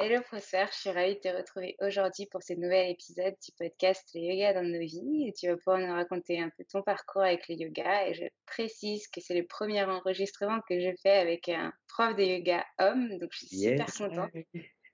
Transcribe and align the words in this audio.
Hello 0.00 0.20
professeur, 0.20 0.68
je 0.70 0.78
suis 0.78 0.90
ravie 0.90 1.16
de 1.16 1.18
te 1.18 1.26
retrouver 1.26 1.76
aujourd'hui 1.80 2.26
pour 2.26 2.40
ce 2.40 2.52
nouvel 2.52 2.88
épisode 2.88 3.34
du 3.44 3.50
podcast 3.58 4.08
Le 4.14 4.20
yoga 4.20 4.54
dans 4.54 4.62
nos 4.62 4.78
vies. 4.78 5.26
Et 5.26 5.32
tu 5.32 5.48
vas 5.48 5.56
pouvoir 5.56 5.78
nous 5.78 5.92
raconter 5.92 6.40
un 6.40 6.50
peu 6.50 6.64
ton 6.70 6.82
parcours 6.82 7.22
avec 7.22 7.48
le 7.48 7.56
yoga. 7.56 8.06
Et 8.06 8.14
je 8.14 8.22
précise 8.46 9.08
que 9.08 9.20
c'est 9.20 9.34
le 9.34 9.44
premier 9.44 9.82
enregistrement 9.82 10.60
que 10.68 10.78
je 10.78 10.90
fais 11.02 11.18
avec 11.18 11.48
un 11.48 11.72
prof 11.88 12.14
de 12.14 12.22
yoga 12.22 12.64
homme, 12.78 13.18
donc 13.18 13.30
je 13.32 13.38
suis 13.38 13.58
super 13.58 13.86
contente. 13.92 14.30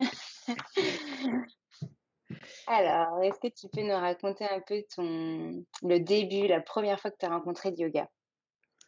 Alors, 2.67 3.23
est-ce 3.23 3.41
que 3.41 3.53
tu 3.55 3.69
peux 3.69 3.83
nous 3.83 4.01
raconter 4.01 4.47
un 4.47 4.61
peu 4.61 4.83
ton 4.97 5.67
le 5.83 5.99
début, 5.99 6.47
la 6.47 6.63
première 6.63 6.99
fois 6.99 7.11
que 7.11 7.19
tu 7.21 7.27
as 7.27 7.29
rencontré 7.29 7.73
le 7.73 7.77
yoga? 7.77 8.09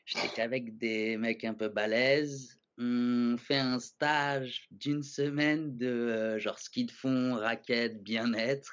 J'étais 0.05 0.29
qu'avec 0.29 0.77
des 0.77 1.17
mecs 1.17 1.43
un 1.43 1.53
peu 1.53 1.69
balèzes. 1.69 2.59
On 2.78 3.35
fait 3.38 3.59
un 3.59 3.79
stage 3.79 4.67
d'une 4.72 5.03
semaine 5.03 5.78
de 5.78 5.88
euh, 5.88 6.39
genre 6.39 6.57
ski 6.57 6.85
de 6.85 6.91
fond, 6.91 7.35
raquettes, 7.35 8.01
bien-être. 8.01 8.72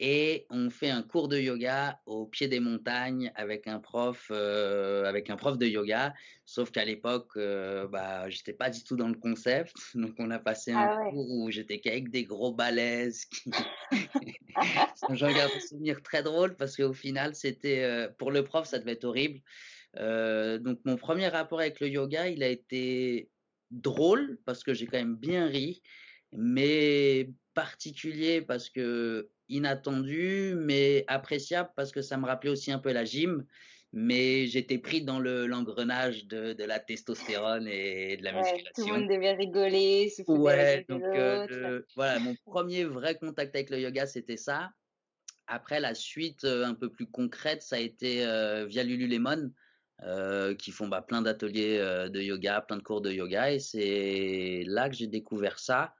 Et 0.00 0.46
on 0.50 0.70
fait 0.70 0.90
un 0.90 1.02
cours 1.02 1.28
de 1.28 1.38
yoga 1.38 2.00
au 2.06 2.26
pied 2.26 2.46
des 2.46 2.60
montagnes 2.60 3.32
avec 3.34 3.66
un 3.66 3.80
prof, 3.80 4.28
euh, 4.30 5.04
avec 5.04 5.28
un 5.28 5.36
prof 5.36 5.58
de 5.58 5.66
yoga. 5.66 6.14
Sauf 6.44 6.70
qu'à 6.70 6.84
l'époque, 6.84 7.30
euh, 7.36 7.88
bah, 7.88 8.30
j'étais 8.30 8.52
pas 8.52 8.70
du 8.70 8.84
tout 8.84 8.94
dans 8.94 9.08
le 9.08 9.16
concept. 9.16 9.74
Donc, 9.94 10.14
on 10.18 10.30
a 10.30 10.38
passé 10.38 10.72
un 10.72 10.78
Ah 10.78 11.00
ouais. 11.00 11.10
cours 11.10 11.30
où 11.30 11.50
j'étais 11.50 11.80
qu'avec 11.80 12.10
des 12.10 12.24
gros 12.24 12.52
balèzes. 12.52 13.24
Qui... 13.24 13.50
J'en 15.10 15.32
garde 15.32 15.50
un 15.56 15.60
souvenir 15.60 16.02
très 16.02 16.22
drôle 16.22 16.56
parce 16.56 16.76
qu'au 16.76 16.92
final, 16.92 17.34
c'était 17.34 17.82
euh, 17.82 18.08
pour 18.18 18.30
le 18.30 18.44
prof, 18.44 18.66
ça 18.66 18.78
devait 18.78 18.92
être 18.92 19.04
horrible. 19.04 19.40
Euh, 19.96 20.58
donc, 20.58 20.78
mon 20.84 20.96
premier 20.96 21.28
rapport 21.28 21.60
avec 21.60 21.80
le 21.80 21.88
yoga, 21.88 22.28
il 22.28 22.42
a 22.42 22.48
été 22.48 23.30
drôle 23.70 24.38
parce 24.44 24.62
que 24.62 24.74
j'ai 24.74 24.86
quand 24.86 24.98
même 24.98 25.16
bien 25.16 25.46
ri, 25.46 25.82
mais 26.32 27.30
particulier 27.54 28.42
parce 28.42 28.70
que 28.70 29.28
inattendu, 29.48 30.54
mais 30.56 31.04
appréciable 31.08 31.70
parce 31.76 31.92
que 31.92 32.02
ça 32.02 32.16
me 32.18 32.26
rappelait 32.26 32.50
aussi 32.50 32.72
un 32.72 32.78
peu 32.78 32.92
la 32.92 33.04
gym. 33.04 33.46
Mais 33.92 34.46
j'étais 34.46 34.78
pris 34.78 35.02
dans 35.02 35.18
le 35.18 35.46
l'engrenage 35.46 36.26
de, 36.26 36.52
de 36.52 36.64
la 36.64 36.78
testostérone 36.80 37.66
et 37.68 38.16
de 38.18 38.24
la 38.24 38.32
Ouais, 38.32 38.62
tout 38.74 38.82
le 38.86 38.86
musculation. 38.86 38.94
monde 39.00 39.08
devait 39.08 39.32
rigoler, 39.34 40.08
se 40.10 40.22
Ouais, 40.26 40.84
donc 40.88 41.16
euh, 41.16 41.40
le- 41.46 41.88
voilà, 41.96 42.18
mon 42.20 42.36
premier 42.36 42.84
vrai 42.84 43.16
contact 43.16 43.54
avec 43.54 43.70
le 43.70 43.80
yoga, 43.80 44.06
c'était 44.06 44.36
ça. 44.36 44.72
Après, 45.46 45.80
la 45.80 45.94
suite 45.94 46.44
euh, 46.44 46.66
un 46.66 46.74
peu 46.74 46.90
plus 46.92 47.10
concrète, 47.10 47.62
ça 47.62 47.76
a 47.76 47.80
été 47.80 48.24
euh, 48.26 48.66
via 48.66 48.84
Lululemon, 48.84 49.52
euh, 50.02 50.54
qui 50.54 50.72
font 50.72 50.88
bah, 50.88 51.02
plein 51.02 51.22
d'ateliers 51.22 51.78
de 52.10 52.20
yoga, 52.22 52.62
plein 52.62 52.78
de 52.78 52.82
cours 52.82 53.02
de 53.02 53.12
yoga, 53.12 53.52
et 53.52 53.60
c'est 53.60 54.64
là 54.66 54.90
que 54.90 54.96
j'ai 54.96 55.08
découvert 55.08 55.58
ça. 55.58 55.94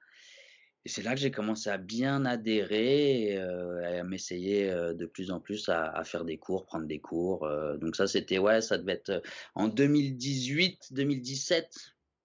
Et 0.89 0.91
c'est 0.91 1.03
là 1.03 1.13
que 1.13 1.19
j'ai 1.19 1.29
commencé 1.29 1.69
à 1.69 1.77
bien 1.77 2.25
adhérer, 2.25 3.37
euh, 3.37 3.79
et 3.81 3.99
à 3.99 4.03
m'essayer 4.03 4.71
euh, 4.71 4.95
de 4.95 5.05
plus 5.05 5.29
en 5.29 5.39
plus 5.39 5.69
à, 5.69 5.83
à 5.83 6.03
faire 6.03 6.25
des 6.25 6.39
cours, 6.39 6.65
prendre 6.65 6.87
des 6.87 6.99
cours. 6.99 7.43
euh, 7.43 7.77
donc 7.77 7.95
ça, 7.95 8.07
c'était, 8.07 8.39
ouais, 8.39 8.59
ça 8.61 8.79
devait 8.79 8.93
être 8.93 9.09
euh, 9.11 9.19
en 9.53 9.67
2018, 9.67 10.91
2017, 10.91 11.75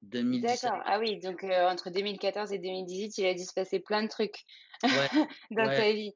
2017. 0.01 0.71
D'accord. 0.71 0.83
Ah 0.87 0.99
oui, 0.99 1.19
donc 1.19 1.45
entre 1.45 1.91
2014 1.91 2.53
et 2.55 2.59
2018, 2.59 3.19
il 3.19 3.27
a 3.27 3.35
dû 3.35 3.45
se 3.45 3.53
passer 3.53 3.81
plein 3.81 4.03
de 4.03 4.09
trucs 4.09 4.47
Ouais, 4.83 4.91
dans 5.51 5.67
ouais. 5.67 5.77
ta 5.77 5.93
vie. 5.93 6.15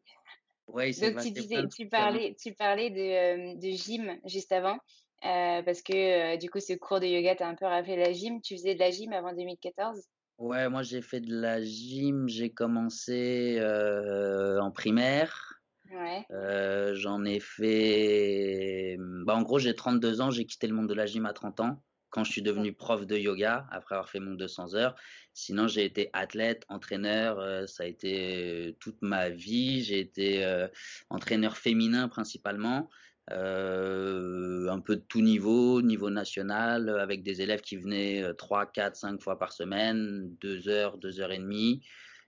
Ouais, 0.68 0.90
Donc 0.92 1.20
tu 1.20 1.30
disais, 1.32 1.68
tu 1.76 1.86
parlais, 1.90 2.34
tu 2.42 2.54
parlais 2.54 2.88
de, 2.88 3.60
de 3.60 3.76
gym 3.76 4.18
juste 4.24 4.52
avant, 4.52 4.78
parce 5.20 5.82
que 5.82 6.38
du 6.38 6.48
coup 6.48 6.60
ce 6.60 6.72
cours 6.72 7.00
de 7.00 7.06
yoga 7.06 7.34
t'a 7.34 7.46
un 7.46 7.56
peu 7.56 7.66
rappelé 7.66 7.96
la 7.96 8.14
gym. 8.14 8.40
Tu 8.40 8.56
faisais 8.56 8.74
de 8.74 8.80
la 8.80 8.90
gym 8.90 9.12
avant 9.12 9.34
2014? 9.34 10.00
Ouais, 10.38 10.68
moi 10.68 10.84
j'ai 10.84 11.02
fait 11.02 11.20
de 11.20 11.34
la 11.34 11.60
gym, 11.62 12.28
j'ai 12.28 12.50
commencé 12.50 13.58
euh, 13.58 14.60
en 14.60 14.70
primaire. 14.70 15.60
Ouais. 15.90 16.24
Euh, 16.30 16.94
j'en 16.94 17.24
ai 17.24 17.40
fait. 17.40 18.96
Bah, 19.26 19.34
en 19.34 19.42
gros, 19.42 19.58
j'ai 19.58 19.74
32 19.74 20.20
ans, 20.20 20.30
j'ai 20.30 20.46
quitté 20.46 20.68
le 20.68 20.74
monde 20.74 20.88
de 20.88 20.94
la 20.94 21.06
gym 21.06 21.26
à 21.26 21.32
30 21.32 21.60
ans 21.60 21.82
quand 22.10 22.24
je 22.24 22.30
suis 22.30 22.40
devenu 22.40 22.72
prof 22.72 23.04
de 23.06 23.18
yoga 23.18 23.66
après 23.70 23.96
avoir 23.96 24.08
fait 24.08 24.20
mon 24.20 24.34
200 24.34 24.74
heures. 24.74 24.94
Sinon, 25.34 25.66
j'ai 25.66 25.84
été 25.84 26.08
athlète, 26.12 26.64
entraîneur, 26.68 27.38
euh, 27.40 27.66
ça 27.66 27.82
a 27.82 27.86
été 27.86 28.76
toute 28.80 29.02
ma 29.02 29.30
vie. 29.30 29.82
J'ai 29.82 29.98
été 29.98 30.66
entraîneur 31.10 31.56
féminin 31.56 32.08
principalement, 32.08 32.88
euh, 33.30 34.68
un 34.68 34.80
peu 34.80 34.96
de 34.96 35.02
tout 35.02 35.20
niveau, 35.20 35.82
niveau 35.82 36.10
national, 36.10 36.88
avec 36.88 37.22
des 37.22 37.42
élèves 37.42 37.60
qui 37.60 37.76
venaient 37.76 38.24
3, 38.34 38.66
4, 38.66 38.96
5 38.96 39.20
fois 39.20 39.38
par 39.38 39.52
semaine, 39.52 40.34
2 40.40 40.68
heures, 40.68 40.98
2 40.98 41.20
heures 41.20 41.32
et 41.32 41.38
demie. 41.38 41.82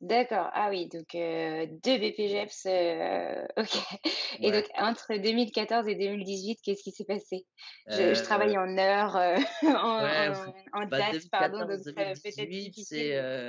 D'accord, 0.00 0.48
ah 0.52 0.68
oui, 0.70 0.88
donc 0.88 1.12
euh, 1.16 1.66
deux 1.82 1.98
BPGEPS, 1.98 2.66
euh, 2.66 3.44
ok. 3.56 4.00
Et 4.38 4.52
donc 4.52 4.64
entre 4.76 5.16
2014 5.16 5.88
et 5.88 5.96
2018, 5.96 6.60
qu'est-ce 6.62 6.84
qui 6.84 6.92
s'est 6.92 7.04
passé? 7.04 7.46
Je, 7.88 8.14
je, 8.14 8.22
travaille 8.22 8.56
euh, 8.56 8.60
en 8.60 8.78
heures, 8.78 9.16
en, 9.64 9.72
en, 9.72 10.82
en 10.82 10.86
bah, 10.86 10.98
date, 10.98 11.28
pardon, 11.32 11.66
donc 11.66 11.82
peut-être 11.84 12.20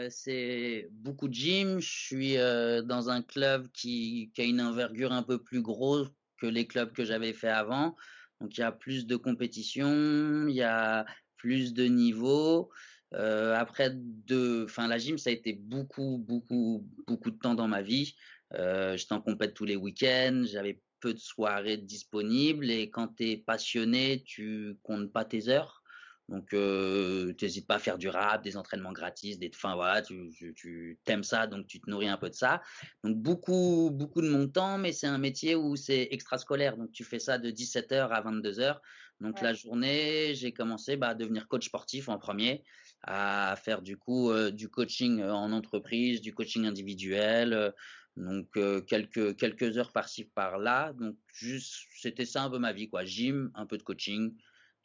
C'est 0.10 0.88
beaucoup 0.92 1.28
de 1.28 1.34
gym. 1.34 1.80
Je 1.80 1.90
suis 1.90 2.36
dans 2.36 3.10
un 3.10 3.22
club 3.22 3.69
qui, 3.72 4.31
qui 4.34 4.42
a 4.42 4.45
une 4.45 4.62
envergure 4.62 5.12
un 5.12 5.24
peu 5.24 5.44
plus 5.44 5.62
grosse 5.62 6.07
que 6.42 6.48
les 6.48 6.66
clubs 6.66 6.92
que 6.94 7.06
j'avais 7.06 7.34
fait 7.34 7.50
avant. 7.50 7.95
Donc 8.42 8.57
il 8.57 8.62
y 8.62 8.63
a 8.63 8.72
plus 8.72 9.06
de 9.06 9.18
compétition, 9.18 10.48
il 10.48 10.56
y 10.56 10.63
a 10.63 11.06
plus 11.38 11.74
de 11.74 11.86
niveaux. 11.86 12.72
Euh, 13.13 13.56
après, 13.56 13.91
de, 13.94 14.65
enfin, 14.65 14.88
la 14.88 14.97
gym, 14.97 15.17
ça 15.17 15.29
a 15.29 15.33
été 15.33 15.53
beaucoup, 15.53 16.17
beaucoup, 16.19 16.88
beaucoup 17.07 17.31
de 17.31 17.38
temps 17.38 17.56
dans 17.56 17.67
ma 17.67 17.81
vie. 17.81 18.15
Euh, 18.53 18.97
J'étais 18.97 19.13
en 19.13 19.21
compète 19.21 19.53
tous 19.53 19.65
les 19.65 19.75
week-ends, 19.75 20.44
j'avais 20.45 20.81
peu 21.00 21.13
de 21.13 21.19
soirées 21.19 21.77
disponibles 21.77 22.69
et 22.69 22.89
quand 22.89 23.15
tu 23.15 23.29
es 23.29 23.38
passionné, 23.38 24.23
tu 24.25 24.77
comptes 24.83 25.11
pas 25.11 25.25
tes 25.25 25.50
heures. 25.50 25.81
Donc, 26.27 26.53
euh, 26.53 27.33
tu 27.39 27.45
n'hésites 27.45 27.65
pas 27.65 27.75
à 27.75 27.79
faire 27.79 27.97
du 27.97 28.07
rap, 28.07 28.44
des 28.44 28.56
entraînements 28.56 28.91
gratis, 28.91 29.39
des, 29.39 29.50
enfin 29.51 29.73
voilà, 29.73 30.03
tu, 30.03 30.29
tu, 30.38 30.53
tu 30.53 31.00
t'aimes 31.03 31.23
ça, 31.23 31.47
donc 31.47 31.65
tu 31.65 31.81
te 31.81 31.89
nourris 31.89 32.07
un 32.07 32.17
peu 32.17 32.29
de 32.29 32.35
ça. 32.35 32.61
Donc 33.03 33.17
beaucoup, 33.17 33.89
beaucoup 33.91 34.21
de 34.21 34.29
mon 34.29 34.47
temps, 34.47 34.77
mais 34.77 34.91
c'est 34.94 35.07
un 35.07 35.17
métier 35.17 35.56
où 35.56 35.75
c'est 35.75 36.09
extrascolaire, 36.11 36.77
donc 36.77 36.91
tu 36.91 37.03
fais 37.03 37.17
ça 37.17 37.39
de 37.39 37.50
17h 37.50 38.09
à 38.09 38.21
22h. 38.21 38.77
Donc 39.21 39.41
la 39.41 39.53
journée, 39.53 40.35
j'ai 40.35 40.53
commencé 40.53 40.97
bah, 40.97 41.09
à 41.09 41.15
devenir 41.15 41.47
coach 41.47 41.65
sportif 41.65 42.09
en 42.09 42.19
premier 42.19 42.63
à 43.04 43.56
faire 43.56 43.81
du 43.81 43.98
coup 43.98 44.30
euh, 44.30 44.51
du 44.51 44.69
coaching 44.69 45.22
euh, 45.22 45.34
en 45.34 45.51
entreprise, 45.51 46.22
du 46.22 46.34
coaching 46.34 46.66
individuel, 46.66 47.54
euh, 47.54 47.72
donc 48.18 48.50
quelques 48.86 49.38
quelques 49.38 49.78
heures 49.78 49.94
par-ci 49.94 50.25
par-là. 50.25 50.94
Donc 50.94 51.16
juste 51.34 51.86
c'était 52.01 52.25
ça 52.25 52.44
un 52.44 52.50
peu 52.50 52.60
ma 52.60 52.74
vie 52.74 52.90
quoi, 52.90 53.06
gym, 53.06 53.51
un 53.56 53.66
peu 53.66 53.78
de 53.78 53.84
coaching 53.84 54.36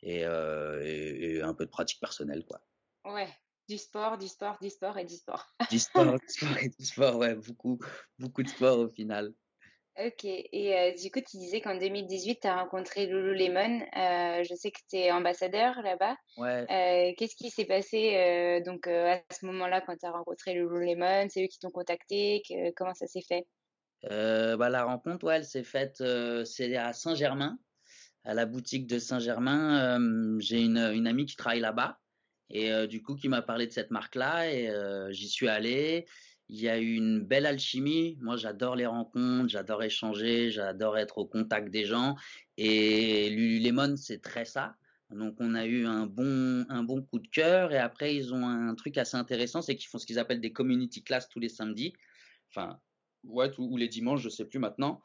et, 0.03 0.21
et, 0.21 1.35
et, 1.37 1.43
un 1.43 1.55
peu 1.55 1.65
de 1.65 1.71
pratique 1.71 1.99
personnelle 1.99 2.45
quoi. 2.45 2.61
Ouais, 3.05 3.29
du 3.69 3.77
sport, 3.77 4.19
du 4.19 4.29
sport, 4.29 4.59
du 4.61 4.71
sport 4.71 4.99
et 4.99 5.05
du 5.05 5.17
sport. 5.17 5.53
du 5.69 5.79
sport, 5.81 6.15
du 6.21 6.29
sport 6.29 6.59
et 6.59 6.69
du 6.69 6.85
sport, 6.85 7.17
ouais, 7.17 7.35
beaucoup 7.35 7.81
beaucoup 8.21 8.45
de 8.45 8.49
sport 8.49 8.79
au 8.79 8.89
final. 8.89 9.35
Ok, 9.97 10.25
et 10.25 10.77
euh, 10.77 10.93
du 11.01 11.09
coup, 11.13 11.21
tu 11.21 11.37
disais 11.37 11.61
qu'en 11.61 11.79
2018, 11.79 12.41
tu 12.41 12.49
as 12.49 12.57
rencontré 12.57 13.07
Lululemon. 13.07 13.81
Euh, 13.97 14.43
je 14.43 14.55
sais 14.57 14.73
que 14.73 14.81
tu 14.91 14.97
es 14.97 15.13
ambassadeur 15.13 15.81
là-bas. 15.83 16.17
Ouais. 16.37 16.67
Euh, 16.69 17.13
Qu'est-ce 17.17 17.37
qui 17.37 17.49
s'est 17.49 17.65
passé 17.65 18.61
donc 18.67 18.89
à 18.89 19.23
ce 19.31 19.47
moment-là 19.47 19.83
quand 19.83 19.97
tu 19.97 20.05
as 20.05 20.11
rencontré 20.11 20.55
Lululemon 20.55 21.29
C'est 21.31 21.45
eux 21.45 21.47
qui 21.47 21.61
t'ont 21.61 21.71
contacté 21.71 22.43
que, 22.49 22.73
Comment 22.73 22.95
ça 22.95 23.07
s'est 23.07 23.23
fait? 23.23 23.47
Bah, 24.03 24.69
La 24.69 24.83
rencontre, 24.83 25.25
ouais, 25.27 25.37
elle 25.37 25.45
s'est 25.45 25.63
faite 25.63 26.03
c'est 26.45 26.75
à 26.75 26.93
Saint-Germain, 26.93 27.57
à 28.25 28.35
la 28.35 28.47
boutique 28.47 28.89
de 28.89 28.99
Saint-Germain. 28.99 29.99
J'ai 30.41 30.61
une, 30.61 30.79
une 30.79 31.07
amie 31.07 31.27
qui 31.27 31.37
travaille 31.37 31.61
là-bas 31.61 32.01
et 32.51 32.89
du 32.89 33.01
coup 33.01 33.15
qui 33.15 33.29
m'a 33.29 33.43
parlé 33.43 33.69
de 33.69 33.73
cette 33.73 33.93
marque-là 33.93 34.51
et 34.51 34.69
j'y 35.13 35.29
suis 35.29 35.49
allé 35.49 36.05
il 36.49 36.61
y 36.61 36.69
a 36.69 36.79
eu 36.79 36.95
une 36.95 37.21
belle 37.21 37.47
alchimie. 37.47 38.19
Moi, 38.21 38.37
j'adore 38.37 38.77
les 38.77 38.87
rencontres, 38.87 39.49
j'adore 39.49 39.83
échanger, 39.83 40.51
j'adore 40.51 40.99
être 40.99 41.19
au 41.19 41.27
contact 41.27 41.71
des 41.71 41.85
gens. 41.85 42.17
Et 42.57 43.31
Lululemon, 43.31 43.97
c'est 43.97 44.21
très 44.21 44.45
ça. 44.45 44.77
Donc, 45.11 45.37
on 45.39 45.55
a 45.55 45.65
eu 45.67 45.87
un 45.87 46.07
bon, 46.07 46.67
un 46.69 46.83
bon 46.83 47.03
coup 47.03 47.19
de 47.19 47.29
cœur. 47.29 47.73
Et 47.73 47.79
après, 47.79 48.15
ils 48.15 48.35
ont 48.35 48.47
un 48.47 48.75
truc 48.75 48.99
assez 48.99 49.17
intéressant, 49.17 49.63
c'est 49.63 49.77
qu'ils 49.77 49.89
font 49.89 49.99
ce 49.99 50.07
qu'ils 50.07 50.19
appellent 50.19 50.41
des 50.41 50.53
community 50.53 51.03
classes 51.03 51.29
tous 51.29 51.41
les 51.41 51.49
samedis. 51.49 51.95
Enfin, 52.51 52.79
ou 53.23 53.77
les 53.77 53.89
dimanches, 53.89 54.23
je 54.23 54.29
sais 54.29 54.45
plus 54.45 54.59
maintenant. 54.59 55.01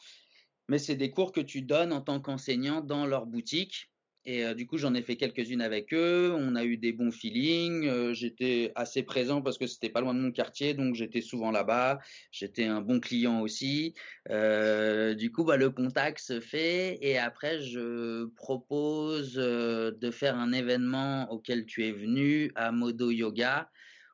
Mais 0.67 0.77
c'est 0.77 0.95
des 0.95 1.09
cours 1.11 1.31
que 1.31 1.41
tu 1.41 1.61
donnes 1.61 1.93
en 1.93 2.01
tant 2.01 2.19
qu'enseignant 2.19 2.81
dans 2.81 3.05
leur 3.05 3.25
boutique. 3.25 3.88
Et 4.25 4.45
euh, 4.45 4.53
du 4.53 4.67
coup, 4.67 4.77
j'en 4.77 4.93
ai 4.93 5.01
fait 5.01 5.15
quelques-unes 5.15 5.61
avec 5.61 5.93
eux. 5.93 6.33
On 6.37 6.55
a 6.55 6.63
eu 6.63 6.77
des 6.77 6.91
bons 6.91 7.11
feelings. 7.11 7.87
Euh, 7.87 8.13
j'étais 8.13 8.71
assez 8.75 9.03
présent 9.03 9.41
parce 9.41 9.57
que 9.57 9.65
c'était 9.65 9.89
pas 9.89 10.01
loin 10.01 10.13
de 10.13 10.19
mon 10.19 10.31
quartier, 10.31 10.73
donc 10.73 10.95
j'étais 10.95 11.21
souvent 11.21 11.51
là-bas. 11.51 11.99
J'étais 12.31 12.65
un 12.65 12.81
bon 12.81 12.99
client 12.99 13.41
aussi. 13.41 13.93
Euh, 14.29 15.13
du 15.13 15.31
coup, 15.31 15.45
bah, 15.45 15.57
le 15.57 15.69
contact 15.69 16.19
se 16.19 16.41
fait. 16.41 16.99
Et 17.01 17.17
après, 17.17 17.61
je 17.61 18.25
propose 18.35 19.33
de 19.33 20.11
faire 20.11 20.35
un 20.35 20.51
événement 20.51 21.31
auquel 21.31 21.65
tu 21.65 21.85
es 21.85 21.91
venu 21.91 22.51
à 22.55 22.71
Modo 22.71 23.11
Yoga 23.11 23.69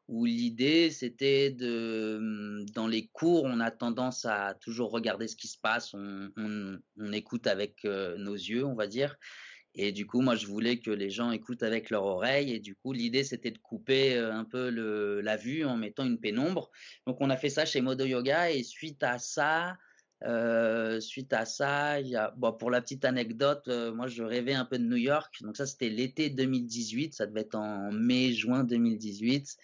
où 0.07 0.25
l'idée 0.25 0.91
c'était 0.91 1.49
de 1.49 2.63
dans 2.75 2.87
les 2.87 3.07
cours 3.07 3.45
on 3.45 3.59
a 3.59 3.71
tendance 3.71 4.25
à 4.25 4.53
toujours 4.53 4.91
regarder 4.91 5.27
ce 5.27 5.35
qui 5.35 5.47
se 5.47 5.57
passe 5.57 5.95
on 5.95 7.11
écoute 7.11 7.47
avec 7.47 7.83
nos 7.85 8.35
yeux 8.35 8.63
on 8.63 8.75
va 8.75 8.85
dire 8.85 9.15
et 9.75 9.91
du 9.91 10.07
coup, 10.07 10.21
moi, 10.21 10.35
je 10.35 10.47
voulais 10.47 10.79
que 10.79 10.89
les 10.89 11.09
gens 11.09 11.31
écoutent 11.31 11.63
avec 11.63 11.89
leur 11.89 12.05
oreille. 12.05 12.53
Et 12.53 12.59
du 12.59 12.75
coup, 12.75 12.93
l'idée, 12.93 13.23
c'était 13.25 13.51
de 13.51 13.57
couper 13.57 14.15
euh, 14.15 14.33
un 14.33 14.45
peu 14.45 14.69
la 14.69 15.35
vue 15.35 15.65
en 15.65 15.75
mettant 15.75 16.05
une 16.05 16.19
pénombre. 16.19 16.71
Donc, 17.05 17.17
on 17.19 17.29
a 17.29 17.35
fait 17.35 17.49
ça 17.49 17.65
chez 17.65 17.81
Modo 17.81 18.05
Yoga. 18.05 18.51
Et 18.51 18.63
suite 18.63 19.03
à 19.03 19.19
ça, 19.19 19.77
euh, 20.23 21.01
suite 21.01 21.33
à 21.33 21.45
ça, 21.45 21.97
pour 22.57 22.71
la 22.71 22.81
petite 22.81 23.03
anecdote, 23.03 23.67
euh, 23.67 23.93
moi, 23.93 24.07
je 24.07 24.23
rêvais 24.23 24.53
un 24.53 24.63
peu 24.63 24.79
de 24.79 24.85
New 24.85 24.95
York. 24.95 25.35
Donc, 25.41 25.57
ça, 25.57 25.65
c'était 25.65 25.89
l'été 25.89 26.29
2018. 26.29 27.13
Ça 27.13 27.25
devait 27.25 27.41
être 27.41 27.55
en 27.55 27.91
mai, 27.91 28.31
juin 28.31 28.63
2018. 28.63 29.57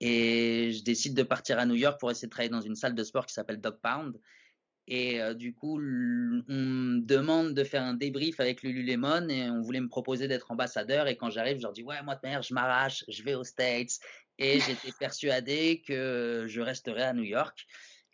Et 0.00 0.72
je 0.74 0.84
décide 0.84 1.14
de 1.14 1.22
partir 1.22 1.58
à 1.58 1.64
New 1.64 1.74
York 1.74 1.98
pour 1.98 2.10
essayer 2.10 2.28
de 2.28 2.30
travailler 2.30 2.50
dans 2.50 2.60
une 2.60 2.76
salle 2.76 2.94
de 2.94 3.04
sport 3.04 3.24
qui 3.24 3.32
s'appelle 3.32 3.62
Dog 3.62 3.78
Pound. 3.82 4.20
Et 4.88 5.20
euh, 5.20 5.34
du 5.34 5.52
coup, 5.52 5.78
on 5.78 6.54
me 6.54 7.00
demande 7.00 7.54
de 7.54 7.64
faire 7.64 7.82
un 7.82 7.94
débrief 7.94 8.38
avec 8.38 8.62
Lululemon 8.62 9.28
et 9.28 9.50
on 9.50 9.60
voulait 9.60 9.80
me 9.80 9.88
proposer 9.88 10.28
d'être 10.28 10.50
ambassadeur. 10.50 11.08
Et 11.08 11.16
quand 11.16 11.30
j'arrive, 11.30 11.56
je 11.56 11.62
leur 11.62 11.72
dis 11.72 11.82
Ouais, 11.82 12.00
moi, 12.04 12.14
de 12.14 12.20
mère, 12.22 12.42
je 12.42 12.54
m'arrache, 12.54 13.04
je 13.08 13.22
vais 13.22 13.34
aux 13.34 13.44
States. 13.44 13.98
Et 14.38 14.60
j'étais 14.60 14.92
persuadé 14.98 15.82
que 15.86 16.44
je 16.46 16.60
resterais 16.60 17.02
à 17.02 17.12
New 17.12 17.24
York. 17.24 17.66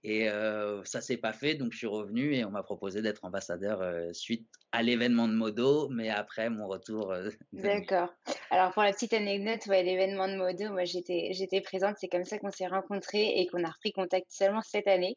Et 0.05 0.29
euh, 0.29 0.83
ça 0.85 1.01
s'est 1.01 1.17
pas 1.17 1.33
fait, 1.33 1.55
donc 1.55 1.73
je 1.73 1.79
suis 1.79 1.87
revenu 1.87 2.35
et 2.35 2.45
on 2.45 2.51
m'a 2.51 2.65
proposé 2.65 3.03
d'être 3.03 3.25
ambassadeur 3.25 3.81
euh, 3.83 4.13
suite 4.13 4.49
à 4.73 4.83
l'événement 4.83 5.29
de 5.29 5.35
Modo, 5.35 5.89
mais 5.91 6.09
après 6.09 6.49
mon 6.49 6.67
retour. 6.67 7.13
Euh, 7.13 7.29
D'accord. 7.53 8.09
Alors 8.51 8.73
pour 8.73 8.83
la 8.83 8.93
petite 8.93 9.13
anecdote, 9.13 9.67
ouais, 9.67 9.83
l'événement 9.83 10.29
de 10.29 10.37
Modo, 10.37 10.71
moi 10.71 10.85
j'étais 10.85 11.29
j'étais 11.33 11.61
présente, 11.61 11.97
c'est 12.01 12.09
comme 12.09 12.25
ça 12.25 12.39
qu'on 12.39 12.51
s'est 12.51 12.67
rencontrés 12.67 13.39
et 13.39 13.47
qu'on 13.47 13.65
a 13.65 13.71
repris 13.71 13.93
contact 13.93 14.27
seulement 14.31 14.63
cette 14.63 14.89
année. 14.89 15.15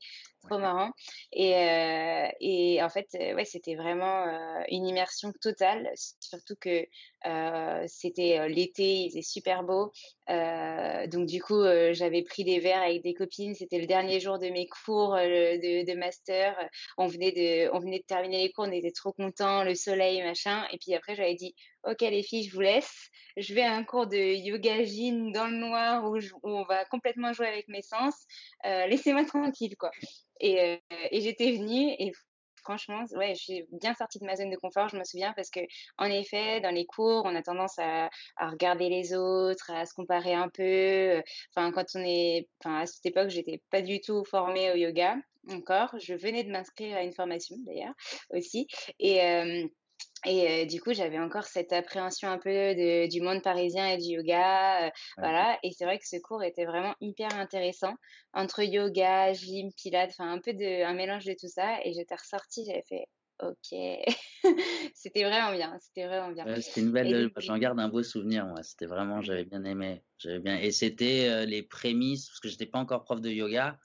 Trop 0.48 0.60
marrant. 0.60 0.92
Et, 1.34 1.56
euh, 1.56 2.28
et 2.40 2.84
en 2.84 2.90
fait, 2.90 3.08
euh, 3.16 3.34
ouais, 3.34 3.46
c'était 3.46 3.74
vraiment 3.74 4.26
une 4.70 4.86
immersion 4.86 5.32
totale, 5.42 5.90
surtout 6.20 6.56
que 6.60 6.86
c'était 7.88 8.48
l'été, 8.48 9.06
il 9.06 9.10
faisait 9.10 9.24
super 9.24 9.64
beau. 9.64 9.92
donc 10.28 11.26
du 11.26 11.42
coup, 11.42 11.64
j'avais 11.94 12.22
pris 12.22 12.44
des 12.44 12.60
verres 12.60 12.84
avec 12.84 13.02
des 13.02 13.16
copines. 13.16 13.56
C'était 13.56 13.80
le 13.80 13.88
dernier 13.88 14.20
jour 14.20 14.38
de 14.38 14.50
mes 14.50 14.68
cours 14.68 15.16
de, 15.16 15.84
de 15.92 15.98
master. 15.98 16.56
On 17.00 17.08
venait 17.08 17.32
de 17.32 17.74
on 17.74 17.80
venait 17.80 18.00
de 18.00 18.06
terminer 18.06 18.44
les 18.44 18.52
cours, 18.52 18.66
on 18.68 18.72
était 18.72 18.92
trop 18.92 19.14
contents 19.14 19.45
le 19.64 19.76
soleil, 19.76 20.22
machin. 20.24 20.66
Et 20.72 20.78
puis 20.78 20.94
après, 20.94 21.16
j'avais 21.16 21.36
dit, 21.36 21.56
ok 21.84 22.02
les 22.02 22.24
filles, 22.24 22.48
je 22.48 22.54
vous 22.54 22.62
laisse. 22.62 23.10
Je 23.38 23.54
vais 23.54 23.64
à 23.64 23.74
un 23.74 23.84
cours 23.84 24.08
de 24.08 24.18
yoga 24.18 24.84
gym 24.84 25.32
dans 25.32 25.48
le 25.48 25.58
noir 25.58 26.06
où, 26.06 26.18
on 26.44 26.64
va 26.64 26.86
complètement 26.86 27.34
jouer 27.34 27.48
avec 27.48 27.68
mes 27.68 27.82
sens. 27.82 28.14
Euh, 28.66 28.88
laissez-moi 28.88 29.26
tranquille, 29.26 29.76
quoi. 29.78 29.92
Et, 30.40 30.60
euh, 30.60 30.78
et 31.12 31.22
j'étais 31.22 31.52
venue 31.52 31.96
et 32.00 32.12
franchement, 32.66 33.06
ouais, 33.14 33.36
je 33.36 33.44
suis 33.44 33.66
bien 33.72 33.94
sortie 33.94 34.20
de 34.20 34.26
ma 34.26 34.36
zone 34.36 34.50
de 34.50 34.58
confort, 34.58 34.90
je 34.90 34.98
me 34.98 35.04
souviens, 35.04 35.34
parce 35.34 35.50
que, 35.50 35.60
en 35.98 36.06
effet, 36.06 36.60
dans 36.62 36.74
les 36.74 36.86
cours, 36.86 37.24
on 37.26 37.36
a 37.36 37.42
tendance 37.44 37.78
à, 37.80 38.10
regarder 38.40 38.90
les 38.90 39.14
autres, 39.14 39.72
à 39.72 39.86
se 39.86 39.94
comparer 39.94 40.34
un 40.34 40.50
peu. 40.50 41.22
Enfin, 41.56 41.72
quand 41.72 41.86
on 41.96 42.04
est, 42.04 42.50
enfin, 42.60 42.82
à 42.82 42.86
cette 42.86 43.06
époque, 43.06 43.30
j'étais 43.30 43.62
pas 43.70 43.82
du 43.82 44.02
tout 44.02 44.24
formée 44.26 44.72
au 44.72 44.76
yoga 44.76 45.16
encore. 45.50 45.96
Je 46.00 46.16
venais 46.16 46.44
de 46.44 46.52
m'inscrire 46.52 46.98
à 46.98 47.04
une 47.04 47.14
formation, 47.14 47.56
d'ailleurs, 47.66 47.94
aussi. 48.32 48.68
Et, 49.00 49.22
euh, 49.24 49.68
et 50.26 50.64
euh, 50.64 50.66
du 50.66 50.82
coup, 50.82 50.94
j'avais 50.94 51.20
encore 51.20 51.44
cette 51.44 51.72
appréhension 51.72 52.30
un 52.30 52.40
peu 52.40 52.50
de, 52.50 53.08
du 53.10 53.22
monde 53.22 53.44
parisien 53.44 53.88
et 53.88 53.98
du 53.98 54.16
yoga. 54.16 54.88
Euh, 54.88 54.90
voilà. 55.18 55.60
Et 55.64 55.72
c'est 55.72 55.86
vrai 55.86 56.00
que 56.00 56.08
ce 56.08 56.18
cours 56.18 56.44
était 56.44 56.66
vraiment 56.66 56.96
hyper 57.00 57.34
intéressant 57.38 57.94
entre 58.34 58.64
yoga, 58.64 59.34
gym, 59.34 59.72
pilates, 59.74 60.12
enfin 60.12 60.32
un 60.32 60.40
peu 60.40 60.54
de, 60.54 60.84
un 60.84 60.94
mélange 60.94 61.26
de 61.26 61.36
tout 61.40 61.48
ça. 61.48 61.78
Et 61.84 61.94
j'étais 61.94 62.16
ressortie, 62.16 62.66
j'avais 62.66 62.84
fait, 62.90 63.06
ok. 63.40 64.14
c'était 64.96 65.24
vraiment 65.24 65.56
bien. 65.56 65.78
C'était 65.80 66.08
vraiment 66.08 66.32
bien. 66.32 66.60
c'était 66.60 66.82
une 66.82 66.92
belle, 66.92 67.30
j'en 67.38 67.58
garde 67.60 67.80
un 67.80 67.90
beau 67.90 68.02
souvenir, 68.02 68.48
moi. 68.48 68.64
C'était 68.64 68.88
vraiment, 68.88 69.22
j'avais 69.22 69.46
bien 69.46 69.64
aimé. 69.64 70.04
J'avais 70.18 70.40
bien, 70.40 70.58
et 70.58 70.72
c'était 70.72 71.28
euh, 71.30 71.46
les 71.46 71.62
prémices, 71.62 72.30
parce 72.30 72.40
que 72.40 72.50
j'étais 72.50 72.66
pas 72.66 72.80
encore 72.80 73.04
prof 73.04 73.22
de 73.22 73.30
yoga, 73.30 73.78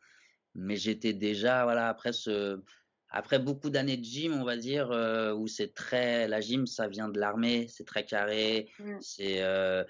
mais 0.55 0.77
j'étais 0.77 1.13
déjà, 1.13 1.65
voilà, 1.65 1.89
après 1.89 2.13
ce, 2.13 2.63
après 3.11 3.41
beaucoup 3.41 3.71
d'années 3.71 3.97
de 3.97 4.05
gym, 4.05 4.35
on 4.41 4.45
va 4.45 4.57
dire, 4.57 4.91
euh, 4.93 5.35
où 5.35 5.49
c'est 5.49 5.75
très. 5.75 6.29
La 6.29 6.41
gym, 6.41 6.67
ça 6.67 6.87
vient 6.89 7.09
de 7.09 7.19
l'armée, 7.19 7.67
c'est 7.69 7.85
très 7.85 8.05
carré. 8.05 8.71
Mmh. 8.79 8.97
C'est. 9.01 9.43
Euh, 9.43 9.85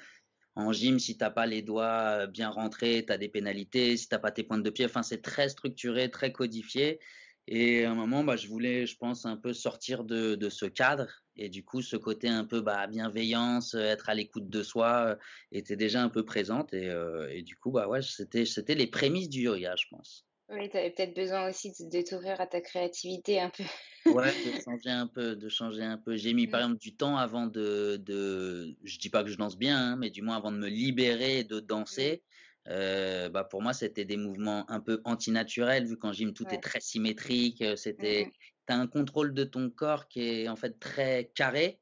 en 0.57 0.73
gym, 0.73 0.99
si 0.99 1.17
t'as 1.17 1.31
pas 1.31 1.47
les 1.47 1.63
doigts 1.63 2.23
euh, 2.23 2.27
bien 2.27 2.49
rentrés, 2.49 3.05
tu 3.07 3.13
as 3.13 3.19
des 3.19 3.29
pénalités. 3.29 3.97
Si 3.97 4.09
t'as 4.09 4.19
pas 4.19 4.31
tes 4.31 4.43
pointes 4.43 4.63
de 4.63 4.71
pied, 4.71 4.87
enfin, 4.87 5.03
c'est 5.03 5.23
très 5.23 5.49
structuré, 5.49 6.11
très 6.11 6.33
codifié. 6.33 6.99
Et 7.47 7.85
à 7.85 7.91
un 7.91 7.95
moment, 7.95 8.25
bah, 8.25 8.37
je 8.37 8.49
voulais, 8.49 8.87
je 8.87 8.97
pense, 8.97 9.27
un 9.27 9.37
peu 9.37 9.53
sortir 9.53 10.05
de, 10.05 10.35
de 10.35 10.49
ce 10.49 10.67
cadre. 10.67 11.09
Et 11.37 11.49
du 11.49 11.65
coup, 11.65 11.83
ce 11.83 11.97
côté 11.97 12.29
un 12.29 12.45
peu 12.45 12.61
bah, 12.61 12.87
bienveillance, 12.87 13.75
être 13.75 14.09
à 14.09 14.15
l'écoute 14.15 14.49
de 14.49 14.63
soi, 14.63 15.19
était 15.53 15.77
déjà 15.77 16.03
un 16.03 16.09
peu 16.11 16.25
présente. 16.25 16.73
Et, 16.73 16.91
et 17.31 17.43
du 17.43 17.57
coup, 17.57 17.71
bah 17.71 17.89
ouais, 17.89 18.01
c'était 18.03 18.75
les 18.75 18.87
prémices 18.87 19.29
du 19.29 19.43
yoga, 19.43 19.75
je 19.77 19.87
pense. 19.91 20.27
Oui, 20.51 20.69
tu 20.69 20.77
avais 20.77 20.91
peut-être 20.91 21.15
besoin 21.15 21.49
aussi 21.49 21.71
de, 21.71 22.03
t'ouvrir 22.03 22.41
à 22.41 22.47
ta 22.47 22.61
créativité 22.61 23.41
un 23.41 23.51
peu. 23.51 23.63
ouais, 24.11 24.33
de 24.59 24.61
changer 24.63 24.91
un 24.91 25.07
peu, 25.07 25.37
de 25.37 25.49
changer 25.49 25.83
un 25.83 25.97
peu. 25.97 26.17
J'ai 26.17 26.35
mis 26.35 26.47
par 26.47 26.61
exemple 26.61 26.81
du 26.81 26.95
temps 26.95 27.17
avant 27.17 27.47
de, 27.47 27.97
de, 28.05 28.77
je 28.85 28.99
dis 28.99 29.11
pas 29.11 29.23
que 29.23 29.31
je 29.31 29.37
danse 29.37 29.57
bien, 29.57 29.79
hein, 29.79 29.97
mais 29.97 30.11
du 30.11 30.23
moins 30.23 30.37
avant 30.37 30.51
de 30.53 30.59
me 30.59 30.69
libérer 30.69 31.45
de 31.45 31.61
danser. 31.61 32.23
Mmh. 32.23 32.71
Euh, 32.73 33.29
bah 33.31 33.45
pour 33.45 33.63
moi, 33.63 33.73
c'était 33.73 34.05
des 34.05 34.17
mouvements 34.17 34.71
un 34.71 34.81
peu 34.81 35.01
antinaturels, 35.05 35.87
vu 35.87 35.97
qu'en 35.97 36.13
gym 36.13 36.35
tout 36.35 36.47
est 36.53 36.63
très 36.63 36.81
symétrique. 36.81 37.63
Euh, 37.63 37.77
c'était, 37.77 38.27
mmh 38.27 38.31
tu 38.67 38.75
as 38.75 38.79
un 38.79 38.87
contrôle 38.87 39.35
de 39.35 39.45
ton 39.45 39.71
corps 39.71 40.09
qui 40.09 40.21
est 40.23 40.49
en 40.49 40.57
fait 40.57 40.79
très 40.79 41.31
carré 41.35 41.81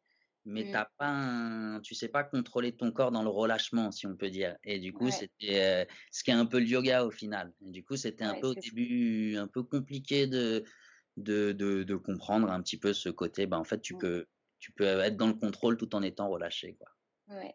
mais 0.48 0.62
tu 0.62 0.70
mmh. 0.70 0.72
t'as 0.72 0.88
pas 0.96 1.08
un, 1.08 1.80
tu 1.80 1.94
sais 1.94 2.08
pas 2.08 2.24
contrôler 2.24 2.72
ton 2.72 2.90
corps 2.90 3.10
dans 3.10 3.22
le 3.22 3.28
relâchement, 3.28 3.92
si 3.92 4.06
on 4.06 4.16
peut 4.16 4.30
dire. 4.30 4.56
Et 4.64 4.78
du 4.78 4.92
coup, 4.92 5.10
c'était 5.10 5.86
ce 6.10 6.24
qui 6.24 6.30
est 6.30 6.34
un 6.34 6.46
peu 6.46 6.58
le 6.58 6.66
yoga 6.66 7.04
au 7.04 7.10
final. 7.10 7.52
Et 7.64 7.70
du 7.70 7.84
coup, 7.84 7.96
c'était 7.96 8.24
un 8.24 8.34
peu 8.40 8.48
au 8.48 8.54
début 8.54 9.36
un 9.36 9.46
peu 9.46 9.62
compliqué 9.62 10.26
de, 10.26 10.64
de, 11.18 11.52
de, 11.52 11.82
de, 11.82 11.96
comprendre 11.96 12.50
un 12.50 12.62
petit 12.62 12.78
peu 12.78 12.92
ce 12.92 13.10
côté. 13.10 13.46
Ben, 13.46 13.58
en 13.58 13.64
fait, 13.64 13.80
tu 13.80 13.94
mmh. 13.94 13.98
peux, 13.98 14.26
tu 14.58 14.72
peux 14.72 14.84
être 14.84 15.16
dans 15.16 15.26
le 15.26 15.34
contrôle 15.34 15.76
tout 15.76 15.94
en 15.94 16.02
étant 16.02 16.28
relâché, 16.28 16.74
quoi. 16.74 16.88
Ouais. 17.28 17.54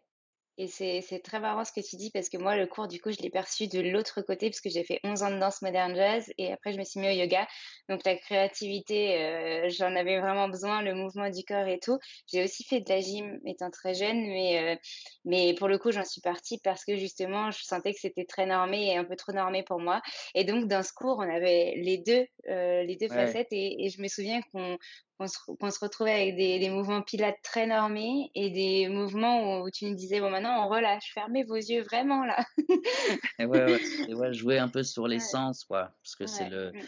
Et 0.56 0.68
c'est 0.68 1.20
très 1.24 1.40
marrant 1.40 1.64
ce 1.64 1.72
que 1.72 1.80
tu 1.80 1.96
dis 1.96 2.10
parce 2.12 2.28
que 2.28 2.36
moi, 2.36 2.56
le 2.56 2.66
cours, 2.66 2.86
du 2.86 3.00
coup, 3.00 3.10
je 3.10 3.20
l'ai 3.20 3.30
perçu 3.30 3.66
de 3.66 3.80
l'autre 3.80 4.22
côté 4.22 4.50
parce 4.50 4.60
que 4.60 4.70
j'ai 4.70 4.84
fait 4.84 5.00
11 5.02 5.24
ans 5.24 5.30
de 5.32 5.38
danse 5.40 5.62
moderne 5.62 5.96
jazz 5.96 6.32
et 6.38 6.52
après, 6.52 6.72
je 6.72 6.78
me 6.78 6.84
suis 6.84 7.00
mis 7.00 7.08
au 7.08 7.10
yoga. 7.10 7.46
Donc, 7.88 8.04
la 8.04 8.16
créativité, 8.16 9.20
euh, 9.20 9.68
j'en 9.70 9.96
avais 9.96 10.20
vraiment 10.20 10.48
besoin, 10.48 10.80
le 10.82 10.94
mouvement 10.94 11.28
du 11.28 11.42
corps 11.44 11.66
et 11.66 11.80
tout. 11.80 11.98
J'ai 12.32 12.44
aussi 12.44 12.62
fait 12.62 12.80
de 12.80 12.88
la 12.88 13.00
gym 13.00 13.40
étant 13.44 13.70
très 13.70 13.94
jeune, 13.94 14.20
mais, 14.26 14.74
euh, 14.74 14.76
mais 15.24 15.54
pour 15.54 15.66
le 15.66 15.76
coup, 15.78 15.90
j'en 15.90 16.04
suis 16.04 16.20
partie 16.20 16.60
parce 16.62 16.84
que 16.84 16.94
justement, 16.96 17.50
je 17.50 17.62
sentais 17.64 17.92
que 17.92 18.00
c'était 18.00 18.24
très 18.24 18.46
normé 18.46 18.92
et 18.92 18.96
un 18.96 19.04
peu 19.04 19.16
trop 19.16 19.32
normé 19.32 19.64
pour 19.64 19.80
moi. 19.80 20.02
Et 20.36 20.44
donc, 20.44 20.68
dans 20.68 20.84
ce 20.84 20.92
cours, 20.92 21.18
on 21.18 21.34
avait 21.34 21.74
les 21.76 21.98
deux, 21.98 22.26
euh, 22.48 22.84
les 22.84 22.94
deux 22.94 23.08
facettes 23.08 23.48
et, 23.50 23.84
et, 23.84 23.88
je 23.90 24.00
me 24.00 24.08
souviens 24.08 24.40
qu'on 24.52 24.78
qu'on 25.18 25.28
se, 25.70 25.78
retrouvait 25.80 26.12
avec 26.12 26.36
des, 26.36 26.58
des, 26.58 26.70
mouvements 26.70 27.02
pilates 27.02 27.40
très 27.42 27.66
normés 27.66 28.30
et 28.34 28.50
des 28.50 28.88
mouvements 28.88 29.60
où, 29.60 29.70
tu 29.70 29.86
nous 29.86 29.94
disais 29.94 30.20
bon 30.20 30.30
maintenant 30.30 30.66
on 30.66 30.68
relâche, 30.68 31.12
fermez 31.14 31.44
vos 31.44 31.56
yeux 31.56 31.82
vraiment 31.82 32.24
là. 32.24 32.44
ouais, 33.38 33.46
ouais, 33.46 34.14
ouais, 34.14 34.32
jouer 34.32 34.58
un 34.58 34.68
peu 34.68 34.82
sur 34.82 35.06
les 35.06 35.20
sens 35.20 35.64
quoi, 35.64 35.94
parce 36.02 36.16
que 36.16 36.26
c'est 36.26 36.48
le 36.48 36.72
mm. 36.72 36.80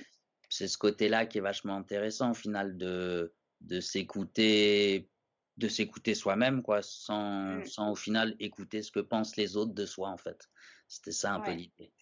c'est 0.49 0.69
ce 0.69 0.79
côté-là 0.79 1.27
qui 1.27 1.39
est 1.39 1.43
vachement 1.43 1.77
intéressant 1.77 2.33
au 2.33 2.35
final 2.35 2.77
de 2.77 3.33
de 3.61 3.81
s'écouter 3.81 5.09
de 5.57 5.69
s'écouter 5.69 6.15
soi-même 6.15 6.63
quoi 6.63 6.83
sans, 6.83 7.57
mm. 7.57 7.67
sans 7.67 7.91
au 7.93 7.97
final 7.97 8.35
écouter 8.41 8.83
ce 8.83 8.91
que 8.91 9.01
pensent 9.01 9.37
les 9.37 9.57
autres 9.57 9.75
de 9.75 9.87
soi 9.87 10.09
en 10.09 10.19
fait. 10.19 10.49
C'était 10.89 11.13
ça 11.13 11.33
un 11.35 11.41
peu 11.41 11.53
l'idée. 11.53 11.93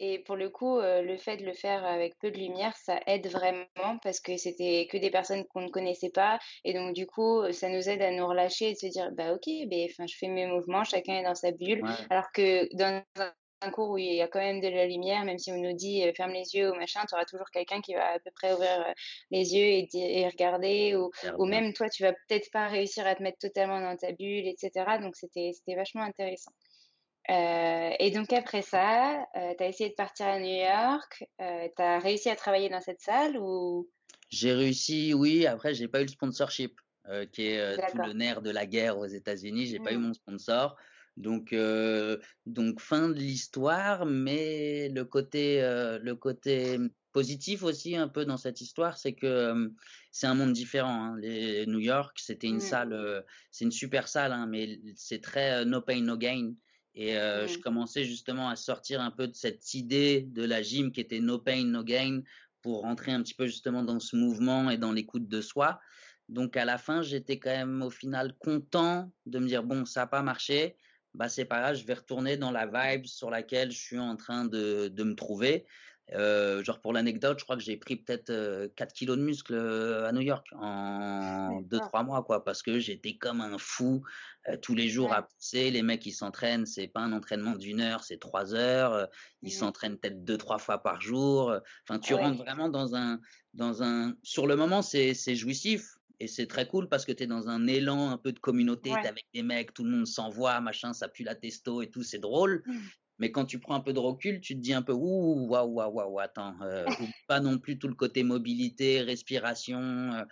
Et 0.00 0.20
pour 0.20 0.36
le 0.36 0.48
coup, 0.50 0.78
euh, 0.78 1.02
le 1.02 1.16
fait 1.16 1.36
de 1.36 1.44
le 1.44 1.52
faire 1.52 1.84
avec 1.84 2.18
peu 2.18 2.30
de 2.30 2.38
lumière, 2.38 2.76
ça 2.76 3.00
aide 3.06 3.26
vraiment 3.28 3.98
parce 4.02 4.20
que 4.20 4.36
c'était 4.36 4.86
que 4.90 4.96
des 4.96 5.10
personnes 5.10 5.44
qu'on 5.46 5.62
ne 5.62 5.70
connaissait 5.70 6.10
pas. 6.10 6.38
Et 6.64 6.72
donc, 6.72 6.94
du 6.94 7.06
coup, 7.06 7.42
ça 7.52 7.68
nous 7.68 7.88
aide 7.88 8.02
à 8.02 8.10
nous 8.10 8.26
relâcher 8.26 8.70
et 8.70 8.72
de 8.74 8.78
se 8.78 8.86
dire, 8.86 9.10
bah, 9.12 9.32
ok, 9.32 9.48
ben, 9.66 9.88
je 9.88 10.16
fais 10.16 10.28
mes 10.28 10.46
mouvements, 10.46 10.84
chacun 10.84 11.18
est 11.18 11.24
dans 11.24 11.34
sa 11.34 11.50
bulle. 11.52 11.82
Alors 12.10 12.30
que 12.32 12.68
dans 12.76 13.02
un 13.60 13.70
cours 13.70 13.90
où 13.90 13.98
il 13.98 14.14
y 14.14 14.22
a 14.22 14.28
quand 14.28 14.38
même 14.38 14.60
de 14.60 14.68
la 14.68 14.86
lumière, 14.86 15.24
même 15.24 15.38
si 15.38 15.50
on 15.50 15.56
nous 15.56 15.74
dit 15.74 16.06
euh, 16.06 16.12
ferme 16.14 16.32
les 16.32 16.54
yeux 16.54 16.70
ou 16.70 16.74
machin, 16.74 17.00
tu 17.08 17.14
auras 17.14 17.24
toujours 17.24 17.50
quelqu'un 17.50 17.80
qui 17.80 17.94
va 17.94 18.12
à 18.12 18.18
peu 18.18 18.30
près 18.34 18.52
ouvrir 18.52 18.80
euh, 18.80 18.92
les 19.30 19.54
yeux 19.54 19.64
et, 19.64 19.88
et 19.92 20.28
regarder, 20.28 20.94
ou, 20.96 21.10
ou, 21.38 21.46
même 21.46 21.72
toi, 21.72 21.88
tu 21.88 22.02
vas 22.02 22.12
peut-être 22.12 22.50
pas 22.52 22.68
réussir 22.68 23.06
à 23.06 23.14
te 23.14 23.22
mettre 23.22 23.38
totalement 23.38 23.80
dans 23.80 23.96
ta 23.96 24.12
bulle, 24.12 24.46
etc. 24.46 24.98
Donc 25.00 25.16
c'était 25.16 25.52
vachement 25.74 26.02
intéressant. 26.02 26.52
Euh, 27.30 27.90
et 27.98 28.10
donc 28.10 28.32
après 28.32 28.62
ça, 28.62 29.26
euh, 29.36 29.52
tu 29.58 29.62
as 29.62 29.68
essayé 29.68 29.90
de 29.90 29.94
partir 29.94 30.26
à 30.26 30.38
New 30.38 30.46
York. 30.46 31.24
Euh, 31.40 31.68
tu 31.76 31.82
as 31.82 31.98
réussi 31.98 32.30
à 32.30 32.36
travailler 32.36 32.70
dans 32.70 32.80
cette 32.80 33.00
salle 33.00 33.36
ou? 33.36 33.88
J'ai 34.30 34.52
réussi, 34.52 35.12
oui. 35.14 35.46
Après, 35.46 35.74
j'ai 35.74 35.88
pas 35.88 36.00
eu 36.00 36.04
le 36.04 36.08
sponsorship, 36.08 36.80
euh, 37.08 37.26
qui 37.26 37.46
est 37.46 37.76
tout 37.90 37.98
le 37.98 38.12
nerf 38.12 38.40
de 38.40 38.50
la 38.50 38.66
guerre 38.66 38.98
aux 38.98 39.06
États-Unis. 39.06 39.66
J'ai 39.66 39.78
pas 39.78 39.92
eu 39.92 39.98
mmh. 39.98 40.02
mon 40.02 40.14
sponsor. 40.14 40.76
Donc, 41.16 41.52
donc 42.46 42.80
fin 42.80 43.08
de 43.08 43.18
l'histoire, 43.18 44.06
mais 44.06 44.88
le 44.88 45.04
côté, 45.04 45.60
le 45.60 46.12
côté 46.12 46.78
positif 47.12 47.64
aussi 47.64 47.96
un 47.96 48.06
peu 48.06 48.24
dans 48.24 48.36
cette 48.36 48.60
histoire, 48.60 48.96
c'est 48.96 49.14
que 49.14 49.72
c'est 50.12 50.28
un 50.28 50.34
monde 50.34 50.52
différent. 50.52 51.06
Hein. 51.06 51.16
Les 51.18 51.66
New 51.66 51.80
York, 51.80 52.16
c'était 52.20 52.46
une 52.46 52.56
mmh. 52.56 52.60
salle, 52.60 53.24
c'est 53.50 53.64
une 53.64 53.72
super 53.72 54.06
salle, 54.06 54.32
hein, 54.32 54.46
mais 54.46 54.78
c'est 54.94 55.20
très 55.20 55.64
no 55.64 55.80
pain 55.80 56.02
no 56.02 56.16
gain. 56.16 56.52
Et 57.00 57.16
euh, 57.16 57.46
je 57.46 57.60
commençais 57.60 58.02
justement 58.02 58.48
à 58.48 58.56
sortir 58.56 59.00
un 59.00 59.12
peu 59.12 59.28
de 59.28 59.34
cette 59.36 59.72
idée 59.74 60.22
de 60.22 60.44
la 60.44 60.62
gym 60.62 60.90
qui 60.90 61.00
était 61.00 61.20
no 61.20 61.38
pain, 61.38 61.64
no 61.64 61.84
gain 61.84 62.22
pour 62.60 62.80
rentrer 62.80 63.12
un 63.12 63.22
petit 63.22 63.34
peu 63.34 63.46
justement 63.46 63.84
dans 63.84 64.00
ce 64.00 64.16
mouvement 64.16 64.68
et 64.68 64.78
dans 64.78 64.90
l'écoute 64.90 65.28
de 65.28 65.40
soi. 65.40 65.78
Donc 66.28 66.56
à 66.56 66.64
la 66.64 66.76
fin, 66.76 67.02
j'étais 67.02 67.38
quand 67.38 67.56
même 67.56 67.82
au 67.82 67.90
final 67.90 68.36
content 68.40 69.12
de 69.26 69.38
me 69.38 69.46
dire 69.46 69.62
bon, 69.62 69.84
ça 69.84 70.00
n'a 70.00 70.06
pas 70.08 70.22
marché, 70.22 70.76
bah 71.14 71.28
c'est 71.28 71.44
pas 71.44 71.60
grave, 71.60 71.76
je 71.76 71.86
vais 71.86 71.94
retourner 71.94 72.36
dans 72.36 72.50
la 72.50 72.66
vibe 72.66 73.06
sur 73.06 73.30
laquelle 73.30 73.70
je 73.70 73.78
suis 73.78 73.98
en 74.00 74.16
train 74.16 74.44
de, 74.44 74.88
de 74.88 75.04
me 75.04 75.14
trouver. 75.14 75.66
Euh, 76.14 76.64
genre 76.64 76.80
pour 76.80 76.92
l'anecdote, 76.92 77.38
je 77.38 77.44
crois 77.44 77.56
que 77.56 77.62
j'ai 77.62 77.76
pris 77.76 77.96
peut-être 77.96 78.26
4 78.26 78.30
euh, 78.30 78.92
kilos 78.94 79.18
de 79.18 79.22
muscle 79.22 79.54
euh, 79.54 80.08
à 80.08 80.12
New 80.12 80.22
York 80.22 80.46
en 80.52 81.60
2-3 81.62 82.04
mois, 82.06 82.22
quoi, 82.24 82.44
parce 82.44 82.62
que 82.62 82.78
j'étais 82.78 83.16
comme 83.16 83.40
un 83.40 83.58
fou 83.58 84.02
tous 84.62 84.74
les 84.74 84.88
jours 84.88 85.12
à 85.12 85.28
pousser. 85.28 85.70
Les 85.70 85.82
mecs, 85.82 86.06
ils 86.06 86.12
s'entraînent, 86.12 86.64
c'est 86.64 86.88
pas 86.88 87.00
un 87.00 87.12
entraînement 87.12 87.56
d'une 87.56 87.82
heure, 87.82 88.02
c'est 88.02 88.18
3 88.18 88.54
heures. 88.54 89.08
Ils 89.42 89.48
mmh. 89.48 89.50
s'entraînent 89.50 89.98
peut-être 89.98 90.24
2-3 90.24 90.58
fois 90.58 90.82
par 90.82 91.02
jour. 91.02 91.54
Enfin, 91.86 91.98
tu 91.98 92.14
rentres 92.14 92.38
vraiment 92.38 92.70
dans 92.70 92.94
un, 92.96 93.20
dans 93.52 93.82
un. 93.82 94.14
Sur 94.22 94.46
le 94.46 94.56
moment, 94.56 94.80
c'est 94.80 95.34
jouissif. 95.34 95.98
et 96.20 96.28
c'est 96.28 96.46
très 96.46 96.66
cool 96.66 96.88
parce 96.88 97.04
que 97.04 97.12
tu 97.12 97.24
es 97.24 97.26
dans 97.26 97.48
un 97.48 97.66
élan 97.66 98.10
un 98.10 98.16
peu 98.16 98.32
de 98.32 98.38
communauté, 98.38 98.90
tu 98.90 99.04
es 99.04 99.08
avec 99.08 99.26
des 99.34 99.42
mecs, 99.42 99.74
tout 99.74 99.84
le 99.84 99.90
monde 99.90 100.06
s'envoie, 100.06 100.58
machin, 100.62 100.94
ça 100.94 101.08
pue 101.08 101.24
la 101.24 101.34
testo 101.34 101.82
et 101.82 101.90
tout, 101.90 102.02
c'est 102.02 102.18
drôle. 102.18 102.62
Mmh. 102.64 102.78
Mais 103.18 103.32
quand 103.32 103.44
tu 103.44 103.58
prends 103.58 103.74
un 103.74 103.80
peu 103.80 103.92
de 103.92 103.98
recul, 103.98 104.40
tu 104.40 104.54
te 104.54 104.60
dis 104.60 104.72
un 104.72 104.82
peu 104.82 104.92
ouh, 104.92 105.46
waouh, 105.48 105.72
waouh, 105.72 105.92
waouh, 105.92 106.18
attends, 106.20 106.54
euh, 106.62 106.84
pas 107.28 107.40
non 107.40 107.58
plus 107.58 107.78
tout 107.78 107.88
le 107.88 107.94
côté 107.94 108.22
mobilité, 108.22 109.02
respiration. 109.02 109.80
Euh, 109.80 110.24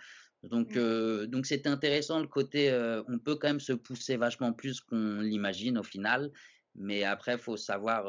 donc, 0.43 0.77
euh, 0.77 1.27
donc 1.27 1.45
c'était 1.45 1.69
intéressant 1.69 2.19
le 2.19 2.27
côté, 2.27 2.71
on 3.07 3.19
peut 3.19 3.35
quand 3.35 3.47
même 3.47 3.59
se 3.59 3.73
pousser 3.73 4.17
vachement 4.17 4.53
plus 4.53 4.79
qu'on 4.81 5.19
l'imagine 5.19 5.77
au 5.77 5.83
final. 5.83 6.31
Mais 6.75 7.03
après, 7.03 7.33
il 7.33 7.39
faut 7.39 7.57
savoir 7.57 8.05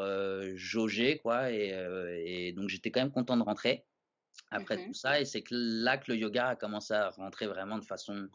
jauger, 0.54 1.18
quoi. 1.18 1.50
Et, 1.50 1.72
et 2.26 2.52
donc, 2.52 2.68
j'étais 2.68 2.90
quand 2.90 3.00
même 3.00 3.10
content 3.10 3.36
de 3.38 3.42
rentrer 3.42 3.86
après 4.50 4.76
mmh 4.76 4.86
tout 4.86 4.94
ça. 4.94 5.20
Et 5.20 5.24
c'est 5.24 5.44
là 5.50 5.96
que 5.96 6.12
le 6.12 6.18
yoga 6.18 6.48
a 6.48 6.56
commencé 6.56 6.94
à 6.94 7.10
rentrer 7.10 7.46
vraiment 7.46 7.78
de 7.78 7.84
façon 7.84 8.28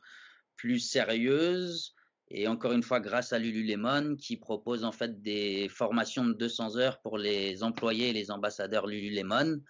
plus 0.56 0.80
sérieuse. 0.80 1.94
Et 2.30 2.48
encore 2.48 2.72
une 2.72 2.84
fois, 2.84 3.00
grâce 3.00 3.34
à 3.34 3.40
Lululemon, 3.40 4.16
qui 4.16 4.38
propose 4.38 4.84
en 4.84 4.92
fait 4.92 5.22
des 5.22 5.70
formations 5.70 6.26
de 6.26 6.34
200 6.34 6.78
heures 6.78 7.02
pour 7.02 7.18
les 7.18 7.64
employés 7.64 8.10
et 8.10 8.14
les 8.14 8.32
ambassadeurs 8.32 8.88
Lululemon. 8.88 9.62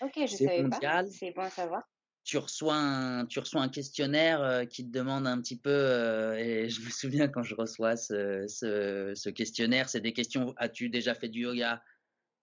Ok, 0.00 0.12
je 0.16 0.36
savais 0.36 0.68
pas. 0.68 1.04
C'est 1.06 1.32
bon 1.32 1.42
à 1.42 1.50
savoir. 1.50 1.82
Tu 2.24 2.38
reçois 2.38 2.74
un, 2.74 3.26
tu 3.26 3.38
reçois 3.38 3.60
un 3.60 3.68
questionnaire 3.68 4.42
euh, 4.42 4.64
qui 4.64 4.82
te 4.84 4.90
demande 4.90 5.26
un 5.26 5.38
petit 5.42 5.58
peu, 5.58 5.68
euh, 5.70 6.34
et 6.36 6.70
je 6.70 6.80
me 6.80 6.88
souviens 6.88 7.28
quand 7.28 7.42
je 7.42 7.54
reçois 7.54 7.96
ce, 7.96 8.46
ce, 8.48 9.12
ce 9.14 9.28
questionnaire, 9.28 9.90
c'est 9.90 10.00
des 10.00 10.14
questions, 10.14 10.54
as-tu 10.56 10.88
déjà 10.88 11.14
fait 11.14 11.28
du 11.28 11.40
yoga? 11.40 11.82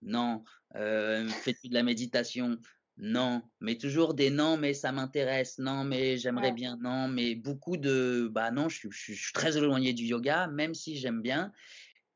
Non. 0.04 0.44
Euh, 0.76 1.28
fais-tu 1.28 1.68
de 1.70 1.74
la 1.74 1.82
méditation? 1.82 2.60
Non, 3.04 3.42
mais 3.62 3.80
toujours 3.80 4.14
des 4.14 4.30
non, 4.30 4.58
mais 4.58 4.76
ça 4.76 4.92
m'intéresse, 4.92 5.58
non, 5.58 5.84
mais 5.84 6.18
j'aimerais 6.18 6.52
bien, 6.52 6.78
non, 6.84 7.08
mais 7.08 7.34
beaucoup 7.34 7.76
de 7.76 8.30
bah 8.32 8.52
non, 8.52 8.70
je, 8.70 8.88
suis 8.92 9.34
très 9.34 9.58
éloigné 9.58 9.92
du 9.92 10.04
yoga, 10.04 10.46
même 10.46 10.76
si 10.76 10.96
j'aime 10.98 11.24
bien. 11.24 11.52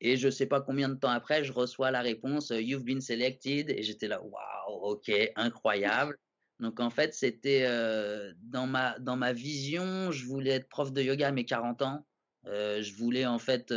Et 0.00 0.16
je 0.16 0.30
sais 0.30 0.46
pas 0.46 0.60
combien 0.60 0.88
de 0.88 0.94
temps 0.94 1.10
après, 1.10 1.42
je 1.42 1.52
reçois 1.52 1.90
la 1.90 2.02
réponse 2.02 2.52
euh, 2.52 2.60
You've 2.60 2.84
been 2.84 3.00
selected. 3.00 3.70
Et 3.70 3.82
j'étais 3.82 4.06
là, 4.06 4.22
waouh, 4.22 4.92
ok, 4.92 5.10
incroyable. 5.34 6.16
Donc 6.60 6.78
en 6.78 6.90
fait, 6.90 7.14
c'était 7.14 7.64
euh, 7.66 8.32
dans, 8.42 8.68
ma, 8.68 8.96
dans 9.00 9.16
ma 9.16 9.32
vision, 9.32 10.12
je 10.12 10.24
voulais 10.26 10.50
être 10.50 10.68
prof 10.68 10.92
de 10.92 11.02
yoga 11.02 11.28
à 11.28 11.32
mes 11.32 11.44
40 11.44 11.82
ans. 11.82 12.06
Euh, 12.44 12.80
je 12.80 12.94
voulais 12.94 13.26
en 13.26 13.40
fait 13.40 13.72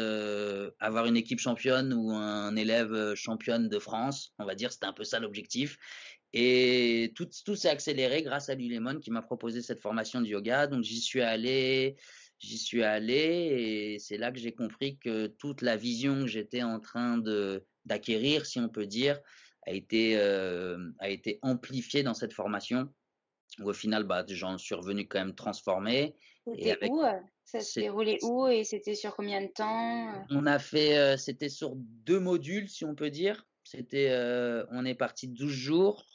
avoir 0.80 1.08
une 1.08 1.18
équipe 1.18 1.40
championne 1.40 1.92
ou 1.92 2.12
un 2.12 2.56
élève 2.56 3.16
championne 3.16 3.68
de 3.68 3.80
France, 3.80 4.36
on 4.38 4.46
va 4.46 4.54
dire, 4.54 4.72
c'était 4.72 4.86
un 4.86 4.94
peu 4.94 5.04
ça 5.04 5.20
l'objectif. 5.20 5.80
Et 6.34 7.12
tout, 7.16 7.28
tout 7.46 7.56
s'est 7.56 7.70
accéléré 7.70 8.22
grâce 8.22 8.50
à 8.50 8.56
Lulemon 8.56 9.00
qui 9.00 9.10
m'a 9.10 9.22
proposé 9.22 9.62
cette 9.62 9.80
formation 9.80 10.22
de 10.22 10.28
yoga. 10.28 10.68
Donc 10.68 10.84
j'y 10.84 11.02
suis 11.02 11.22
allé, 11.22 11.98
j'y 12.40 12.58
suis 12.58 12.84
allé 12.84 13.96
et 13.96 14.00
c'est 14.00 14.18
là 14.18 14.32
que 14.32 14.40
j'ai 14.40 14.54
compris 14.54 14.98
que 14.98 15.28
toute 15.28 15.62
la 15.62 15.76
vision 15.76 16.22
que 16.22 16.28
j'étais 16.28 16.62
en 16.62 16.80
train 16.80 17.18
de 17.18 17.66
d'acquérir, 17.86 18.46
si 18.46 18.60
on 18.60 18.70
peut 18.70 18.86
dire, 18.86 19.20
a 19.66 19.72
été 19.72 20.18
euh, 20.18 20.78
a 21.00 21.10
été 21.10 21.40
amplifiée 21.42 22.04
dans 22.04 22.14
cette 22.14 22.34
formation. 22.34 22.90
Où 23.60 23.70
au 23.70 23.74
final, 23.74 24.04
bah, 24.04 24.24
j'en 24.28 24.60
suis 24.60 24.76
revenu 24.76 25.08
quand 25.08 25.20
même 25.20 25.34
transformé. 25.34 26.16
C'était 26.46 26.88
où 26.88 27.02
euh, 27.02 27.12
Ça 27.44 27.62
s'est 27.62 27.82
déroulé 27.82 28.20
où 28.22 28.48
et 28.48 28.64
c'était 28.64 28.94
sur 28.94 29.16
combien 29.16 29.42
de 29.42 29.48
temps 29.48 30.14
euh? 30.14 30.20
On 30.30 30.46
a 30.46 30.60
fait, 30.60 31.18
c'était 31.18 31.50
sur 31.50 31.74
deux 31.76 32.20
modules, 32.20 32.70
si 32.70 32.86
on 32.86 32.94
peut 32.94 33.10
dire. 33.10 33.44
C'était, 33.64 34.12
on 34.72 34.86
est 34.86 34.96
parti 34.96 35.28
12 35.28 35.52
jours 35.52 36.06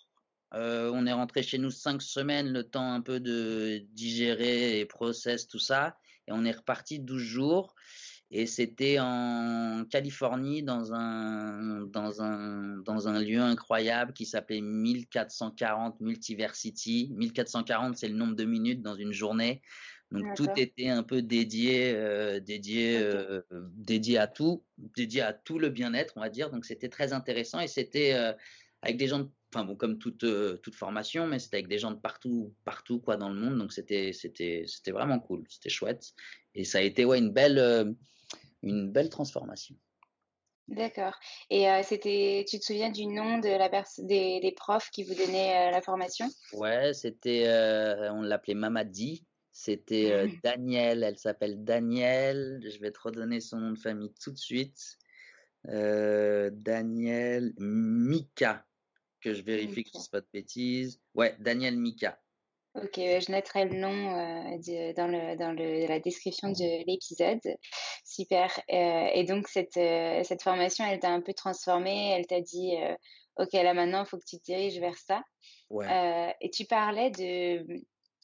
euh, 0.54 0.90
on 0.94 1.06
est 1.06 1.12
rentré 1.12 1.42
chez 1.42 1.58
nous 1.58 1.70
cinq 1.70 2.00
semaines, 2.00 2.52
le 2.52 2.64
temps 2.64 2.92
un 2.92 3.00
peu 3.00 3.18
de 3.20 3.82
digérer 3.92 4.78
et 4.78 4.84
process 4.84 5.49
tout 5.49 5.58
ça. 5.58 5.96
Et 6.28 6.32
on 6.32 6.44
est 6.44 6.52
reparti 6.52 7.00
12 7.00 7.20
jours. 7.20 7.75
Et 8.30 8.46
c'était 8.46 8.99
en 8.99 9.84
Californie 9.88 10.62
dans 10.62 10.92
un, 10.92 11.82
dans 11.87 12.23
un, 12.23 12.78
dans 12.78 13.06
un 13.08 13.20
lieu 13.20 13.40
incroyable 13.40 14.12
qui 14.12 14.26
s'appelait 14.26 14.61
1440 14.61 16.00
Multiversity. 16.00 17.12
1440, 17.14 17.96
c'est 17.96 18.08
le 18.08 18.16
nombre 18.16 18.34
de 18.34 18.44
minutes 18.44 18.82
dans 18.82 18.94
une 18.94 19.12
journée. 19.12 19.62
Donc 20.10 20.34
tout 20.36 20.49
était 20.56 20.88
un 20.88 21.02
peu 21.02 21.23
dédié, 21.23 21.93
euh, 21.95 22.38
dédié, 22.38 22.99
euh, 22.99 23.40
dédié 23.50 24.19
à 24.19 24.28
tout, 24.28 24.62
dédié 24.78 25.23
à 25.23 25.32
tout 25.32 25.58
le 25.58 25.71
bien-être, 25.71 26.14
on 26.17 26.21
va 26.21 26.28
dire. 26.28 26.50
Donc 26.50 26.64
c'était 26.64 26.88
très 26.88 27.12
intéressant 27.12 27.60
et 27.60 27.69
c'était 27.69 28.14
avec 28.82 28.97
des 28.97 29.08
gens 29.08 29.28
enfin 29.54 29.64
bon, 29.64 29.76
comme 29.76 29.99
toute, 29.99 30.25
euh, 30.25 30.56
toute 30.56 30.75
formation, 30.75 31.26
mais 31.26 31.38
c'était 31.38 31.58
avec 31.58 31.69
des 31.69 31.78
gens 31.78 31.93
de 31.93 32.00
partout, 32.00 32.52
partout 32.64 32.99
quoi 33.00 33.17
dans 33.17 33.28
le 33.28 33.38
monde, 33.38 33.56
donc 33.58 33.73
c'était, 33.73 34.12
c'était, 34.12 34.64
c'était 34.67 34.90
vraiment 34.90 35.21
cool, 35.21 35.45
c'était 35.49 35.71
chouette, 35.71 36.12
et 36.54 36.64
ça 36.64 36.78
a 36.78 36.80
été 36.80 37.04
ouais 37.04 37.19
une 37.19 37.30
belle, 37.30 37.58
euh, 37.58 37.93
une 38.62 38.90
belle 38.90 39.10
transformation. 39.10 39.76
D'accord. 40.67 41.14
Et 41.50 41.69
euh, 41.69 41.82
c'était, 41.82 42.45
tu 42.49 42.58
te 42.58 42.64
souviens 42.64 42.90
du 42.90 43.06
nom 43.06 43.38
de 43.38 43.49
la 43.49 43.69
des, 43.99 44.40
des, 44.40 44.52
profs 44.52 44.90
qui 44.90 45.04
vous 45.04 45.14
donnaient 45.14 45.71
la 45.71 45.82
formation? 45.82 46.26
Ouais, 46.54 46.95
c'était, 46.95 47.45
on 48.10 48.23
l'appelait 48.23 48.54
Mamadi. 48.54 49.26
C'était 49.52 50.26
Daniel. 50.43 51.04
Elle 51.04 51.19
s'appelle 51.19 51.62
Daniel. 51.64 52.62
Je 52.67 52.78
vais 52.78 52.93
te 52.93 52.99
redonner 52.99 53.40
son 53.40 53.58
nom 53.58 53.73
de 53.73 53.78
famille 53.78 54.14
tout 54.19 54.32
de 54.32 54.38
suite. 54.38 54.97
Daniel 55.67 57.52
Mika 57.58 58.64
que 59.25 59.32
je 59.32 59.43
vérifie 59.43 59.84
que 59.84 59.91
je 59.95 59.99
ne 59.99 60.10
pas 60.10 60.21
de 60.21 60.28
bêtises. 60.32 61.00
Ouais, 61.15 61.34
Daniel 61.41 61.78
Mika. 61.78 62.21
Ok, 62.75 62.97
je 62.97 63.30
mettrai 63.30 63.67
le 63.67 63.78
nom 63.78 63.89
euh, 63.89 64.93
dans, 64.95 65.06
le, 65.06 65.37
dans 65.37 65.52
le, 65.52 65.87
la 65.87 66.00
description 66.00 66.49
de 66.49 66.87
l'épisode. 66.87 67.41
Super. 68.04 68.50
Euh, 68.71 69.08
et 69.15 69.25
donc, 69.25 69.49
cette, 69.49 69.76
euh, 69.76 70.23
cette 70.25 70.43
formation, 70.43 70.84
elle 70.84 70.99
t'a 70.99 71.10
un 71.10 71.21
peu 71.21 71.32
transformée. 71.32 72.10
Elle 72.10 72.26
t'a 72.26 72.41
dit, 72.41 72.73
OK, 73.37 73.52
là 73.52 73.75
maintenant, 73.75 74.02
il 74.02 74.06
faut 74.06 74.19
que 74.19 74.25
tu 74.26 74.39
te 74.39 74.45
diriges 74.45 74.78
vers 74.78 74.99
ça. 74.99 75.23
Ouais. 75.71 76.34
et 76.41 76.50
tu 76.50 76.67
parlais 76.67 77.10
de, 77.10 77.65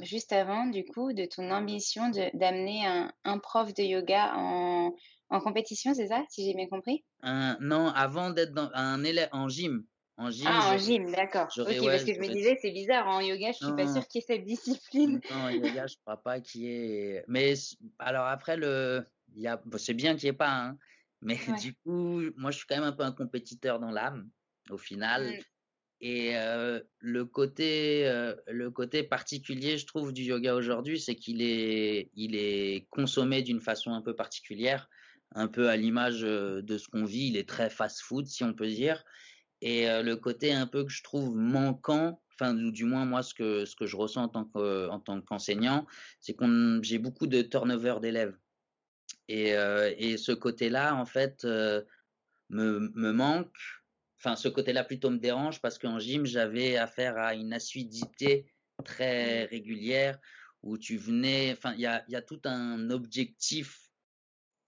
juste 0.01 0.33
avant, 0.33 0.67
du 0.67 0.85
coup, 0.85 1.13
de 1.13 1.25
ton 1.25 1.51
ambition 1.51 2.11
d'amener 2.35 2.85
un, 2.87 3.13
un, 3.25 3.39
prof 3.39 3.73
de 3.73 3.83
yoga 3.83 4.35
en, 4.37 4.93
en 5.31 5.41
compétition, 5.41 5.95
c'est 5.95 6.09
ça, 6.09 6.23
si 6.29 6.45
j'ai 6.45 6.55
bien 6.55 6.69
compris? 6.69 7.05
Non, 7.23 7.89
avant 7.89 8.31
d'être 8.31 8.71
un 8.75 9.03
élève 9.05 9.31
en 9.33 9.49
gym. 9.49 9.85
En 10.21 10.31
gym, 10.31 10.47
ah, 10.51 10.75
en 10.75 10.77
gym, 10.77 11.11
d'accord. 11.13 11.49
Ok, 11.57 11.83
parce 11.83 12.05
que 12.05 12.13
je 12.13 12.21
me 12.21 12.29
disais, 12.29 12.59
c'est 12.61 12.73
bizarre, 12.73 13.09
en 13.09 13.21
yoga, 13.21 13.53
je 13.53 13.65
suis 13.65 13.75
pas 13.75 13.91
sûre 13.91 14.07
qu'il 14.07 14.21
y 14.21 14.23
ait 14.23 14.27
cette 14.27 14.45
discipline. 14.45 15.19
Non, 15.31 15.37
en 15.45 15.49
yoga, 15.49 15.87
je 15.87 15.97
crois 15.97 16.19
pas 16.23 16.41
qu'il 16.41 16.61
y 16.61 16.67
ait. 16.67 17.25
Mais 17.27 17.55
alors 17.99 18.27
après, 18.27 18.59
le... 18.59 19.07
A... 19.47 19.59
c'est 19.79 19.95
bien 19.95 20.17
qu'il 20.17 20.27
n'y 20.27 20.35
ait 20.35 20.37
pas, 20.37 20.53
hein. 20.53 20.77
mais 21.23 21.39
du 21.65 21.75
coup, 21.77 22.21
moi, 22.37 22.51
je 22.51 22.59
suis 22.59 22.67
quand 22.69 22.75
même 22.75 22.85
un 22.85 22.93
peu 22.93 23.03
un 23.03 23.13
compétiteur 23.13 23.81
dans 23.81 23.91
l'âme, 23.91 24.29
au 24.69 24.77
final. 24.77 25.27
Mm. 25.27 25.41
Et 26.03 26.37
euh, 26.37 26.81
le 26.99 27.25
côté, 27.25 28.07
euh, 28.07 28.35
le 28.47 28.71
côté 28.71 29.03
particulier, 29.03 29.79
je 29.79 29.87
trouve, 29.87 30.13
du 30.13 30.25
yoga 30.25 30.55
aujourd'hui, 30.55 31.01
c'est 31.01 31.15
qu'il 31.15 31.41
est, 31.41 32.11
il 32.15 32.37
est 32.37 32.87
consommé 32.91 33.41
d'une 33.41 33.61
façon 33.61 33.93
un 33.95 34.03
peu 34.03 34.15
particulière, 34.15 34.91
un 35.35 35.49
peu 35.49 35.71
à 35.71 35.77
l'image 35.77 36.25
euh, 36.25 36.61
de 36.61 36.77
ce 36.77 36.89
qu'on 36.89 37.07
vit. 37.07 37.29
Il 37.29 37.39
est 37.39 37.49
très 37.49 37.71
fast-food, 37.71 38.27
si 38.27 38.45
on 38.45 38.53
peut 38.53 38.69
dire. 38.69 39.03
Et 39.62 39.87
le 40.03 40.14
côté 40.16 40.53
un 40.53 40.66
peu 40.66 40.85
que 40.85 40.90
je 40.90 41.03
trouve 41.03 41.37
manquant, 41.37 42.20
enfin 42.35 42.55
du 42.55 42.85
moins 42.85 43.05
moi 43.05 43.23
ce 43.23 43.35
que 43.35 43.66
ce 43.66 43.77
que 43.77 43.87
je 43.87 43.96
ressens 43.96 44.25
en 44.25 44.29
tant 44.29 44.44
que 44.46 44.88
en 44.88 45.01
tant 45.01 45.20
qu'enseignant, 45.20 45.87
c'est 46.20 46.33
qu'on 46.35 46.81
j'ai 46.83 46.99
beaucoup 46.99 47.27
de 47.27 47.42
turnover 47.42 47.96
d'élèves. 48.01 48.37
Et, 49.29 49.51
et 49.99 50.16
ce 50.16 50.33
côté-là 50.33 50.94
en 50.94 51.05
fait 51.05 51.44
me 51.44 51.85
me 52.49 53.12
manque. 53.12 53.57
Enfin 54.18 54.37
ce 54.37 54.49
côté-là 54.49 54.85
plutôt 54.85 55.11
me 55.11 55.18
dérange 55.18 55.61
parce 55.61 55.79
qu'en 55.79 55.99
gym 55.99 56.25
j'avais 56.27 56.77
affaire 56.77 57.18
à 57.18 57.35
une 57.35 57.53
assiduité 57.53 58.46
très 58.85 59.44
régulière 59.44 60.18
où 60.62 60.79
tu 60.79 60.96
venais. 60.96 61.53
Enfin 61.53 61.75
il 61.75 61.81
y 61.81 61.87
a 61.87 62.05
il 62.09 62.12
y 62.12 62.16
a 62.16 62.23
tout 62.23 62.40
un 62.44 62.90
objectif 62.90 63.90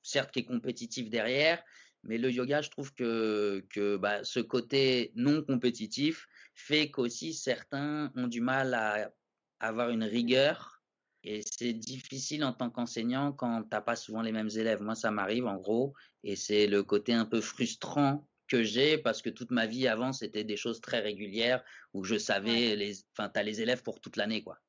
certes 0.03 0.33
qui 0.33 0.41
est 0.41 0.45
compétitif 0.45 1.09
derrière, 1.11 1.63
mais 2.05 2.19
le 2.19 2.31
yoga, 2.31 2.63
je 2.63 2.71
trouve 2.71 2.93
que, 2.95 3.65
que 3.71 3.97
bah, 3.97 4.25
ce 4.25 4.41
côté 4.41 5.13
non 5.15 5.43
compétitif 5.43 6.27
fait 6.55 6.91
qu'aussi 6.91 7.35
certains 7.35 8.13
ont 8.17 8.27
du 8.27 8.41
mal 8.41 8.75
à 8.75 9.13
avoir 9.61 9.91
une 9.91 10.05
rigueur. 10.05 10.83
Et 11.25 11.43
c'est 11.49 11.73
difficile 11.73 12.45
en 12.45 12.53
tant 12.53 12.71
qu'enseignant 12.71 13.33
quand 13.33 13.63
t'as 13.71 13.81
pas 13.81 13.95
souvent 13.95 14.23
les 14.23 14.33
mêmes 14.33 14.51
élèves. 14.57 14.83
Moi, 14.83 14.97
ça 14.97 15.13
m'arrive 15.13 15.47
en 15.47 15.57
gros, 15.57 15.95
et 16.25 16.35
c'est 16.35 16.67
le 16.67 16.83
côté 16.83 17.13
un 17.13 17.25
peu 17.25 17.41
frustrant 17.41 18.27
que 18.49 18.63
j'ai 18.63 18.99
parce 18.99 19.23
que 19.23 19.31
toute 19.31 19.51
ma 19.51 19.67
vie 19.67 19.89
avant 19.89 20.13
c'était 20.13 20.45
des 20.45 20.59
choses 20.59 20.83
très 20.83 21.01
régulières 21.01 21.65
où 21.95 22.05
je 22.05 22.19
savais 22.19 22.77
les, 22.77 23.03
enfin 23.13 23.31
t'as 23.31 23.43
les 23.43 23.63
élèves 23.63 23.83
pour 23.83 23.99
toute 24.01 24.17
l'année 24.17 24.43
quoi. 24.43 24.61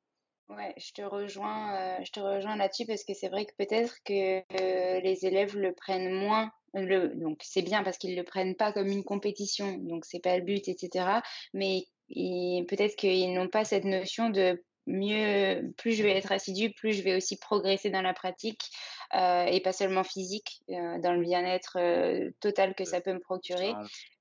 Ouais, 0.48 0.74
je 0.76 0.92
te 0.92 1.02
rejoins, 1.02 1.74
euh, 1.74 2.04
je 2.04 2.12
te 2.12 2.20
rejoins 2.20 2.56
là-dessus 2.56 2.84
parce 2.86 3.02
que 3.02 3.14
c'est 3.14 3.28
vrai 3.28 3.46
que 3.46 3.54
peut-être 3.56 3.96
que 4.04 4.40
euh, 4.60 5.00
les 5.00 5.24
élèves 5.24 5.56
le 5.56 5.72
prennent 5.72 6.12
moins 6.12 6.50
le, 6.74 7.08
donc 7.14 7.38
c'est 7.42 7.62
bien 7.62 7.82
parce 7.82 7.98
qu'ils 7.98 8.16
le 8.16 8.24
prennent 8.24 8.54
pas 8.54 8.72
comme 8.72 8.88
une 8.88 9.04
compétition, 9.04 9.78
donc 9.78 10.04
c'est 10.04 10.20
pas 10.20 10.36
le 10.36 10.44
but, 10.44 10.68
etc. 10.68 11.22
Mais 11.54 11.84
peut-être 12.08 12.96
qu'ils 12.96 13.32
n'ont 13.32 13.48
pas 13.48 13.64
cette 13.64 13.84
notion 13.84 14.28
de 14.28 14.62
mieux, 14.86 15.72
plus 15.76 15.92
je 15.92 16.02
vais 16.02 16.16
être 16.16 16.32
assidue, 16.32 16.70
plus 16.72 16.92
je 16.92 17.02
vais 17.02 17.16
aussi 17.16 17.36
progresser 17.36 17.90
dans 17.90 18.02
la 18.02 18.14
pratique 18.14 18.70
euh, 19.14 19.44
et 19.44 19.60
pas 19.60 19.72
seulement 19.72 20.04
physique, 20.04 20.62
euh, 20.70 20.98
dans 20.98 21.12
le 21.12 21.20
bien-être 21.20 21.78
euh, 21.78 22.30
total 22.40 22.74
que 22.74 22.84
ça 22.84 23.00
peut 23.00 23.12
me 23.12 23.20
procurer. 23.20 23.72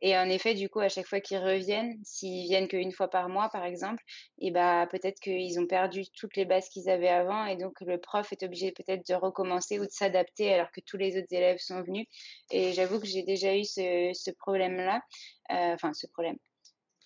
Et 0.02 0.17
en 0.17 0.30
effet, 0.30 0.54
du 0.54 0.69
coup, 0.69 0.80
à 0.80 0.89
chaque 0.89 1.08
fois 1.08 1.19
qu'ils 1.19 1.39
reviennent, 1.39 1.97
s'ils 2.04 2.47
viennent 2.47 2.67
qu'une 2.67 2.91
fois 2.91 3.10
par 3.10 3.30
mois, 3.30 3.49
par 3.49 3.65
exemple, 3.65 4.04
et 4.39 4.52
bah 4.52 4.88
peut-être 4.91 5.19
qu'ils 5.19 5.60
ont 5.60 5.67
perdu 5.67 6.04
toutes 6.15 6.36
les 6.36 6.45
bases 6.45 6.69
qu'ils 6.69 6.89
avaient 6.89 7.08
avant, 7.08 7.45
et 7.45 7.56
donc 7.56 7.82
le 7.82 7.97
prof 7.97 8.32
est 8.32 8.43
obligé 8.43 8.71
peut-être 8.71 9.08
de 9.08 9.15
recommencer 9.15 9.80
ou 9.80 9.86
de 9.86 9.91
s'adapter 9.91 10.54
alors 10.54 10.71
que 10.71 10.82
tous 10.82 10.97
les 10.97 11.17
autres 11.17 11.32
élèves 11.32 11.60
sont 11.60 11.82
venus. 11.82 12.06
Et 12.52 12.73
j'avoue 12.73 12.99
que 12.99 13.08
j'ai 13.08 13.23
déjà 13.23 13.56
eu 13.56 13.63
ce, 13.63 14.12
ce 14.13 14.32
problème-là, 14.32 15.02
enfin 15.49 15.93
ce 15.93 16.08
problème 16.08 16.38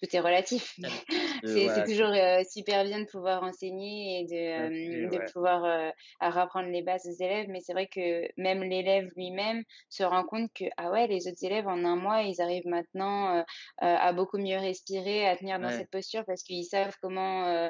tout 0.02 0.16
est 0.16 0.20
relatif. 0.20 0.76
c'est 1.44 1.84
toujours 1.86 2.14
euh, 2.14 2.44
super 2.50 2.84
bien 2.84 3.00
de 3.00 3.06
pouvoir 3.06 3.44
enseigner 3.44 4.22
et 4.22 4.26
de, 4.26 5.06
euh, 5.06 5.10
de 5.10 5.32
pouvoir 5.32 5.66
euh, 5.66 5.90
apprendre 6.20 6.70
les 6.70 6.82
bases 6.82 7.08
aux 7.08 7.24
élèves. 7.24 7.48
Mais 7.50 7.62
c'est 7.62 7.74
vrai 7.74 7.88
que 7.88 8.28
même 8.38 8.64
l'élève 8.64 9.10
lui-même 9.16 9.64
se 9.90 10.04
rend 10.04 10.24
compte 10.24 10.52
que 10.54 10.66
ah 10.78 10.92
ouais, 10.92 11.08
les 11.08 11.28
autres 11.28 11.44
élèves 11.44 11.68
en 11.68 11.84
un 11.84 11.96
mois, 11.96 12.22
ils 12.22 12.42
arrivent 12.42 12.68
maintenant 12.68 13.44
à 13.80 14.14
beaucoup 14.14 14.38
mieux 14.38 14.58
respirer, 14.58 15.28
à 15.28 15.36
tenir 15.36 15.60
dans 15.60 15.72
cette 15.72 15.90
posture 15.90 16.24
parce 16.26 16.44
qu'ils 16.44 16.66
savent 16.66 16.96
comment 17.02 17.70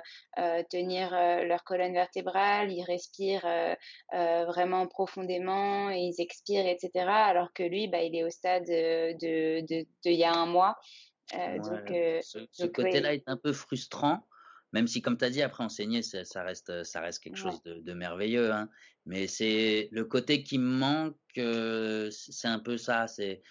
tenir 0.70 1.12
leur 1.12 1.64
colonne 1.64 1.94
vertébrale, 1.94 2.72
ils 2.72 2.84
respirent 2.84 3.48
vraiment 4.12 4.88
profondément, 4.88 5.90
ils 5.90 6.16
expirent, 6.20 6.68
etc. 6.68 7.08
Alors 7.08 7.54
que 7.54 7.64
lui, 7.64 7.88
bah, 7.88 8.02
il 8.02 8.16
est 8.16 8.24
au 8.24 8.30
stade 8.30 8.64
de, 8.66 9.14
de, 9.14 9.62
de, 9.62 9.82
de 9.82 10.10
il 10.10 10.20
y 10.20 10.24
a 10.24 10.34
un 10.34 10.46
mois. 10.46 10.76
Euh, 11.34 11.60
donc, 11.60 11.92
euh, 11.92 12.22
ce, 12.22 12.66
côté-là 12.66 13.14
est 13.14 13.24
un 13.28 13.38
peu 13.38 13.54
frustrant, 13.54 14.28
même 14.74 14.88
si, 14.88 15.02
comme 15.02 15.18
tu 15.18 15.26
as 15.26 15.30
dit, 15.30 15.42
après 15.42 15.64
enseigner, 15.64 16.02
ça 16.02 16.44
reste, 16.44 16.84
ça 16.84 17.02
reste 17.02 17.24
quelque 17.24 17.38
chose 17.38 17.62
de, 17.64 17.94
merveilleux. 17.94 18.52
Hein. 18.52 18.70
Mais 19.06 19.28
c'est 19.28 19.90
le 19.92 20.06
côté 20.06 20.44
qui 20.44 20.58
me 20.58 20.70
manque, 20.70 21.16
euh, 21.38 22.10
c'est 22.12 22.48
un 22.48 22.60
peu 22.60 22.78
ça. 22.78 23.08
C'est 23.08 23.42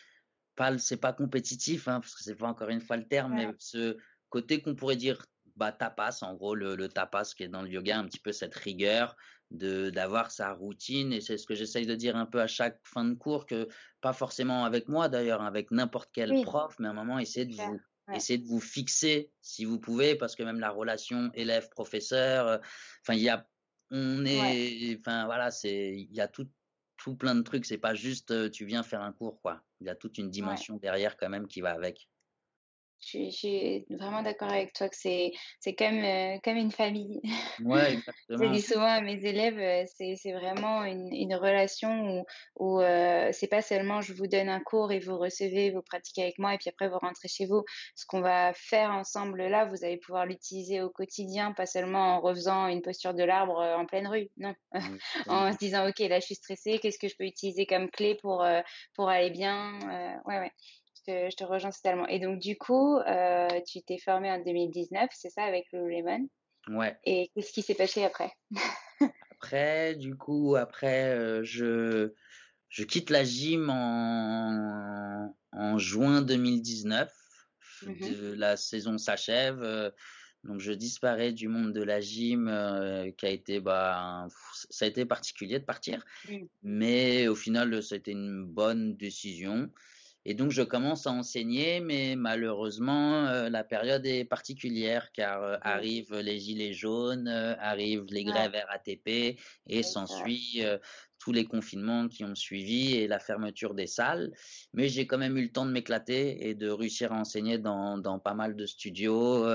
pas, 0.54 0.76
c'est 0.78 0.96
pas 0.96 1.12
compétitif, 1.12 1.88
hein, 1.88 2.00
parce 2.00 2.14
que 2.14 2.22
c'est 2.22 2.34
pas 2.34 2.48
encore 2.48 2.68
une 2.68 2.80
fois 2.80 2.96
le 2.96 3.06
terme, 3.06 3.34
mais 3.34 3.48
ce 3.58 3.96
côté 4.28 4.60
qu'on 4.60 4.74
pourrait 4.74 4.96
dire 4.96 5.24
bah, 5.56 5.72
tapas, 5.72 6.18
en 6.22 6.34
gros, 6.34 6.54
le, 6.54 6.76
le, 6.76 6.88
tapas 6.88 7.32
qui 7.36 7.42
est 7.42 7.48
dans 7.48 7.62
le 7.62 7.68
yoga, 7.68 7.98
un 7.98 8.04
petit 8.04 8.20
peu 8.20 8.32
cette 8.32 8.54
rigueur 8.54 9.16
de 9.50 9.90
d'avoir 9.90 10.30
sa 10.30 10.52
routine. 10.52 11.12
Et 11.12 11.20
c'est 11.20 11.38
ce 11.38 11.46
que 11.46 11.54
j'essaye 11.54 11.86
de 11.86 11.94
dire 11.94 12.16
un 12.16 12.26
peu 12.26 12.40
à 12.40 12.46
chaque 12.46 12.80
fin 12.84 13.04
de 13.04 13.14
cours, 13.14 13.46
que 13.46 13.68
pas 14.00 14.12
forcément 14.12 14.64
avec 14.64 14.88
moi 14.88 15.08
d'ailleurs, 15.08 15.42
avec 15.42 15.70
n'importe 15.70 16.10
quel 16.12 16.42
prof, 16.42 16.74
mais 16.78 16.88
à 16.88 16.90
un 16.90 16.94
moment, 16.94 17.18
essayez 17.18 17.46
de 17.46 17.54
vous 17.54 17.80
Essayez 18.14 18.38
de 18.38 18.46
vous 18.46 18.60
fixer 18.60 19.32
si 19.40 19.64
vous 19.64 19.80
pouvez, 19.80 20.14
parce 20.14 20.36
que 20.36 20.44
même 20.44 20.60
la 20.60 20.70
relation 20.70 21.30
élève-professeur, 21.34 22.46
euh, 22.46 22.58
enfin, 23.02 23.14
il 23.14 23.22
y 23.22 23.28
a, 23.28 23.48
on 23.90 24.24
est, 24.24 24.96
enfin, 25.00 25.26
voilà, 25.26 25.50
c'est, 25.50 25.96
il 25.96 26.14
y 26.14 26.20
a 26.20 26.28
tout, 26.28 26.48
tout 26.96 27.16
plein 27.16 27.34
de 27.34 27.42
trucs. 27.42 27.66
C'est 27.66 27.78
pas 27.78 27.94
juste, 27.94 28.30
euh, 28.30 28.48
tu 28.48 28.64
viens 28.64 28.84
faire 28.84 29.02
un 29.02 29.12
cours, 29.12 29.40
quoi. 29.40 29.62
Il 29.80 29.88
y 29.88 29.90
a 29.90 29.96
toute 29.96 30.18
une 30.18 30.30
dimension 30.30 30.76
derrière 30.76 31.16
quand 31.16 31.28
même 31.28 31.48
qui 31.48 31.60
va 31.60 31.72
avec. 31.72 32.08
Je 33.00 33.30
suis, 33.30 33.86
vraiment 33.90 34.22
d'accord 34.22 34.48
avec 34.48 34.72
toi 34.72 34.88
que 34.88 34.96
c'est, 34.96 35.32
c'est 35.60 35.74
comme, 35.74 36.02
euh, 36.02 36.38
comme 36.42 36.56
une 36.56 36.72
famille. 36.72 37.20
Ouais, 37.62 37.92
exactement. 38.02 38.44
Je 38.44 38.52
dis 38.52 38.62
souvent 38.62 38.86
à 38.88 39.00
mes 39.00 39.24
élèves, 39.24 39.58
euh, 39.58 39.84
c'est, 39.96 40.14
c'est 40.16 40.32
vraiment 40.32 40.82
une, 40.82 41.12
une 41.12 41.34
relation 41.34 42.20
où, 42.20 42.24
où 42.56 42.80
euh, 42.80 43.30
c'est 43.32 43.46
pas 43.48 43.62
seulement 43.62 44.00
je 44.00 44.12
vous 44.12 44.26
donne 44.26 44.48
un 44.48 44.60
cours 44.60 44.92
et 44.92 44.98
vous 44.98 45.18
recevez, 45.18 45.70
vous 45.70 45.82
pratiquez 45.82 46.22
avec 46.22 46.38
moi 46.38 46.54
et 46.54 46.58
puis 46.58 46.70
après 46.70 46.88
vous 46.88 46.98
rentrez 46.98 47.28
chez 47.28 47.46
vous. 47.46 47.62
Ce 47.94 48.06
qu'on 48.06 48.20
va 48.20 48.52
faire 48.54 48.90
ensemble 48.90 49.46
là, 49.46 49.66
vous 49.66 49.84
allez 49.84 49.98
pouvoir 49.98 50.26
l'utiliser 50.26 50.80
au 50.80 50.90
quotidien, 50.90 51.52
pas 51.52 51.66
seulement 51.66 52.16
en 52.16 52.20
refaisant 52.20 52.66
une 52.66 52.82
posture 52.82 53.14
de 53.14 53.22
l'arbre 53.22 53.60
en 53.60 53.86
pleine 53.86 54.08
rue, 54.08 54.30
non? 54.38 54.54
en 55.28 55.52
se 55.52 55.58
disant, 55.58 55.88
OK, 55.88 55.98
là 56.00 56.18
je 56.18 56.24
suis 56.24 56.34
stressée, 56.34 56.78
qu'est-ce 56.78 56.98
que 56.98 57.08
je 57.08 57.14
peux 57.16 57.24
utiliser 57.24 57.66
comme 57.66 57.90
clé 57.90 58.16
pour, 58.20 58.44
pour 58.94 59.08
aller 59.08 59.30
bien? 59.30 59.78
Ouais, 60.26 60.38
ouais 60.38 60.50
je 61.06 61.36
te 61.36 61.44
rejoins 61.44 61.70
totalement. 61.70 62.06
Et 62.06 62.18
donc, 62.18 62.38
du 62.38 62.56
coup, 62.56 62.96
euh, 62.96 63.48
tu 63.66 63.82
t'es 63.82 63.98
formé 63.98 64.30
en 64.30 64.42
2019, 64.42 65.10
c'est 65.12 65.30
ça, 65.30 65.44
avec 65.44 65.66
Lululemon? 65.72 66.28
Ouais. 66.68 66.96
Et 67.04 67.30
qu'est-ce 67.34 67.52
qui 67.52 67.62
s'est 67.62 67.74
passé 67.74 68.04
après? 68.04 68.30
Après, 69.32 69.94
du 69.94 70.16
coup, 70.16 70.56
après, 70.56 71.10
euh, 71.10 71.44
je, 71.44 72.12
je 72.70 72.84
quitte 72.84 73.10
la 73.10 73.22
gym 73.22 73.68
en, 73.70 75.36
en 75.52 75.78
juin 75.78 76.22
2019. 76.22 77.12
Mm-hmm. 77.82 78.32
la 78.32 78.56
saison 78.56 78.96
s'achève. 78.96 79.62
Euh, 79.62 79.90
donc 80.44 80.60
je 80.60 80.72
disparais 80.72 81.32
du 81.32 81.48
monde 81.48 81.74
de 81.74 81.82
la 81.82 82.00
gym, 82.00 82.46
qui 83.18 83.26
a 83.26 83.28
été, 83.28 83.60
bah, 83.60 84.26
ça 84.70 84.86
a 84.86 84.88
été 84.88 85.04
particulier 85.04 85.58
de 85.58 85.64
partir, 85.64 86.04
mm. 86.28 86.36
mais 86.62 87.28
au 87.28 87.34
final, 87.34 87.82
ça 87.82 87.96
a 87.96 87.98
été 87.98 88.12
une 88.12 88.44
bonne 88.46 88.96
décision. 88.96 89.70
Et 90.28 90.34
donc 90.34 90.50
je 90.50 90.62
commence 90.62 91.06
à 91.06 91.12
enseigner, 91.12 91.78
mais 91.78 92.16
malheureusement 92.16 93.26
euh, 93.26 93.48
la 93.48 93.62
période 93.62 94.04
est 94.04 94.24
particulière 94.24 95.12
car 95.12 95.40
euh, 95.40 95.56
arrivent 95.62 96.16
les 96.16 96.40
gilets 96.40 96.72
jaunes, 96.72 97.28
euh, 97.28 97.54
arrivent 97.60 98.06
les 98.08 98.24
grèves 98.24 98.60
RATP 98.68 99.38
et 99.68 99.82
s'ensuit 99.84 100.64
tous 101.20 101.30
les 101.30 101.44
confinements 101.44 102.08
qui 102.08 102.24
ont 102.24 102.34
suivi 102.34 102.96
et 102.96 103.06
la 103.06 103.20
fermeture 103.20 103.74
des 103.74 103.86
salles. 103.86 104.32
Mais 104.74 104.88
j'ai 104.88 105.06
quand 105.06 105.16
même 105.16 105.38
eu 105.38 105.42
le 105.42 105.52
temps 105.52 105.64
de 105.64 105.70
m'éclater 105.70 106.48
et 106.48 106.56
de 106.56 106.70
réussir 106.70 107.12
à 107.12 107.20
enseigner 107.20 107.58
dans, 107.58 107.96
dans 107.96 108.18
pas 108.18 108.34
mal 108.34 108.56
de 108.56 108.66
studios. 108.66 109.46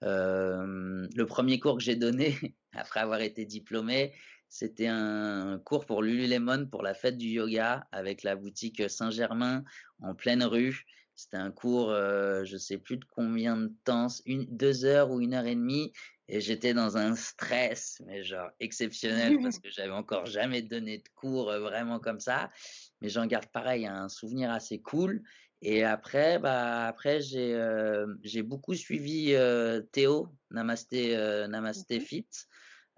le 0.00 1.24
premier 1.26 1.60
cours 1.60 1.76
que 1.76 1.82
j'ai 1.82 1.96
donné 1.96 2.38
après 2.72 3.00
avoir 3.00 3.20
été 3.20 3.44
diplômé, 3.44 4.14
c'était 4.50 4.88
un 4.88 5.60
cours 5.64 5.86
pour 5.86 6.02
Lululemon 6.02 6.66
pour 6.66 6.82
la 6.82 6.92
fête 6.92 7.16
du 7.16 7.28
yoga 7.28 7.86
avec 7.92 8.24
la 8.24 8.34
boutique 8.34 8.90
Saint-Germain 8.90 9.64
en 10.02 10.14
pleine 10.16 10.42
rue. 10.42 10.84
C'était 11.14 11.36
un 11.36 11.52
cours, 11.52 11.90
euh, 11.90 12.44
je 12.44 12.56
sais 12.56 12.78
plus 12.78 12.96
de 12.96 13.04
combien 13.04 13.56
de 13.56 13.72
temps, 13.84 14.08
une, 14.26 14.46
deux 14.46 14.84
heures 14.84 15.10
ou 15.10 15.20
une 15.20 15.34
heure 15.34 15.46
et 15.46 15.54
demie, 15.54 15.92
et 16.26 16.40
j'étais 16.40 16.74
dans 16.74 16.96
un 16.96 17.14
stress, 17.14 18.02
mais 18.06 18.24
genre 18.24 18.50
exceptionnel 18.58 19.38
parce 19.40 19.58
que 19.60 19.70
j'avais 19.70 19.92
encore 19.92 20.26
jamais 20.26 20.62
donné 20.62 20.98
de 20.98 21.08
cours 21.14 21.50
euh, 21.50 21.60
vraiment 21.60 22.00
comme 22.00 22.20
ça. 22.20 22.50
Mais 23.00 23.08
j'en 23.08 23.26
garde 23.26 23.46
pareil 23.52 23.86
un 23.86 24.08
souvenir 24.08 24.50
assez 24.50 24.80
cool. 24.80 25.22
Et 25.62 25.84
après, 25.84 26.38
bah 26.38 26.86
après 26.86 27.20
j'ai 27.20 27.54
euh, 27.54 28.06
j'ai 28.22 28.42
beaucoup 28.42 28.74
suivi 28.74 29.34
euh, 29.34 29.80
Théo 29.92 30.34
Namasté 30.50 31.16
Namasté 31.48 32.00
Fit 32.00 32.26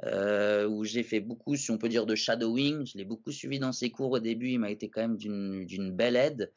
euh, 0.05 0.67
où 0.67 0.85
j'ai 0.85 1.03
fait 1.03 1.21
beaucoup, 1.21 1.55
si 1.57 1.71
on 1.71 1.79
peut 1.79 1.89
dire, 1.89 2.07
de 2.07 2.15
shadowing. 2.15 2.87
Je 2.87 2.99
l'ai 2.99 3.05
beaucoup 3.05 3.31
suivi 3.31 3.59
dans 3.59 3.73
ses 3.73 3.91
cours 3.91 4.11
au 4.11 4.19
début. 4.19 4.49
Il 4.49 4.59
m'a 4.59 4.71
été 4.71 4.89
quand 4.89 5.03
même 5.03 5.17
d'une 5.17 5.93
belle 5.93 6.17
aide. 6.17 6.53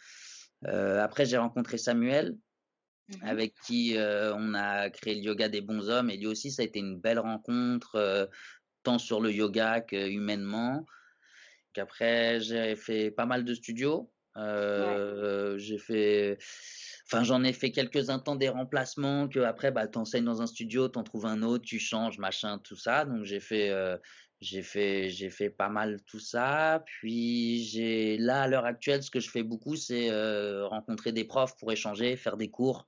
Euh, 0.67 1.01
après, 1.01 1.25
j'ai 1.25 1.37
rencontré 1.37 1.77
Samuel, 1.77 2.37
mhm. 3.09 3.27
avec 3.27 3.53
qui 3.65 3.97
euh, 3.97 4.33
on 4.35 4.53
a 4.53 4.89
créé 4.89 5.15
le 5.15 5.21
yoga 5.21 5.49
des 5.49 5.61
bons 5.61 5.89
hommes. 5.89 6.09
Et 6.09 6.17
lui 6.17 6.27
aussi, 6.27 6.51
ça 6.51 6.61
a 6.61 6.65
été 6.65 6.79
une 6.79 6.99
belle 6.99 7.19
rencontre, 7.19 8.29
tant 8.83 8.97
sur 8.97 9.21
le 9.21 9.31
yoga 9.31 9.81
que 9.81 10.09
humainement. 10.09 10.85
Après, 11.77 12.39
j'ai 12.39 12.75
fait 12.75 13.11
pas 13.11 13.25
mal 13.25 13.43
de 13.43 13.53
studios. 13.53 14.09
Euh, 14.37 15.57
J'ai 15.57 15.77
fait, 15.77 16.37
enfin, 17.05 17.23
j'en 17.23 17.43
ai 17.43 17.53
fait 17.53 17.71
quelques-uns 17.71 18.19
temps 18.19 18.35
des 18.35 18.49
remplacements 18.49 19.27
que 19.27 19.39
après, 19.39 19.71
bah, 19.71 19.87
t'enseignes 19.87 20.25
dans 20.25 20.41
un 20.41 20.47
studio, 20.47 20.87
t'en 20.87 21.03
trouves 21.03 21.25
un 21.25 21.41
autre, 21.41 21.65
tu 21.65 21.79
changes, 21.79 22.17
machin, 22.17 22.59
tout 22.59 22.75
ça. 22.75 23.05
Donc 23.05 23.23
j'ai 23.23 23.39
fait, 23.39 23.69
euh, 23.69 23.97
j'ai 24.41 24.61
fait, 24.61 25.09
j'ai 25.09 25.29
fait 25.29 25.49
pas 25.49 25.69
mal 25.69 26.01
tout 26.05 26.19
ça. 26.19 26.83
Puis 26.85 27.63
j'ai, 27.63 28.17
là, 28.17 28.43
à 28.43 28.47
l'heure 28.47 28.65
actuelle, 28.65 29.03
ce 29.03 29.11
que 29.11 29.19
je 29.19 29.29
fais 29.29 29.43
beaucoup, 29.43 29.75
c'est 29.75 30.09
euh, 30.11 30.67
rencontrer 30.67 31.11
des 31.11 31.25
profs 31.25 31.55
pour 31.57 31.71
échanger, 31.71 32.15
faire 32.15 32.37
des 32.37 32.49
cours. 32.49 32.87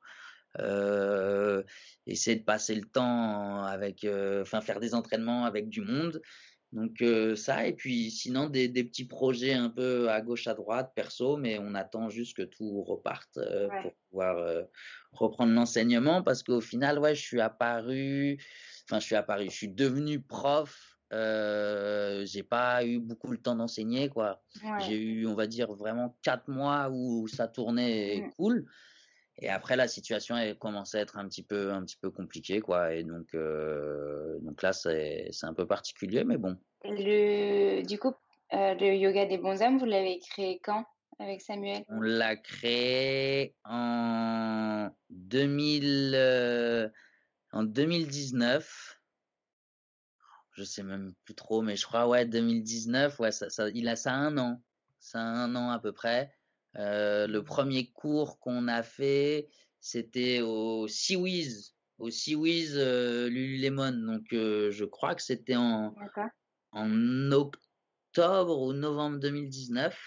Essayer 2.07 2.35
de 2.37 2.43
passer 2.43 2.73
le 2.73 2.85
temps 2.85 3.63
avec, 3.63 4.07
enfin 4.41 4.59
faire 4.61 4.79
des 4.79 4.95
entraînements 4.95 5.45
avec 5.45 5.69
du 5.69 5.81
monde 5.81 6.19
donc 6.77 7.01
euh, 7.01 7.35
ça, 7.35 7.65
et 7.65 7.73
puis 7.73 8.11
sinon 8.11 8.47
des, 8.49 8.67
des, 8.67 8.83
petits 8.83 9.05
projets 9.05 9.53
un 9.53 9.71
peu 9.71 10.11
à 10.11 10.21
gauche, 10.21 10.45
à 10.45 10.53
droite, 10.53 10.91
perso, 10.93 11.35
mais 11.35 11.57
on 11.57 11.73
attend 11.73 12.07
juste 12.09 12.37
que 12.37 12.43
tout 12.43 12.83
reparte 12.83 13.37
euh, 13.37 13.67
pour 13.81 13.95
pouvoir 13.95 14.37
euh, 14.37 14.61
reprendre 15.11 15.53
l'enseignement, 15.53 16.21
parce 16.21 16.43
qu'au 16.43 16.61
final, 16.61 16.99
ouais, 16.99 17.15
je 17.15 17.21
suis 17.23 17.41
apparu, 17.41 18.37
enfin 18.83 18.99
je 18.99 19.05
suis 19.07 19.15
apparu, 19.15 19.45
je 19.45 19.55
suis 19.55 19.69
devenu 19.69 20.21
prof, 20.21 20.99
j'ai 21.11 22.43
pas 22.43 22.85
eu 22.85 22.99
beaucoup 22.99 23.31
le 23.31 23.39
temps 23.39 23.55
d'enseigner, 23.55 24.09
quoi. 24.09 24.43
J'ai 24.81 25.01
eu, 25.01 25.25
on 25.25 25.33
va 25.33 25.47
dire, 25.47 25.73
vraiment 25.73 26.15
quatre 26.21 26.47
mois 26.47 26.91
où 26.91 27.27
ça 27.27 27.47
tournait 27.47 28.21
mmh. 28.21 28.31
cool. 28.37 28.69
Et 29.39 29.49
après, 29.49 29.75
la 29.75 29.87
situation 29.87 30.35
elle 30.35 30.57
commençait 30.57 30.97
à 30.97 31.01
être 31.01 31.17
un 31.17 31.27
petit 31.27 31.43
peu, 31.43 31.71
un 31.71 31.83
petit 31.83 31.97
peu 31.97 32.09
compliquée, 32.09 32.59
quoi. 32.59 32.93
Et 32.93 33.03
donc, 33.03 33.33
euh, 33.35 34.39
donc 34.41 34.61
là, 34.63 34.73
c'est, 34.73 35.29
un 35.43 35.53
peu 35.53 35.67
particulier, 35.67 36.23
mais 36.23 36.37
bon. 36.37 36.57
Le, 36.83 37.83
du 37.83 37.99
coup, 37.99 38.13
euh, 38.53 38.73
le 38.75 38.95
yoga 38.95 39.25
des 39.25 39.37
bons 39.37 39.61
hommes, 39.61 39.77
vous 39.77 39.85
l'avez 39.85 40.19
créé 40.19 40.59
quand 40.63 40.85
avec 41.19 41.41
Samuel? 41.41 41.83
On 41.89 42.01
l'a 42.01 42.35
créé 42.35 43.55
en 43.63 44.89
2000, 45.09 46.13
euh, 46.15 46.89
en 47.51 47.63
2019. 47.63 48.99
je 50.53 50.63
sais 50.63 50.83
même 50.83 51.13
plus 51.25 51.35
trop, 51.35 51.61
mais 51.61 51.75
je 51.75 51.85
crois, 51.85 52.07
ouais, 52.07 52.25
2019, 52.25 53.19
ouais, 53.19 53.31
ça, 53.31 53.49
ça, 53.51 53.69
il 53.69 53.87
a 53.87 53.95
ça 53.95 54.13
un 54.13 54.37
an. 54.39 54.61
Ça 54.99 55.19
un 55.19 55.55
an 55.55 55.69
à 55.69 55.79
peu 55.79 55.91
près. 55.91 56.36
Euh, 56.77 57.27
le 57.27 57.43
premier 57.43 57.87
cours 57.91 58.39
qu'on 58.39 58.67
a 58.67 58.83
fait, 58.83 59.49
c'était 59.79 60.41
au 60.41 60.87
Seawiz, 60.87 61.75
au 61.97 62.09
Seawiz 62.09 62.73
euh, 62.77 63.29
Lululemon. 63.29 63.91
Donc, 63.91 64.33
euh, 64.33 64.71
je 64.71 64.85
crois 64.85 65.15
que 65.15 65.23
c'était 65.23 65.55
en, 65.55 65.95
en 66.71 67.31
octobre 67.31 68.61
ou 68.61 68.73
novembre 68.73 69.19
2019. 69.19 69.97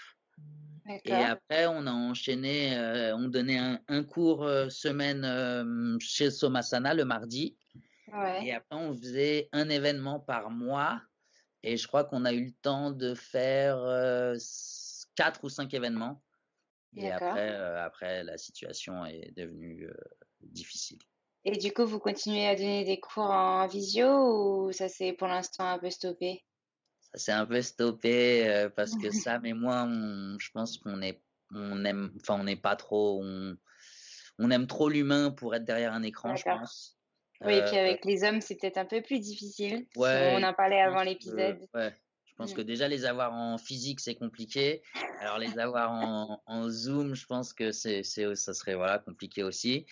Et 1.05 1.13
après, 1.13 1.67
on 1.67 1.85
a 1.87 1.91
enchaîné, 1.91 2.77
euh, 2.77 3.15
on 3.15 3.27
donnait 3.27 3.57
un, 3.57 3.79
un 3.87 4.03
cours 4.03 4.43
euh, 4.43 4.67
semaine 4.69 5.23
euh, 5.23 5.97
chez 5.99 6.31
Somasana 6.31 6.93
le 6.93 7.05
mardi. 7.05 7.55
Ouais. 8.11 8.45
Et 8.45 8.53
après, 8.53 8.75
on 8.75 8.93
faisait 8.93 9.47
un 9.53 9.69
événement 9.69 10.19
par 10.19 10.49
mois. 10.49 11.01
Et 11.63 11.77
je 11.77 11.87
crois 11.87 12.03
qu'on 12.03 12.25
a 12.25 12.33
eu 12.33 12.45
le 12.45 12.51
temps 12.61 12.91
de 12.91 13.13
faire 13.13 13.77
quatre 15.15 15.43
ou 15.43 15.49
cinq 15.49 15.73
événements. 15.73 16.21
Et 16.95 17.11
après, 17.11 17.51
euh, 17.51 17.83
après, 17.83 18.23
la 18.23 18.37
situation 18.37 19.05
est 19.05 19.31
devenue 19.35 19.87
euh, 19.87 19.93
difficile. 20.41 20.99
Et 21.45 21.57
du 21.57 21.71
coup, 21.73 21.85
vous 21.85 21.99
continuez 21.99 22.47
à 22.47 22.55
donner 22.55 22.83
des 22.83 22.99
cours 22.99 23.31
en 23.31 23.65
visio 23.67 24.65
ou 24.65 24.71
ça 24.71 24.89
s'est 24.89 25.13
pour 25.13 25.27
l'instant 25.27 25.67
un 25.67 25.79
peu 25.79 25.89
stoppé? 25.89 26.43
Ça 27.13 27.17
s'est 27.17 27.31
un 27.31 27.45
peu 27.45 27.61
stoppé 27.61 28.47
euh, 28.47 28.69
parce 28.69 28.95
que 28.95 29.09
Sam 29.11 29.45
et 29.45 29.53
moi, 29.53 29.83
on, 29.87 30.37
je 30.39 30.51
pense 30.51 30.77
qu'on 30.77 31.01
est, 31.01 31.21
on 31.53 31.83
aime, 31.85 32.11
enfin, 32.21 32.39
on 32.39 32.43
n'est 32.43 32.55
pas 32.55 32.75
trop, 32.75 33.21
on, 33.23 33.57
on 34.37 34.51
aime 34.51 34.67
trop 34.67 34.89
l'humain 34.89 35.31
pour 35.31 35.55
être 35.55 35.65
derrière 35.65 35.93
un 35.93 36.03
écran, 36.03 36.35
je 36.35 36.43
pense. 36.43 36.97
Oui, 37.43 37.55
et 37.55 37.63
puis 37.63 37.77
avec 37.77 38.05
les 38.05 38.23
hommes, 38.23 38.39
c'est 38.39 38.55
peut-être 38.55 38.77
un 38.77 38.85
peu 38.85 39.01
plus 39.01 39.19
difficile. 39.19 39.87
Ouais, 39.95 40.35
On 40.37 40.43
en 40.43 40.53
parlait 40.53 40.79
avant 40.79 41.01
l'épisode. 41.01 41.67
ouais, 41.73 41.93
je 42.31 42.35
pense 42.37 42.51
Mm. 42.53 42.55
que 42.55 42.61
déjà 42.61 42.87
les 42.87 43.05
avoir 43.05 43.33
en 43.33 43.57
physique 43.57 43.99
c'est 43.99 44.15
compliqué. 44.15 44.81
Alors 45.19 45.37
les 45.37 45.59
avoir 45.59 45.91
en, 45.91 46.41
en 46.45 46.69
Zoom, 46.69 47.13
je 47.13 47.25
pense 47.25 47.53
que 47.53 47.71
c'est, 47.71 48.03
ça 48.03 48.53
serait 48.53 48.75
voilà 48.75 48.99
compliqué 48.99 49.43
aussi. 49.43 49.85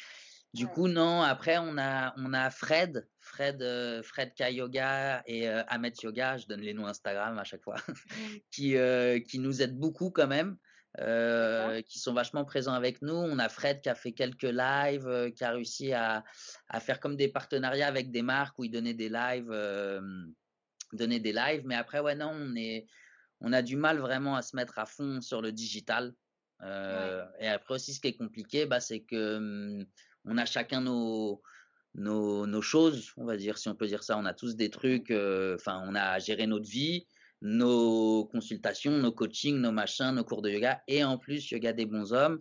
Du 0.55 0.65
Ouais. 0.65 0.71
coup 0.73 0.87
non. 0.87 1.21
Après 1.21 1.57
on 1.59 1.77
a 1.77 2.13
on 2.17 2.33
a 2.33 2.49
Fred, 2.49 3.07
Fred, 3.19 3.61
euh, 3.61 4.01
Fred 4.01 4.33
K 4.33 4.51
Yoga 4.51 5.21
et 5.27 5.47
euh, 5.47 5.61
Ahmed 5.67 5.93
Yoga. 6.01 6.37
Je 6.37 6.47
donne 6.47 6.61
les 6.61 6.73
noms 6.73 6.87
Instagram 6.87 7.37
à 7.37 7.43
chaque 7.43 7.61
fois, 7.63 7.75
qui 8.51 8.75
euh, 8.75 9.19
qui 9.19 9.37
nous 9.37 9.61
aident 9.61 9.77
beaucoup 9.77 10.09
quand 10.09 10.27
même. 10.27 10.57
euh, 10.99 11.83
qui 11.83 11.99
sont 11.99 12.13
vachement 12.15 12.45
présents 12.45 12.73
avec 12.73 13.03
nous. 13.03 13.13
On 13.13 13.37
a 13.37 13.47
Fred 13.47 13.79
qui 13.81 13.89
a 13.89 13.95
fait 13.95 14.11
quelques 14.11 14.41
lives, 14.51 15.31
qui 15.35 15.43
a 15.43 15.51
réussi 15.51 15.93
à, 15.93 16.23
à 16.67 16.79
faire 16.79 16.99
comme 16.99 17.15
des 17.15 17.27
partenariats 17.27 17.87
avec 17.87 18.09
des 18.09 18.23
marques 18.23 18.57
où 18.57 18.63
il 18.65 18.71
donnait 18.71 18.95
des 18.95 19.07
lives, 19.07 19.51
donner 20.93 21.19
des 21.19 21.33
lives. 21.33 21.63
Mais 21.65 21.75
après, 21.75 21.99
ouais, 21.99 22.15
non, 22.15 22.31
on 22.33 22.55
est, 22.55 22.87
on 23.41 23.53
a 23.53 23.61
du 23.61 23.75
mal 23.75 23.99
vraiment 23.99 24.35
à 24.35 24.41
se 24.41 24.55
mettre 24.55 24.79
à 24.79 24.85
fond 24.85 25.21
sur 25.21 25.41
le 25.41 25.51
digital. 25.51 26.13
Euh, 26.61 27.25
Et 27.39 27.47
après 27.47 27.75
aussi, 27.75 27.93
ce 27.93 27.99
qui 28.01 28.07
est 28.09 28.17
compliqué, 28.17 28.65
bah, 28.65 28.79
c'est 28.79 29.01
que 29.01 29.37
hum, 29.37 29.85
on 30.25 30.37
a 30.37 30.45
chacun 30.45 30.81
nos, 30.81 31.41
nos, 31.95 32.45
nos 32.45 32.61
choses, 32.61 33.13
on 33.17 33.25
va 33.25 33.37
dire, 33.37 33.57
si 33.57 33.69
on 33.69 33.75
peut 33.75 33.87
dire 33.87 34.03
ça. 34.03 34.17
On 34.17 34.25
a 34.25 34.33
tous 34.33 34.55
des 34.55 34.69
trucs. 34.69 35.11
euh, 35.11 35.55
Enfin, 35.55 35.81
on 35.87 35.95
a 35.95 36.01
à 36.01 36.19
gérer 36.19 36.47
notre 36.47 36.69
vie, 36.69 37.07
nos 37.41 38.25
consultations, 38.25 38.91
nos 38.97 39.13
coachings, 39.13 39.57
nos 39.57 39.71
machins, 39.71 40.11
nos 40.11 40.25
cours 40.25 40.41
de 40.41 40.49
yoga, 40.49 40.81
et 40.87 41.03
en 41.03 41.17
plus 41.17 41.49
yoga 41.51 41.71
des 41.71 41.85
bons 41.85 42.11
hommes. 42.11 42.39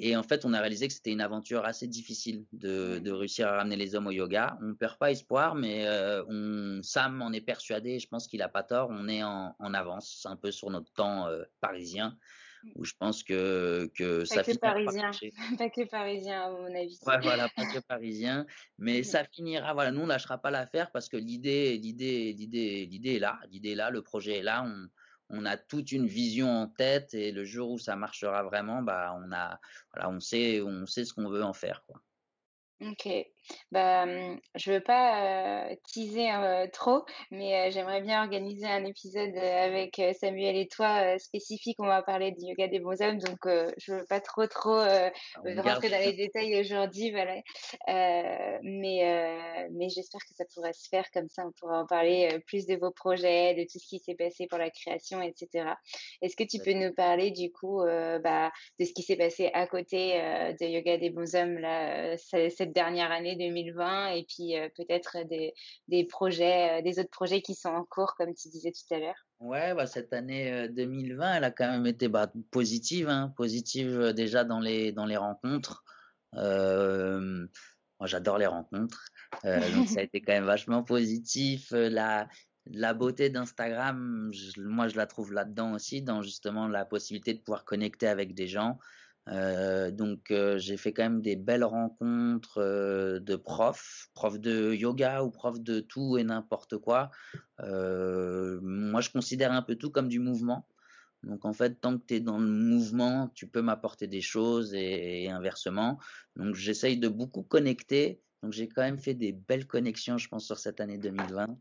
Et 0.00 0.16
en 0.16 0.22
fait, 0.22 0.44
on 0.44 0.52
a 0.52 0.60
réalisé 0.60 0.86
que 0.86 0.94
c'était 0.94 1.10
une 1.10 1.20
aventure 1.20 1.64
assez 1.64 1.88
difficile 1.88 2.44
de, 2.52 3.00
de 3.00 3.10
réussir 3.10 3.48
à 3.48 3.56
ramener 3.56 3.76
les 3.76 3.96
hommes 3.96 4.06
au 4.06 4.12
yoga. 4.12 4.56
On 4.62 4.74
perd 4.74 4.96
pas 4.96 5.10
espoir, 5.10 5.56
mais 5.56 5.86
euh, 5.86 6.24
on, 6.28 6.80
Sam 6.82 7.20
en 7.20 7.32
est 7.32 7.40
persuadé. 7.40 7.98
Je 7.98 8.06
pense 8.06 8.28
qu'il 8.28 8.40
a 8.42 8.48
pas 8.48 8.62
tort. 8.62 8.88
On 8.92 9.08
est 9.08 9.24
en, 9.24 9.56
en 9.58 9.74
avance, 9.74 10.24
un 10.28 10.36
peu 10.36 10.52
sur 10.52 10.70
notre 10.70 10.92
temps 10.92 11.26
euh, 11.26 11.42
parisien, 11.60 12.16
où 12.76 12.84
je 12.84 12.92
pense 12.96 13.24
que 13.24 13.90
que 13.96 14.20
Pas 14.20 14.26
ça 14.26 14.44
que 14.44 14.52
finira 14.52 14.72
parisien, 14.72 15.10
pas 15.58 15.68
que 15.68 15.88
parisien 15.88 16.42
à 16.44 16.50
mon 16.50 16.74
avis. 16.74 16.98
Ouais, 17.04 17.18
voilà, 17.20 17.48
pas 17.48 17.66
que 17.66 17.80
parisien, 17.80 18.46
mais 18.78 19.02
ça 19.02 19.24
finira. 19.24 19.74
Voilà, 19.74 19.90
nous 19.90 20.02
on 20.02 20.06
lâchera 20.06 20.38
pas 20.38 20.52
l'affaire 20.52 20.92
parce 20.92 21.08
que 21.08 21.16
l'idée, 21.16 21.76
l'idée, 21.76 22.32
l'idée, 22.34 22.86
l'idée 22.86 23.16
est 23.16 23.20
là, 23.20 23.40
l'idée 23.50 23.72
est 23.72 23.76
là, 23.76 23.90
le 23.90 24.02
projet 24.02 24.38
est 24.38 24.42
là. 24.42 24.64
On, 24.64 24.88
on 25.30 25.44
a 25.44 25.56
toute 25.56 25.92
une 25.92 26.06
vision 26.06 26.48
en 26.48 26.68
tête 26.68 27.14
et 27.14 27.32
le 27.32 27.44
jour 27.44 27.70
où 27.72 27.78
ça 27.78 27.96
marchera 27.96 28.42
vraiment, 28.42 28.82
bah 28.82 29.14
on 29.22 29.32
a, 29.32 29.60
voilà, 29.92 30.10
on 30.10 30.20
sait, 30.20 30.60
on 30.62 30.86
sait 30.86 31.04
ce 31.04 31.12
qu'on 31.14 31.28
veut 31.28 31.42
en 31.44 31.52
faire, 31.52 31.84
quoi. 31.86 32.02
Ok, 32.80 33.08
bah, 33.70 34.06
je 34.54 34.72
veux 34.72 34.80
pas 34.80 35.68
euh, 35.68 35.74
teaser 35.86 36.32
euh, 36.32 36.66
trop, 36.72 37.04
mais 37.30 37.54
euh, 37.54 37.70
j'aimerais 37.70 38.00
bien 38.00 38.22
organiser 38.22 38.66
un 38.66 38.84
épisode 38.84 39.36
avec 39.36 40.00
Samuel 40.18 40.56
et 40.56 40.68
toi 40.68 41.18
spécifique. 41.18 41.76
On 41.78 41.86
va 41.86 42.02
parler 42.02 42.32
du 42.32 42.46
yoga 42.46 42.68
des 42.68 42.80
bons 42.80 43.00
hommes, 43.02 43.18
donc 43.18 43.38
je 43.44 43.92
veux 43.92 44.04
pas 44.08 44.20
trop 44.20 44.46
trop 44.46 44.78
On 44.78 45.62
rentrer 45.62 45.90
dans 45.90 46.00
les 46.00 46.12
détails 46.16 46.58
aujourd'hui, 46.60 47.10
voilà. 47.10 47.36
Mais 48.62 49.68
mais 49.72 49.88
j'espère 49.88 50.20
que 50.20 50.34
ça 50.34 50.44
pourra 50.54 50.72
se 50.72 50.88
faire 50.88 51.04
comme 51.12 51.28
ça. 51.28 51.44
On 51.46 51.52
pourra 51.52 51.82
en 51.82 51.86
parler 51.86 52.38
plus 52.46 52.66
de 52.66 52.76
vos 52.76 52.90
projets, 52.90 53.54
de 53.54 53.62
tout 53.62 53.78
ce 53.78 53.86
qui 53.86 53.98
s'est 53.98 54.14
passé 54.14 54.46
pour 54.46 54.58
la 54.58 54.70
création, 54.70 55.20
etc. 55.22 55.74
Est-ce 56.22 56.36
que 56.36 56.44
tu 56.44 56.58
peux 56.58 56.72
nous 56.72 56.92
parler 56.94 57.30
du 57.30 57.52
coup 57.52 57.82
bah, 58.22 58.50
de 58.78 58.84
ce 58.84 58.92
qui 58.92 59.02
s'est 59.02 59.16
passé 59.16 59.50
à 59.52 59.66
côté 59.66 60.18
de 60.60 60.66
Yoga 60.66 60.96
des 60.96 61.10
bons 61.10 61.34
hommes 61.34 61.58
là, 61.58 62.16
cette 62.16 62.72
dernière 62.72 63.12
année 63.12 63.36
2020 63.38 64.08
et 64.10 64.24
puis 64.24 64.56
euh, 64.56 64.68
peut-être 64.76 65.16
des, 65.28 65.54
des 65.88 66.04
projets, 66.04 66.78
euh, 66.78 66.82
des 66.82 66.98
autres 66.98 67.10
projets 67.10 67.40
qui 67.40 67.54
sont 67.54 67.70
en 67.70 67.84
cours 67.84 68.14
comme 68.16 68.34
tu 68.34 68.48
disais 68.48 68.72
tout 68.72 68.94
à 68.94 68.98
l'heure. 68.98 69.26
Ouais, 69.40 69.74
bah 69.74 69.86
cette 69.86 70.12
année 70.12 70.52
euh, 70.52 70.68
2020, 70.68 71.34
elle 71.34 71.44
a 71.44 71.50
quand 71.50 71.70
même 71.70 71.86
été 71.86 72.08
bah, 72.08 72.32
positive, 72.50 73.08
hein, 73.08 73.32
positive 73.36 74.00
euh, 74.00 74.12
déjà 74.12 74.44
dans 74.44 74.60
les 74.60 74.92
dans 74.92 75.06
les 75.06 75.16
rencontres. 75.16 75.84
Euh, 76.34 77.46
moi, 77.98 78.06
j'adore 78.06 78.38
les 78.38 78.46
rencontres, 78.46 79.08
euh, 79.44 79.60
donc 79.74 79.88
ça 79.88 80.00
a 80.00 80.02
été 80.02 80.20
quand 80.20 80.32
même 80.32 80.44
vachement 80.44 80.82
positif. 80.82 81.72
Euh, 81.72 81.88
La 82.70 82.92
beauté 82.92 83.30
d'Instagram, 83.30 84.30
moi 84.58 84.88
je 84.88 84.96
la 84.98 85.06
trouve 85.06 85.32
là-dedans 85.32 85.72
aussi, 85.72 86.02
dans 86.02 86.20
justement 86.20 86.68
la 86.68 86.84
possibilité 86.84 87.32
de 87.32 87.40
pouvoir 87.40 87.64
connecter 87.64 88.08
avec 88.08 88.34
des 88.34 88.46
gens. 88.46 88.78
Euh, 89.28 89.90
donc 89.90 90.30
euh, 90.30 90.58
j'ai 90.58 90.76
fait 90.76 90.92
quand 90.92 91.02
même 91.02 91.20
des 91.20 91.36
belles 91.36 91.64
rencontres 91.64 92.58
euh, 92.58 93.20
de 93.20 93.36
profs, 93.36 94.08
profs 94.14 94.40
de 94.40 94.72
yoga 94.72 95.22
ou 95.22 95.30
profs 95.30 95.60
de 95.60 95.80
tout 95.80 96.16
et 96.16 96.24
n'importe 96.24 96.78
quoi. 96.78 97.10
Moi, 97.60 99.00
je 99.00 99.10
considère 99.10 99.52
un 99.52 99.62
peu 99.62 99.74
tout 99.74 99.90
comme 99.90 100.08
du 100.08 100.20
mouvement. 100.20 100.66
Donc, 101.24 101.44
en 101.44 101.52
fait, 101.52 101.80
tant 101.80 101.98
que 101.98 102.04
tu 102.06 102.14
es 102.14 102.20
dans 102.20 102.38
le 102.38 102.46
mouvement, 102.46 103.28
tu 103.34 103.48
peux 103.48 103.60
m'apporter 103.60 104.06
des 104.06 104.20
choses 104.20 104.72
et, 104.72 105.24
et 105.24 105.30
inversement. 105.30 105.98
Donc, 106.36 106.54
j'essaye 106.54 106.96
de 106.96 107.08
beaucoup 107.08 107.42
connecter. 107.42 108.20
Donc, 108.42 108.52
j'ai 108.52 108.68
quand 108.68 108.82
même 108.82 109.00
fait 109.00 109.14
des 109.14 109.32
belles 109.32 109.66
connexions, 109.66 110.16
je 110.16 110.28
pense, 110.28 110.46
sur 110.46 110.58
cette 110.58 110.80
année 110.80 110.96
2020. 110.96 111.58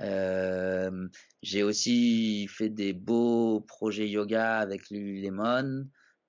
Euh, 0.00 1.08
j'ai 1.42 1.62
aussi 1.62 2.48
fait 2.48 2.68
des 2.68 2.92
beaux 2.92 3.60
projets 3.60 4.08
yoga 4.08 4.58
avec 4.58 4.90
Lululemon. 4.90 5.86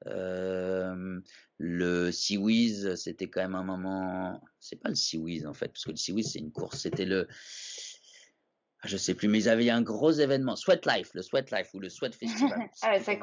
Euh, 0.08 1.20
le 1.58 2.12
Seawiz, 2.12 2.96
c'était 2.96 3.30
quand 3.30 3.42
même 3.42 3.56
un 3.56 3.64
moment. 3.64 4.42
C'est 4.60 4.76
pas 4.82 4.90
le 4.90 4.96
Seawiz 4.96 5.46
en 5.46 5.54
fait, 5.54 5.70
parce 5.70 5.84
que 5.86 5.92
le 5.92 5.98
Seawiz 5.98 6.32
c'est 6.32 6.40
une 6.40 6.52
course. 6.52 6.80
C'était 6.82 7.06
le. 7.06 7.28
Ah, 8.82 8.88
Je 8.88 8.98
sais 8.98 9.16
plus, 9.16 9.28
mais 9.28 9.40
ils 9.40 9.50
avaient 9.50 9.70
un 9.70 9.82
gros 9.82 10.12
événement, 10.12 10.56
Sweat 10.56 10.86
Life, 10.86 11.10
le 11.14 11.22
Sweat 11.22 11.50
Life 11.52 11.74
ou 11.74 11.80
le 11.80 11.90
Sweat 11.90 12.14
Festival. 12.16 12.70
Ah, 12.84 13.00
ça, 13.00 13.16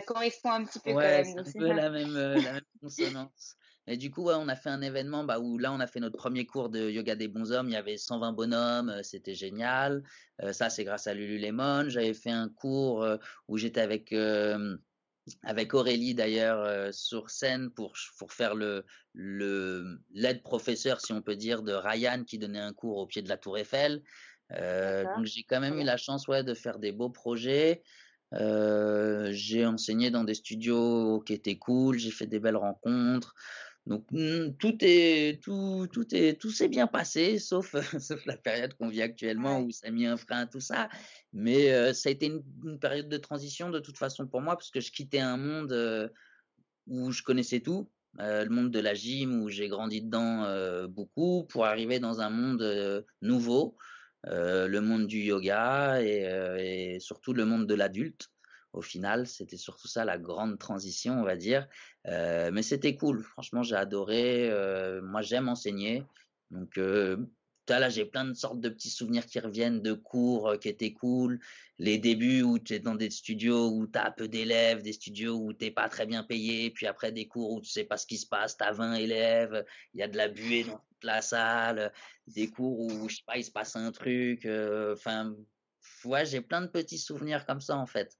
correspond 0.00 0.50
un 0.50 0.64
petit 0.64 0.80
peu 0.80 0.90
quand 0.90 0.96
Ouais, 0.96 1.22
même. 1.22 1.44
c'est 1.44 1.56
un 1.56 1.60
peu 1.60 1.64
bien. 1.66 1.74
la 1.74 1.90
même, 1.90 2.16
euh, 2.16 2.34
la 2.40 2.52
même 2.54 2.62
consonance. 2.82 3.56
Mais 3.86 3.96
du 3.96 4.10
coup, 4.10 4.24
ouais, 4.24 4.34
on 4.36 4.48
a 4.48 4.56
fait 4.56 4.68
un 4.70 4.82
événement 4.82 5.22
bah, 5.22 5.38
où 5.38 5.58
là, 5.58 5.72
on 5.72 5.78
a 5.78 5.86
fait 5.86 6.00
notre 6.00 6.16
premier 6.16 6.44
cours 6.44 6.70
de 6.70 6.90
yoga 6.90 7.14
des 7.14 7.28
bons 7.28 7.52
hommes. 7.52 7.68
Il 7.68 7.74
y 7.74 7.76
avait 7.76 7.96
120 7.96 8.32
bonhommes, 8.32 8.88
euh, 8.88 9.02
c'était 9.04 9.34
génial. 9.36 10.02
Euh, 10.42 10.52
ça, 10.52 10.70
c'est 10.70 10.82
grâce 10.82 11.06
à 11.06 11.14
Lululemon. 11.14 11.88
J'avais 11.88 12.14
fait 12.14 12.30
un 12.32 12.48
cours 12.48 13.04
euh, 13.04 13.16
où 13.46 13.58
j'étais 13.58 13.80
avec 13.80 14.12
avec 15.42 15.74
Aurélie 15.74 16.14
d'ailleurs 16.14 16.60
euh, 16.60 16.92
sur 16.92 17.30
scène 17.30 17.70
pour 17.70 17.94
pour 18.18 18.32
faire 18.32 18.54
le 18.54 18.84
le 19.12 19.98
l'aide 20.12 20.42
professeur, 20.42 21.00
si 21.00 21.12
on 21.12 21.22
peut 21.22 21.36
dire, 21.36 21.62
de 21.62 21.72
Ryan 21.72 22.24
qui 22.24 22.38
donnait 22.38 22.60
un 22.60 22.72
cours 22.72 22.98
au 22.98 23.06
pied 23.06 23.22
de 23.22 23.28
la 23.28 23.36
Tour 23.36 23.58
Eiffel. 23.58 24.02
Euh, 24.52 25.04
donc 25.16 25.24
j'ai 25.24 25.42
quand 25.42 25.60
même 25.60 25.78
eu 25.80 25.84
la 25.84 25.96
chance 25.96 26.28
ouais 26.28 26.44
de 26.44 26.54
faire 26.54 26.78
des 26.78 26.92
beaux 26.92 27.10
projets. 27.10 27.82
Euh, 28.34 29.28
j'ai 29.32 29.64
enseigné 29.66 30.10
dans 30.10 30.24
des 30.24 30.34
studios 30.34 31.20
qui 31.20 31.32
étaient 31.32 31.58
cool, 31.58 31.98
j'ai 31.98 32.10
fait 32.10 32.26
des 32.26 32.40
belles 32.40 32.56
rencontres. 32.56 33.34
Donc 33.86 34.04
mm, 34.10 34.56
tout 34.58 34.76
est 34.80 35.40
tout 35.42 35.86
tout 35.92 36.12
est 36.14 36.40
tout 36.40 36.50
s'est 36.50 36.68
bien 36.68 36.88
passé 36.88 37.38
sauf 37.38 37.74
sauf 38.00 38.26
la 38.26 38.36
période 38.36 38.74
qu'on 38.74 38.88
vit 38.88 39.02
actuellement 39.02 39.60
où 39.60 39.70
ça 39.70 39.86
a 39.86 39.90
mis 39.90 40.06
un 40.06 40.16
frein 40.16 40.40
à 40.40 40.46
tout 40.46 40.60
ça. 40.60 40.88
Mais 41.32 41.72
euh, 41.72 41.92
ça 41.92 42.08
a 42.08 42.12
été 42.12 42.26
une, 42.26 42.42
une 42.64 42.78
période 42.78 43.08
de 43.08 43.16
transition 43.16 43.70
de 43.70 43.78
toute 43.78 43.98
façon 43.98 44.26
pour 44.26 44.40
moi 44.40 44.56
parce 44.56 44.70
que 44.70 44.80
je 44.80 44.90
quittais 44.90 45.20
un 45.20 45.36
monde 45.36 45.72
euh, 45.72 46.08
où 46.88 47.12
je 47.12 47.22
connaissais 47.22 47.60
tout, 47.60 47.88
euh, 48.20 48.44
le 48.44 48.50
monde 48.50 48.70
de 48.70 48.80
la 48.80 48.94
gym 48.94 49.40
où 49.42 49.48
j'ai 49.48 49.68
grandi 49.68 50.02
dedans 50.02 50.46
beaucoup 50.88 51.44
pour 51.44 51.66
arriver 51.66 52.00
dans 52.00 52.20
un 52.20 52.30
monde 52.30 53.04
nouveau 53.22 53.76
le 54.24 54.78
monde 54.80 55.06
du 55.06 55.20
yoga 55.20 56.02
et, 56.02 56.98
surtout 57.00 57.32
le 57.32 57.44
monde 57.44 57.66
de 57.66 57.74
l'adulte. 57.74 58.28
Au 58.76 58.82
final, 58.82 59.26
c'était 59.26 59.56
surtout 59.56 59.88
ça 59.88 60.04
la 60.04 60.18
grande 60.18 60.58
transition, 60.58 61.20
on 61.20 61.24
va 61.24 61.36
dire. 61.36 61.66
mais 62.04 62.62
c'était 62.62 62.96
cool. 62.96 63.22
Franchement, 63.22 63.62
j'ai 63.62 63.76
adoré. 63.76 64.50
moi, 65.02 65.22
j'aime 65.22 65.48
enseigner. 65.48 66.04
Donc, 66.50 66.78
là, 67.74 67.88
j'ai 67.88 68.04
plein 68.04 68.24
de 68.24 68.34
sortes 68.34 68.60
de 68.60 68.68
petits 68.68 68.90
souvenirs 68.90 69.26
qui 69.26 69.40
reviennent 69.40 69.82
de 69.82 69.92
cours 69.92 70.50
euh, 70.50 70.56
qui 70.56 70.68
étaient 70.68 70.92
cool. 70.92 71.40
Les 71.78 71.98
débuts 71.98 72.42
où 72.42 72.58
tu 72.58 72.74
es 72.74 72.78
dans 72.78 72.94
des 72.94 73.10
studios 73.10 73.70
où 73.70 73.86
tu 73.86 73.98
as 73.98 74.10
peu 74.10 74.28
d'élèves, 74.28 74.82
des 74.82 74.92
studios 74.92 75.36
où 75.36 75.52
t'es 75.52 75.70
pas 75.70 75.88
très 75.88 76.06
bien 76.06 76.22
payé, 76.22 76.70
puis 76.70 76.86
après 76.86 77.12
des 77.12 77.26
cours 77.26 77.52
où 77.52 77.60
tu 77.60 77.70
sais 77.70 77.84
pas 77.84 77.96
ce 77.96 78.06
qui 78.06 78.18
se 78.18 78.26
passe, 78.26 78.56
tu 78.56 78.64
as 78.64 78.72
20 78.72 78.94
élèves, 78.94 79.64
il 79.94 80.00
y 80.00 80.02
a 80.02 80.08
de 80.08 80.16
la 80.16 80.28
buée 80.28 80.64
dans 80.64 80.78
toute 80.78 81.04
la 81.04 81.22
salle, 81.22 81.92
des 82.26 82.48
cours 82.48 82.80
où, 82.80 83.08
je 83.08 83.16
sais 83.16 83.22
pas, 83.26 83.36
il 83.36 83.44
se 83.44 83.50
passe 83.50 83.76
un 83.76 83.92
truc. 83.92 84.46
Euh, 84.46 84.94
enfin, 84.94 85.34
ouais, 86.04 86.24
j'ai 86.24 86.40
plein 86.40 86.62
de 86.62 86.68
petits 86.68 86.98
souvenirs 86.98 87.44
comme 87.46 87.60
ça, 87.60 87.76
en 87.76 87.86
fait. 87.86 88.16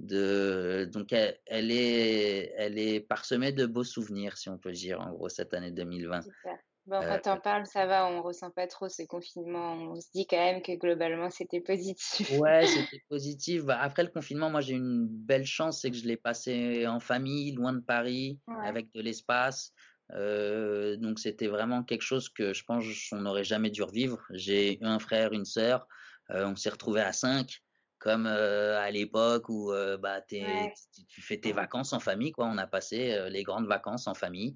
De, 0.00 0.88
donc, 0.90 1.12
elle, 1.12 1.38
elle, 1.46 1.70
est, 1.70 2.54
elle 2.56 2.78
est 2.78 3.00
parsemée 3.00 3.52
de 3.52 3.66
beaux 3.66 3.84
souvenirs, 3.84 4.38
si 4.38 4.48
on 4.48 4.56
peut 4.56 4.72
dire, 4.72 4.98
en 5.00 5.12
gros, 5.12 5.28
cette 5.28 5.52
année 5.52 5.70
2020. 5.70 6.22
Super. 6.22 6.58
Bon, 6.86 7.00
quand 7.02 7.20
t'en 7.20 7.38
parles, 7.38 7.66
ça 7.66 7.86
va, 7.86 8.06
on 8.06 8.22
ressent 8.22 8.50
pas 8.50 8.66
trop 8.66 8.88
ce 8.88 9.02
confinement. 9.02 9.74
On 9.74 10.00
se 10.00 10.08
dit 10.14 10.26
quand 10.26 10.38
même 10.38 10.62
que 10.62 10.72
globalement, 10.72 11.28
c'était 11.30 11.60
positif. 11.60 12.32
Ouais, 12.38 12.66
c'était 12.66 13.02
positif. 13.08 13.64
Bah, 13.64 13.78
après 13.78 14.02
le 14.02 14.08
confinement, 14.08 14.50
moi, 14.50 14.62
j'ai 14.62 14.74
une 14.74 15.06
belle 15.06 15.44
chance, 15.44 15.82
c'est 15.82 15.90
que 15.90 15.96
je 15.96 16.06
l'ai 16.06 16.16
passé 16.16 16.86
en 16.86 16.98
famille, 16.98 17.52
loin 17.52 17.74
de 17.74 17.80
Paris, 17.80 18.40
avec 18.64 18.90
de 18.92 19.02
l'espace. 19.02 19.72
Euh, 20.14 20.96
donc, 20.96 21.18
c'était 21.18 21.46
vraiment 21.46 21.84
quelque 21.84 22.02
chose 22.02 22.30
que 22.30 22.54
je 22.54 22.64
pense 22.64 22.84
qu'on 23.10 23.20
n'aurait 23.20 23.44
jamais 23.44 23.70
dû 23.70 23.82
revivre. 23.82 24.20
J'ai 24.30 24.78
un 24.80 24.98
frère, 24.98 25.32
une 25.32 25.44
sœur. 25.44 25.86
Euh, 26.30 26.46
on 26.46 26.56
s'est 26.56 26.70
retrouvés 26.70 27.02
à 27.02 27.12
cinq 27.12 27.60
comme 28.00 28.26
euh, 28.26 28.80
à 28.80 28.90
l'époque 28.90 29.48
où 29.48 29.72
bah, 30.00 30.20
tu 30.22 31.20
fais 31.20 31.38
tes 31.38 31.52
vacances 31.52 31.92
en 31.92 32.00
famille. 32.00 32.32
Quoi. 32.32 32.46
On 32.46 32.58
a 32.58 32.66
passé 32.66 33.28
les 33.30 33.44
grandes 33.44 33.68
vacances 33.68 34.08
en 34.08 34.14
famille. 34.14 34.54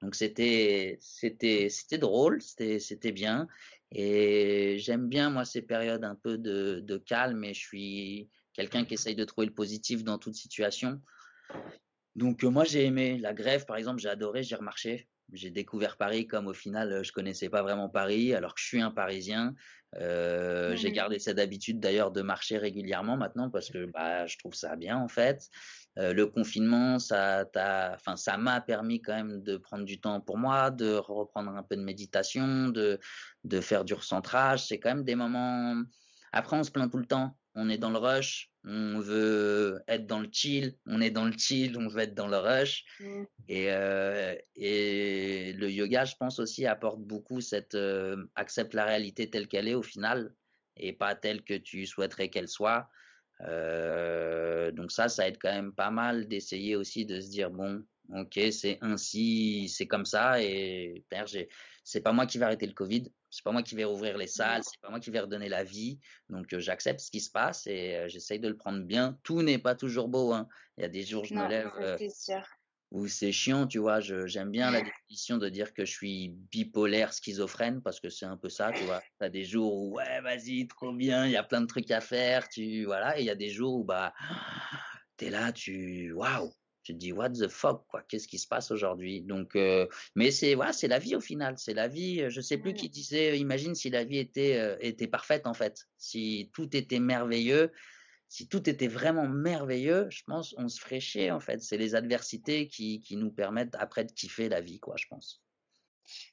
Donc 0.00 0.14
c'était 0.14 0.98
c'était 1.00 1.68
c'était 1.70 1.98
drôle, 1.98 2.42
c'était 2.42 2.78
c'était 2.78 3.12
bien 3.12 3.48
et 3.90 4.76
j'aime 4.78 5.08
bien 5.08 5.30
moi 5.30 5.44
ces 5.44 5.62
périodes 5.62 6.04
un 6.04 6.14
peu 6.14 6.36
de, 6.36 6.80
de 6.80 6.98
calme 6.98 7.42
et 7.44 7.54
je 7.54 7.60
suis 7.60 8.28
quelqu'un 8.52 8.84
qui 8.84 8.94
essaye 8.94 9.14
de 9.14 9.24
trouver 9.24 9.46
le 9.46 9.54
positif 9.54 10.04
dans 10.04 10.18
toute 10.18 10.34
situation. 10.34 11.00
Donc 12.16 12.42
moi 12.42 12.64
j'ai 12.64 12.84
aimé 12.84 13.18
la 13.18 13.32
grève 13.32 13.64
par 13.66 13.76
exemple, 13.76 14.00
j'ai 14.00 14.08
adoré, 14.08 14.42
j'ai 14.42 14.56
remarché. 14.56 15.08
J'ai 15.32 15.50
découvert 15.50 15.96
Paris 15.96 16.26
comme 16.26 16.46
au 16.46 16.52
final 16.52 17.02
je 17.02 17.12
connaissais 17.12 17.48
pas 17.48 17.62
vraiment 17.62 17.88
Paris 17.88 18.34
alors 18.34 18.54
que 18.54 18.60
je 18.60 18.66
suis 18.66 18.80
un 18.80 18.90
Parisien. 18.90 19.54
Euh, 19.96 20.74
J'ai 20.76 20.90
gardé 20.92 21.18
cette 21.18 21.38
habitude 21.38 21.78
d'ailleurs 21.78 22.10
de 22.10 22.20
marcher 22.22 22.58
régulièrement 22.58 23.16
maintenant 23.16 23.50
parce 23.50 23.70
que 23.70 23.86
bah, 23.86 24.26
je 24.26 24.36
trouve 24.38 24.54
ça 24.54 24.76
bien 24.76 24.96
en 24.96 25.08
fait. 25.08 25.48
Euh, 25.98 26.12
le 26.12 26.26
confinement, 26.26 26.98
ça 26.98 27.44
enfin, 27.54 28.16
ça 28.16 28.36
m'a 28.36 28.60
permis 28.60 29.00
quand 29.00 29.14
même 29.14 29.42
de 29.42 29.56
prendre 29.56 29.84
du 29.84 30.00
temps 30.00 30.20
pour 30.20 30.36
moi, 30.36 30.70
de 30.70 30.94
reprendre 30.94 31.52
un 31.52 31.62
peu 31.62 31.76
de 31.76 31.82
méditation, 31.82 32.68
de, 32.68 32.98
de 33.44 33.60
faire 33.60 33.84
du 33.84 33.94
recentrage. 33.94 34.66
C'est 34.66 34.80
quand 34.80 34.90
même 34.90 35.04
des 35.04 35.14
moments. 35.14 35.80
Après, 36.32 36.56
on 36.56 36.64
se 36.64 36.72
plaint 36.72 36.90
tout 36.90 36.98
le 36.98 37.06
temps. 37.06 37.36
On 37.54 37.68
est 37.68 37.78
dans 37.78 37.90
le 37.90 37.98
rush, 37.98 38.50
on 38.64 38.98
veut 38.98 39.80
être 39.86 40.06
dans 40.06 40.20
le 40.20 40.28
chill, 40.30 40.76
on 40.86 41.00
est 41.00 41.10
dans 41.10 41.24
le 41.24 41.32
chill, 41.36 41.78
on 41.78 41.86
veut 41.86 42.02
être 42.02 42.14
dans 42.14 42.26
le 42.26 42.38
rush. 42.38 42.84
Mmh. 42.98 43.24
Et, 43.48 43.66
euh, 43.68 44.34
et 44.56 45.52
le 45.52 45.70
yoga, 45.70 46.04
je 46.04 46.16
pense 46.16 46.38
aussi, 46.38 46.66
apporte 46.66 47.00
beaucoup 47.00 47.40
cette 47.40 47.74
euh, 47.74 48.24
accepte 48.34 48.74
la 48.74 48.84
réalité 48.84 49.30
telle 49.30 49.48
qu'elle 49.48 49.68
est 49.68 49.74
au 49.74 49.82
final 49.82 50.34
et 50.76 50.92
pas 50.92 51.14
telle 51.14 51.42
que 51.42 51.54
tu 51.54 51.86
souhaiterais 51.86 52.28
qu'elle 52.28 52.48
soit. 52.48 52.88
Euh, 53.42 54.70
donc 54.72 54.90
ça, 54.90 55.08
ça 55.08 55.28
aide 55.28 55.38
quand 55.40 55.52
même 55.52 55.72
pas 55.72 55.90
mal 55.90 56.26
d'essayer 56.28 56.76
aussi 56.76 57.04
de 57.04 57.20
se 57.20 57.30
dire 57.30 57.50
bon, 57.50 57.84
ok, 58.12 58.38
c'est 58.50 58.78
ainsi, 58.80 59.68
c'est 59.68 59.86
comme 59.86 60.04
ça 60.04 60.42
et 60.42 61.04
c'est 61.84 62.00
pas 62.00 62.12
moi 62.12 62.26
qui 62.26 62.38
vais 62.38 62.44
arrêter 62.44 62.66
le 62.66 62.72
Covid, 62.72 63.10
c'est 63.30 63.42
pas 63.42 63.52
moi 63.52 63.62
qui 63.62 63.74
vais 63.74 63.84
rouvrir 63.84 64.16
les 64.16 64.26
salles, 64.26 64.62
c'est 64.62 64.80
pas 64.80 64.90
moi 64.90 65.00
qui 65.00 65.10
vais 65.10 65.20
redonner 65.20 65.48
la 65.48 65.64
vie. 65.64 65.98
Donc 66.28 66.52
euh, 66.52 66.60
j'accepte 66.60 67.00
ce 67.00 67.10
qui 67.10 67.20
se 67.20 67.30
passe 67.30 67.66
et 67.66 67.96
euh, 67.96 68.08
j'essaye 68.08 68.38
de 68.38 68.48
le 68.48 68.56
prendre 68.56 68.82
bien. 68.84 69.18
Tout 69.22 69.42
n'est 69.42 69.58
pas 69.58 69.74
toujours 69.74 70.08
beau. 70.08 70.32
Hein. 70.32 70.48
Il 70.78 70.82
y 70.82 70.84
a 70.84 70.88
des 70.88 71.02
jours 71.02 71.24
je 71.24 71.34
me 71.34 71.48
lève 71.48 71.70
où 72.90 73.08
c'est 73.08 73.32
chiant, 73.32 73.66
tu 73.66 73.78
vois. 73.78 73.98
J'aime 73.98 74.52
bien 74.52 74.70
la 74.70 74.80
définition 75.08 75.36
de 75.36 75.48
dire 75.48 75.74
que 75.74 75.84
je 75.84 75.90
suis 75.90 76.28
bipolaire 76.52 77.12
schizophrène 77.12 77.82
parce 77.82 77.98
que 77.98 78.08
c'est 78.08 78.24
un 78.24 78.36
peu 78.36 78.48
ça, 78.48 78.70
tu 78.72 78.84
vois. 78.84 79.02
T'as 79.18 79.28
des 79.28 79.44
jours 79.44 79.74
où 79.74 79.96
ouais, 79.96 80.20
vas-y, 80.20 80.68
trop 80.68 80.92
bien, 80.92 81.26
il 81.26 81.32
y 81.32 81.36
a 81.36 81.42
plein 81.42 81.60
de 81.60 81.66
trucs 81.66 81.90
à 81.90 82.00
faire, 82.00 82.48
tu 82.48 82.84
voilà, 82.84 83.18
et 83.18 83.22
il 83.22 83.26
y 83.26 83.30
a 83.30 83.34
des 83.34 83.50
jours 83.50 83.74
où 83.74 83.84
bah 83.84 84.14
t'es 85.16 85.28
là, 85.28 85.50
tu 85.50 86.12
waouh, 86.12 86.52
tu 86.84 86.92
te 86.92 86.98
dis 86.98 87.12
what 87.12 87.30
the 87.30 87.48
fuck 87.48 87.84
quoi, 87.88 88.02
qu'est-ce 88.02 88.28
qui 88.28 88.38
se 88.38 88.46
passe 88.46 88.70
aujourd'hui? 88.70 89.22
Donc, 89.22 89.56
euh, 89.56 89.86
mais 90.14 90.30
c'est 90.30 90.54
voilà, 90.54 90.72
c'est 90.72 90.88
la 90.88 90.98
vie 90.98 91.16
au 91.16 91.20
final, 91.20 91.54
c'est 91.58 91.74
la 91.74 91.88
vie. 91.88 92.30
Je 92.30 92.40
sais 92.40 92.58
plus 92.58 92.74
qui 92.74 92.88
disait, 92.88 93.38
imagine 93.38 93.74
si 93.74 93.90
la 93.90 94.04
vie 94.04 94.18
était 94.18 94.56
euh, 94.58 94.76
était 94.80 95.08
parfaite 95.08 95.46
en 95.46 95.54
fait, 95.54 95.86
si 95.98 96.50
tout 96.54 96.76
était 96.76 97.00
merveilleux 97.00 97.72
si 98.34 98.48
tout 98.48 98.68
était 98.68 98.88
vraiment 98.88 99.28
merveilleux, 99.28 100.08
je 100.10 100.24
pense, 100.26 100.56
on 100.58 100.66
se 100.68 100.80
ferait 100.80 100.98
chier 100.98 101.30
en 101.30 101.38
fait. 101.38 101.62
C'est 101.62 101.76
les 101.76 101.94
adversités 101.94 102.66
qui, 102.66 102.98
qui 103.00 103.16
nous 103.16 103.30
permettent 103.30 103.76
après 103.78 104.04
de 104.04 104.10
kiffer 104.10 104.48
la 104.48 104.60
vie, 104.60 104.80
quoi, 104.80 104.96
je 104.98 105.06
pense. 105.08 105.43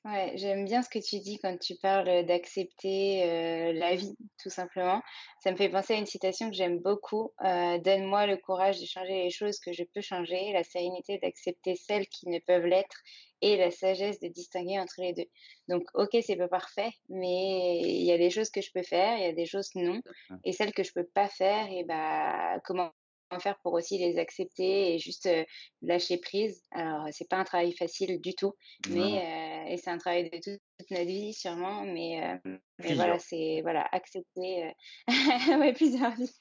Ouais, 0.05 0.34
j'aime 0.36 0.65
bien 0.65 0.81
ce 0.81 0.89
que 0.89 0.99
tu 0.99 1.19
dis 1.19 1.38
quand 1.39 1.57
tu 1.57 1.75
parles 1.81 2.25
d'accepter 2.25 3.23
euh, 3.23 3.73
la 3.73 3.95
vie, 3.95 4.15
tout 4.41 4.49
simplement. 4.49 5.01
Ça 5.43 5.51
me 5.51 5.57
fait 5.57 5.69
penser 5.69 5.93
à 5.93 5.97
une 5.97 6.05
citation 6.05 6.49
que 6.49 6.55
j'aime 6.55 6.79
beaucoup. 6.79 7.31
Euh, 7.45 7.77
Donne-moi 7.79 8.25
le 8.27 8.38
courage 8.38 8.79
de 8.79 8.86
changer 8.86 9.23
les 9.23 9.29
choses 9.29 9.60
que 9.60 9.71
je 9.73 9.84
peux 9.93 10.01
changer, 10.01 10.51
la 10.53 10.63
sérénité 10.63 11.19
d'accepter 11.19 11.75
celles 11.75 12.07
qui 12.07 12.27
ne 12.29 12.39
peuvent 12.39 12.65
l'être 12.65 12.97
et 13.41 13.57
la 13.57 13.71
sagesse 13.71 14.19
de 14.19 14.27
distinguer 14.27 14.79
entre 14.79 14.95
les 14.99 15.13
deux. 15.13 15.25
Donc, 15.67 15.84
ok, 15.93 16.17
c'est 16.21 16.36
pas 16.36 16.47
parfait, 16.47 16.91
mais 17.10 17.79
il 17.81 18.03
y 18.03 18.12
a 18.12 18.17
des 18.17 18.29
choses 18.29 18.49
que 18.49 18.62
je 18.62 18.71
peux 18.73 18.84
faire, 18.84 19.17
il 19.17 19.23
y 19.23 19.27
a 19.27 19.34
des 19.34 19.45
choses 19.45 19.69
non, 19.75 20.01
et 20.43 20.51
celles 20.51 20.73
que 20.73 20.84
je 20.84 20.91
peux 20.93 21.07
pas 21.07 21.27
faire, 21.29 21.67
et 21.71 21.84
bah 21.86 22.60
comment 22.65 22.91
faire 23.39 23.58
pour 23.63 23.74
aussi 23.74 23.98
les 23.98 24.17
accepter 24.17 24.94
et 24.94 25.00
juste 25.00 25.26
euh, 25.26 25.44
lâcher 25.82 26.17
prise. 26.17 26.63
Alors, 26.72 27.08
c'est 27.12 27.30
pas 27.30 27.38
un 27.38 27.44
travail 27.44 27.74
facile 27.76 28.20
du 28.22 28.36
tout, 28.36 28.54
mais 28.89 29.20
euh, 29.20 29.72
et 29.72 29.78
c'est 29.78 29.89
un 29.89 29.98
travail 29.98 30.30
de 30.30 30.38
toute, 30.38 30.62
notre 30.89 31.06
vie 31.06 31.34
sûrement, 31.34 31.84
mais, 31.84 32.24
euh, 32.46 32.58
mais 32.80 32.96
voilà, 32.96 33.20
c'est 33.20 33.62
voilà 33.62 33.88
accepter, 33.91 34.72
ouais 35.60 35.74
plusieurs 35.74 36.15
vies, 36.15 36.36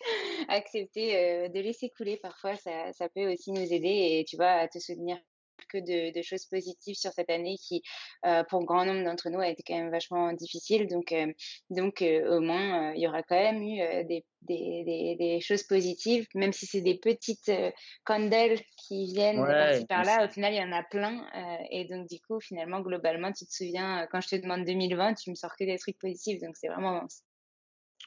accepter 0.49 1.49
de 1.49 1.61
laisser 1.61 1.91
couler. 1.91 2.17
Parfois, 2.17 2.57
ça, 2.57 2.93
ça 2.93 3.09
peut 3.09 3.31
aussi 3.33 3.53
nous 3.53 3.73
aider 3.73 4.19
et 4.19 4.25
tu 4.27 4.37
vois 4.37 4.53
à 4.53 4.69
te 4.69 4.79
soutenir 4.79 5.19
que 5.71 5.79
de, 5.79 6.23
choses 6.23 6.45
positives 6.47 6.97
sur 6.97 7.13
cette 7.13 7.31
année 7.31 7.57
qui, 7.57 7.83
euh, 8.27 8.45
pour 8.45 8.65
grand 8.65 8.85
nombre 8.85 9.05
d'entre 9.05 9.31
nous, 9.31 9.41
a 9.41 9.49
été 9.49 9.63
quand 9.67 9.77
même 9.77 9.91
vachement 9.91 10.33
difficile. 10.33 10.87
Donc, 10.87 11.13
euh, 11.13 11.33
donc 11.71 12.03
euh, 12.03 12.37
au 12.37 12.41
moins, 12.41 12.93
il 12.93 13.01
y 13.01 13.09
aura 13.09 13.23
quand 13.23 13.37
même 13.37 13.63
eu 13.63 14.05
des, 14.05 14.25
des, 14.43 15.17
des, 15.19 15.41
choses 15.41 15.63
positives, 15.63 16.27
même 16.35 16.53
si 16.53 16.67
c'est 16.67 16.81
des 16.81 16.99
petites 16.99 17.51
candelles 18.05 18.61
qui 18.77 19.07
viennent 19.07 19.45
par 19.89 20.05
là. 20.05 20.27
Au 20.27 20.29
final, 20.29 20.53
il 20.53 20.59
y 20.59 20.65
en 20.65 20.73
a 20.73 20.83
plein. 20.83 21.27
et 21.71 21.85
donc, 21.87 22.09
du 22.09 22.21
coup, 22.21 22.41
finalement, 22.41 22.81
globalement, 22.81 23.33
tu 23.33 23.47
te 23.47 23.53
souviens, 23.53 24.07
quand 24.11 24.21
je 24.21 24.29
te 24.29 24.37
demande 24.37 24.65
2020, 24.65 25.15
tu 25.15 25.31
me 25.31 25.35
sors 25.35 25.55
que 25.57 25.65
des 25.65 25.79
trucs 25.79 25.99
positifs. 25.99 26.41
Donc, 26.41 26.57
c'est 26.57 26.69
vraiment. 26.69 27.07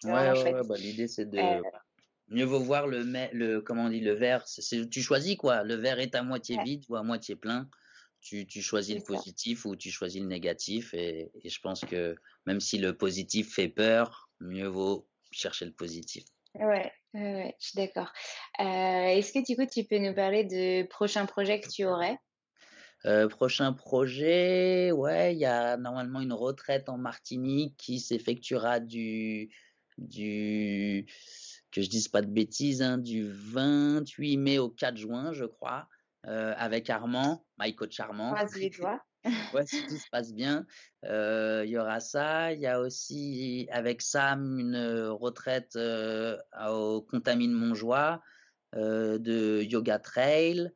Ouais, 0.04 0.32
ouais, 0.32 0.64
bah, 0.68 0.76
l'idée, 0.78 1.08
c'est 1.08 1.30
de 1.30 1.40
Mieux 2.30 2.46
vaut 2.46 2.60
voir 2.60 2.88
le, 2.88 3.04
le 3.34 3.62
comment 3.62 3.86
on 3.86 3.90
dit, 3.90 4.00
le 4.00 4.14
verre. 4.14 4.48
C'est, 4.48 4.90
tu 4.90 5.02
choisis 5.02 5.36
quoi. 5.36 5.64
Le 5.64 5.76
verre 5.76 6.00
est 6.00 6.16
à 6.16 6.24
moitié 6.24 6.58
vide 6.64 6.84
ou 6.90 6.96
à 6.96 7.04
moitié 7.04 7.36
plein. 7.36 7.70
Tu, 8.22 8.48
tu 8.48 8.62
choisis 8.62 8.96
le 8.96 9.04
positif 9.04 9.66
ou 9.66 9.76
tu 9.76 9.92
choisis 9.92 10.22
le 10.22 10.28
négatif. 10.28 10.94
Et, 10.94 11.30
et, 11.44 11.50
je 11.50 11.60
pense 11.60 11.82
que 11.82 12.16
même 12.46 12.62
si 12.62 12.78
le 12.78 12.96
positif 12.96 13.54
fait 13.54 13.68
peur, 13.68 14.30
mieux 14.40 14.68
vaut 14.68 15.08
chercher 15.32 15.66
le 15.66 15.74
positif. 15.74 16.24
Ouais, 16.56 16.92
ouais, 17.14 17.56
je 17.60 17.68
suis 17.68 17.76
d'accord. 17.76 18.12
Euh, 18.60 19.08
est-ce 19.08 19.34
que 19.34 19.46
du 19.46 19.58
coup 19.58 19.66
tu 19.66 19.84
peux 19.84 19.98
nous 19.98 20.14
parler 20.14 20.44
de 20.44 20.88
prochains 20.88 21.26
projets 21.26 21.60
que 21.60 21.68
tu 21.68 21.84
aurais? 21.84 22.18
Euh, 23.06 23.28
prochain 23.28 23.74
projet, 23.74 24.92
ouais, 24.92 25.34
il 25.34 25.40
y 25.40 25.46
a 25.46 25.76
normalement 25.76 26.22
une 26.22 26.32
retraite 26.32 26.88
en 26.88 26.98
Martinique 26.98 27.76
qui 27.78 28.00
s'effectuera 28.00 28.80
du 28.80 29.54
du 29.98 31.06
que 31.74 31.82
je 31.82 31.90
dise 31.90 32.08
pas 32.08 32.22
de 32.22 32.30
bêtises, 32.30 32.82
hein, 32.82 32.98
du 32.98 33.28
28 33.30 34.38
mai 34.38 34.60
au 34.60 34.70
4 34.70 34.96
juin, 34.96 35.34
je 35.34 35.46
crois, 35.46 35.88
euh, 36.28 36.54
avec 36.58 36.90
Armand, 36.90 37.46
my 37.60 37.76
coach 37.76 38.00
Armand. 38.00 38.36
les 38.56 38.72
ouais, 39.54 39.66
si 39.66 39.82
tout 39.88 39.98
se 39.98 40.10
passe 40.12 40.34
bien, 40.34 40.66
euh, 41.06 41.64
il 41.66 41.72
y 41.72 41.78
aura 41.78 42.00
ça. 42.00 42.54
Il 42.54 42.60
y 42.60 42.68
a 42.68 42.80
aussi 42.80 43.68
avec 43.72 44.02
Sam 44.02 44.60
une 44.60 44.76
retraite 45.08 45.78
euh, 45.78 46.38
au 46.70 47.02
Contamine 47.02 47.54
Montjoie 47.54 48.22
de 48.76 49.62
yoga 49.64 50.00
trail. 50.00 50.72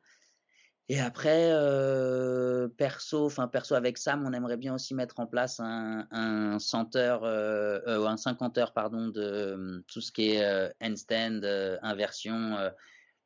Et 0.90 1.00
après, 1.00 1.50
euh, 1.52 2.66
perso, 2.68 3.26
enfin 3.26 3.46
perso 3.46 3.74
avec 3.74 3.98
Sam, 3.98 4.24
on 4.26 4.32
aimerait 4.32 4.56
bien 4.56 4.74
aussi 4.74 4.94
mettre 4.94 5.20
en 5.20 5.26
place 5.26 5.60
un, 5.60 6.08
un 6.10 6.58
centeur, 6.58 7.24
euh, 7.24 7.80
euh, 7.86 8.06
un 8.06 8.16
50 8.16 8.56
heures 8.56 8.72
pardon 8.72 9.08
de 9.08 9.20
euh, 9.20 9.80
tout 9.86 10.00
ce 10.00 10.10
qui 10.10 10.30
est 10.30 10.72
handstand, 10.82 11.42
inversion, 11.82 12.52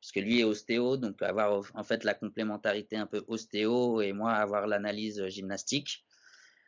parce 0.01 0.11
que 0.13 0.19
lui 0.19 0.41
est 0.41 0.43
ostéo, 0.43 0.97
donc 0.97 1.21
avoir 1.21 1.63
en 1.73 1.83
fait 1.83 2.03
la 2.03 2.13
complémentarité 2.13 2.97
un 2.97 3.05
peu 3.05 3.23
ostéo 3.29 4.01
et 4.01 4.11
moi 4.11 4.33
avoir 4.33 4.67
l'analyse 4.67 5.25
gymnastique, 5.27 6.05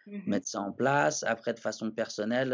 Mhm. 0.07 0.21
mettre 0.27 0.47
ça 0.47 0.61
en 0.61 0.71
place. 0.71 1.23
Après 1.23 1.53
de 1.53 1.59
façon 1.59 1.91
personnelle, 1.91 2.51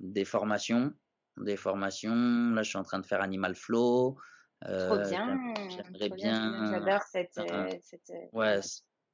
des 0.00 0.24
formations, 0.24 0.92
des 1.36 1.56
formations. 1.56 2.50
Là, 2.54 2.62
je 2.62 2.70
suis 2.70 2.78
en 2.78 2.82
train 2.82 2.98
de 2.98 3.06
faire 3.06 3.20
Animal 3.20 3.54
Flow. 3.54 4.18
Trop 4.64 4.96
Euh, 4.96 5.08
bien, 5.08 5.38
j'aim- 5.68 5.84
j'aimerais 5.84 6.06
trop 6.08 6.16
bien, 6.16 6.50
bien. 6.50 6.70
J'adore 6.72 7.02
cette, 7.02 7.38
euh, 7.38 7.76
cette, 7.82 8.10
euh, 8.10 8.26
Ouais, 8.32 8.60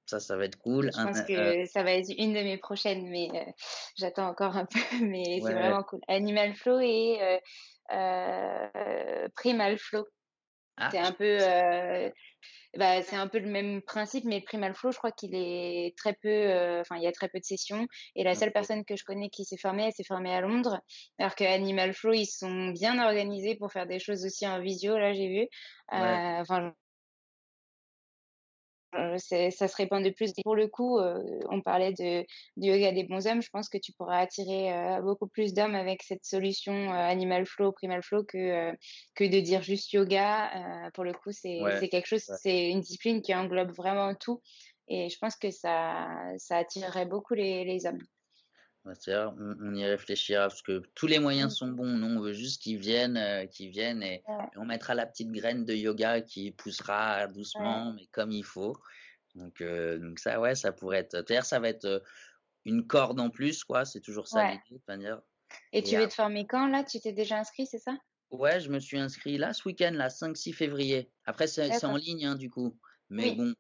ça, 0.06 0.20
ça 0.20 0.36
va 0.36 0.44
être 0.44 0.58
cool. 0.58 0.90
Je 0.92 0.98
Un- 0.98 1.06
pense 1.06 1.20
que 1.22 1.66
ça 1.66 1.82
va 1.82 1.92
être 1.92 2.10
une 2.16 2.32
de 2.32 2.40
mes 2.40 2.58
prochaines, 2.58 3.08
mais 3.08 3.28
j'attends 3.96 4.28
encore 4.28 4.56
un 4.56 4.66
peu, 4.66 4.78
mais 5.12 5.40
c'est 5.40 5.54
vraiment 5.54 5.82
cool. 5.82 6.00
Animal 6.08 6.54
Flow 6.54 6.78
et 6.80 7.40
Primal 9.34 9.78
Flow. 9.78 10.06
Ah, 10.78 10.88
C'est 10.90 10.98
un 10.98 11.12
peu, 11.12 11.38
euh, 11.40 12.10
bah, 12.76 13.02
c'est 13.02 13.16
un 13.16 13.28
peu 13.28 13.38
le 13.38 13.48
même 13.48 13.82
principe, 13.82 14.24
mais 14.24 14.38
le 14.38 14.44
Primal 14.44 14.74
Flow, 14.74 14.92
je 14.92 14.98
crois 14.98 15.12
qu'il 15.12 15.34
est 15.34 15.96
très 15.96 16.14
peu, 16.14 16.28
euh, 16.28 16.80
enfin, 16.80 16.96
il 16.96 17.02
y 17.02 17.06
a 17.06 17.12
très 17.12 17.28
peu 17.28 17.38
de 17.38 17.44
sessions. 17.44 17.86
Et 18.14 18.24
la 18.24 18.34
seule 18.34 18.52
personne 18.52 18.84
que 18.84 18.96
je 18.96 19.04
connais 19.04 19.30
qui 19.30 19.44
s'est 19.44 19.56
formée, 19.56 19.86
elle 19.86 19.92
s'est 19.92 20.04
formée 20.04 20.34
à 20.34 20.40
Londres. 20.40 20.80
Alors 21.18 21.34
que 21.34 21.44
Animal 21.44 21.92
Flow, 21.92 22.12
ils 22.12 22.26
sont 22.26 22.68
bien 22.68 23.02
organisés 23.04 23.56
pour 23.56 23.72
faire 23.72 23.86
des 23.86 23.98
choses 23.98 24.24
aussi 24.24 24.46
en 24.46 24.60
visio, 24.60 24.96
là, 24.98 25.12
j'ai 25.12 25.28
vu. 25.28 25.48
Euh, 25.94 26.40
Enfin, 26.40 26.66
euh, 26.66 26.70
ça 28.92 29.68
se 29.68 29.76
répand 29.76 30.04
de 30.04 30.10
plus. 30.10 30.30
Et 30.36 30.42
pour 30.42 30.56
le 30.56 30.68
coup, 30.68 30.98
euh, 30.98 31.22
on 31.50 31.60
parlait 31.60 31.92
de, 31.92 32.22
du 32.56 32.68
yoga 32.68 32.92
des 32.92 33.04
bons 33.04 33.26
hommes. 33.26 33.42
Je 33.42 33.50
pense 33.50 33.68
que 33.68 33.78
tu 33.78 33.92
pourras 33.92 34.18
attirer 34.18 34.72
euh, 34.72 35.00
beaucoup 35.02 35.26
plus 35.26 35.52
d'hommes 35.54 35.74
avec 35.74 36.02
cette 36.02 36.24
solution 36.24 36.72
euh, 36.72 36.94
Animal 36.94 37.46
Flow, 37.46 37.72
Primal 37.72 38.02
Flow 38.02 38.24
que, 38.24 38.38
euh, 38.38 38.72
que 39.14 39.24
de 39.24 39.40
dire 39.40 39.62
juste 39.62 39.92
yoga. 39.92 40.86
Euh, 40.86 40.90
pour 40.94 41.04
le 41.04 41.12
coup, 41.12 41.32
c'est 41.32 41.60
ouais, 41.60 41.88
quelque 41.88 42.06
chose, 42.06 42.24
ouais. 42.28 42.36
c'est 42.40 42.70
une 42.70 42.80
discipline 42.80 43.22
qui 43.22 43.34
englobe 43.34 43.72
vraiment 43.72 44.14
tout. 44.14 44.40
Et 44.88 45.10
je 45.10 45.18
pense 45.18 45.36
que 45.36 45.50
ça, 45.50 46.08
ça 46.38 46.56
attirerait 46.56 47.06
beaucoup 47.06 47.34
les, 47.34 47.64
les 47.64 47.86
hommes. 47.86 48.00
On, 49.38 49.56
on 49.60 49.74
y 49.74 49.84
réfléchira 49.84 50.48
parce 50.48 50.62
que 50.62 50.82
tous 50.94 51.06
les 51.06 51.18
moyens 51.18 51.52
Mm. 51.52 51.56
sont 51.56 51.68
bons. 51.68 51.86
Nous, 51.86 52.06
on 52.06 52.20
veut 52.20 52.32
juste 52.32 52.62
qu'ils 52.62 52.78
viennent, 52.78 53.16
euh, 53.16 53.46
qu'ils 53.46 53.70
viennent 53.70 54.02
et, 54.02 54.24
Ouais, 54.26 54.48
et 54.52 54.58
on 54.58 54.64
mettra 54.64 54.94
la 54.94 55.06
petite 55.06 55.30
graine 55.32 55.64
de 55.64 55.74
yoga 55.74 56.20
qui 56.22 56.50
poussera 56.52 57.26
ouais, 57.54 57.82
doucement, 57.82 57.92
mais 57.92 58.06
comme 58.12 58.30
il 58.32 58.44
faut. 58.44 58.76
Donc, 59.34 59.60
euh, 59.60 59.98
donc 59.98 60.18
ça, 60.18 60.40
ouais, 60.40 60.54
ça 60.54 60.72
pourrait 60.72 60.98
être. 61.00 61.12
C'est-à-dire, 61.12 61.44
ça 61.44 61.60
va 61.60 61.68
être 61.68 61.84
euh, 61.86 62.00
une 62.66 62.86
corde 62.86 63.20
en 63.20 63.30
plus, 63.30 63.64
quoi. 63.64 63.84
C'est 63.84 64.00
toujours 64.00 64.28
ça 64.28 64.42
ouais. 64.42 64.44
l'idée, 64.44 64.82
manière. 64.88 65.22
Et 65.72 65.82
Et 65.82 65.82
tu 65.82 65.96
veux 65.96 66.06
te 66.08 66.14
former 66.14 66.46
quand, 66.46 66.66
là? 66.68 66.84
Tu 66.84 67.00
t'es 67.00 67.12
déjà 67.14 67.38
inscrit, 67.38 67.66
c'est 67.66 67.78
ça? 67.78 67.96
ouais, 68.30 68.60
je 68.60 68.70
me 68.70 68.80
suis 68.80 68.98
inscrit 68.98 69.38
là 69.38 69.52
ce 69.52 69.66
week-end, 69.68 69.92
là, 69.94 70.10
5-6 70.10 70.52
février. 70.52 71.10
Après, 71.24 71.46
c'est 71.46 71.84
en 71.84 71.96
ligne, 71.96 72.26
hein, 72.26 72.36
du 72.36 72.50
coup. 72.50 72.78
Mais 73.10 73.30
Oui. 73.30 73.36
bon, 73.36 73.54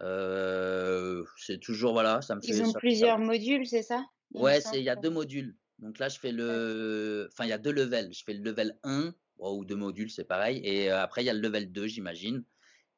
euh, 0.00 1.24
c'est 1.38 1.60
toujours, 1.60 1.92
voilà, 1.94 2.22
ça 2.22 2.34
me 2.36 2.42
Ils 2.42 2.60
fait 2.60 2.64
ont 2.64 2.72
ça, 2.72 2.80
ça- 2.90 3.06
plusieurs 3.06 3.20
modules, 3.20 3.64
c'est 3.64 3.82
ça? 3.84 4.04
Ouais, 4.34 4.60
c'est, 4.60 4.78
il 4.78 4.84
y 4.84 4.90
a 4.90 4.96
deux 4.96 5.10
modules. 5.10 5.56
Donc 5.78 5.98
là, 5.98 6.08
je 6.08 6.18
fais 6.18 6.32
le, 6.32 7.28
enfin, 7.32 7.44
il 7.44 7.48
y 7.50 7.52
a 7.52 7.58
deux 7.58 7.72
levels. 7.72 8.12
Je 8.12 8.24
fais 8.24 8.34
le 8.34 8.42
level 8.42 8.78
1, 8.82 9.14
bon, 9.36 9.58
ou 9.58 9.64
deux 9.64 9.76
modules, 9.76 10.10
c'est 10.10 10.24
pareil. 10.24 10.60
Et 10.64 10.90
euh, 10.90 11.00
après, 11.00 11.22
il 11.22 11.26
y 11.26 11.30
a 11.30 11.34
le 11.34 11.40
level 11.40 11.70
2, 11.72 11.86
j'imagine. 11.86 12.44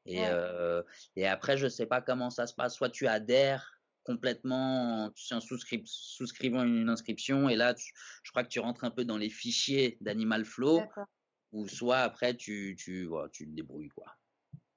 Et, 0.06 0.20
Ouais. 0.20 0.28
euh, 0.30 0.82
et 1.16 1.26
après, 1.26 1.58
je 1.58 1.68
sais 1.68 1.86
pas 1.86 2.00
comment 2.00 2.30
ça 2.30 2.46
se 2.46 2.54
passe. 2.54 2.74
Soit 2.74 2.90
tu 2.90 3.06
adhères 3.06 3.82
complètement, 4.02 5.10
tu 5.14 5.24
sais, 5.26 5.34
en 5.34 5.40
souscri- 5.40 5.82
souscrivant 5.84 6.64
une 6.64 6.88
inscription, 6.88 7.48
et 7.50 7.56
là, 7.56 7.74
tu- 7.74 7.92
je 8.24 8.30
crois 8.30 8.42
que 8.44 8.48
tu 8.48 8.58
rentres 8.58 8.84
un 8.84 8.90
peu 8.90 9.04
dans 9.04 9.18
les 9.18 9.28
fichiers 9.28 9.98
d'Animal 10.00 10.44
Flow, 10.46 10.82
ou 11.52 11.68
soit 11.68 11.98
après, 11.98 12.34
tu, 12.34 12.76
tu, 12.78 13.04
voilà, 13.04 13.28
tu 13.28 13.44
te 13.46 13.54
débrouilles, 13.54 13.90
quoi. 13.90 14.06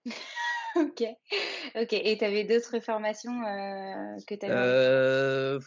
Ok. 0.75 1.03
Ok. 1.75 1.93
Et 1.93 2.17
tu 2.17 2.25
avais 2.25 2.43
d'autres 2.43 2.79
formations 2.79 3.43
euh, 3.43 4.17
que 4.27 4.35
tu 4.35 4.45
avais? 4.45 4.55
Euh, 4.55 5.59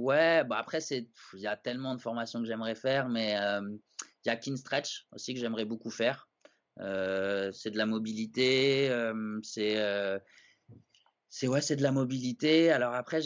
ouais, 0.00 0.44
bah 0.44 0.56
après, 0.58 0.80
il 0.80 1.40
y 1.40 1.46
a 1.46 1.56
tellement 1.56 1.94
de 1.94 2.00
formations 2.00 2.40
que 2.40 2.46
j'aimerais 2.46 2.74
faire, 2.74 3.08
mais 3.08 3.38
euh, 3.38 3.60
il 4.24 4.28
y 4.28 4.30
a 4.30 4.36
Kin 4.36 4.56
Stretch 4.56 5.06
aussi 5.12 5.34
que 5.34 5.40
j'aimerais 5.40 5.64
beaucoup 5.64 5.90
faire. 5.90 6.28
Euh, 6.80 7.52
c'est 7.52 7.70
de 7.70 7.76
la 7.76 7.86
mobilité, 7.86 8.88
euh, 8.90 9.38
c'est, 9.42 9.76
c'est 11.28 11.46
ouais, 11.46 11.60
de 11.60 11.82
la 11.82 11.92
mobilité. 11.92 12.70
Alors 12.70 12.94
après, 12.94 13.20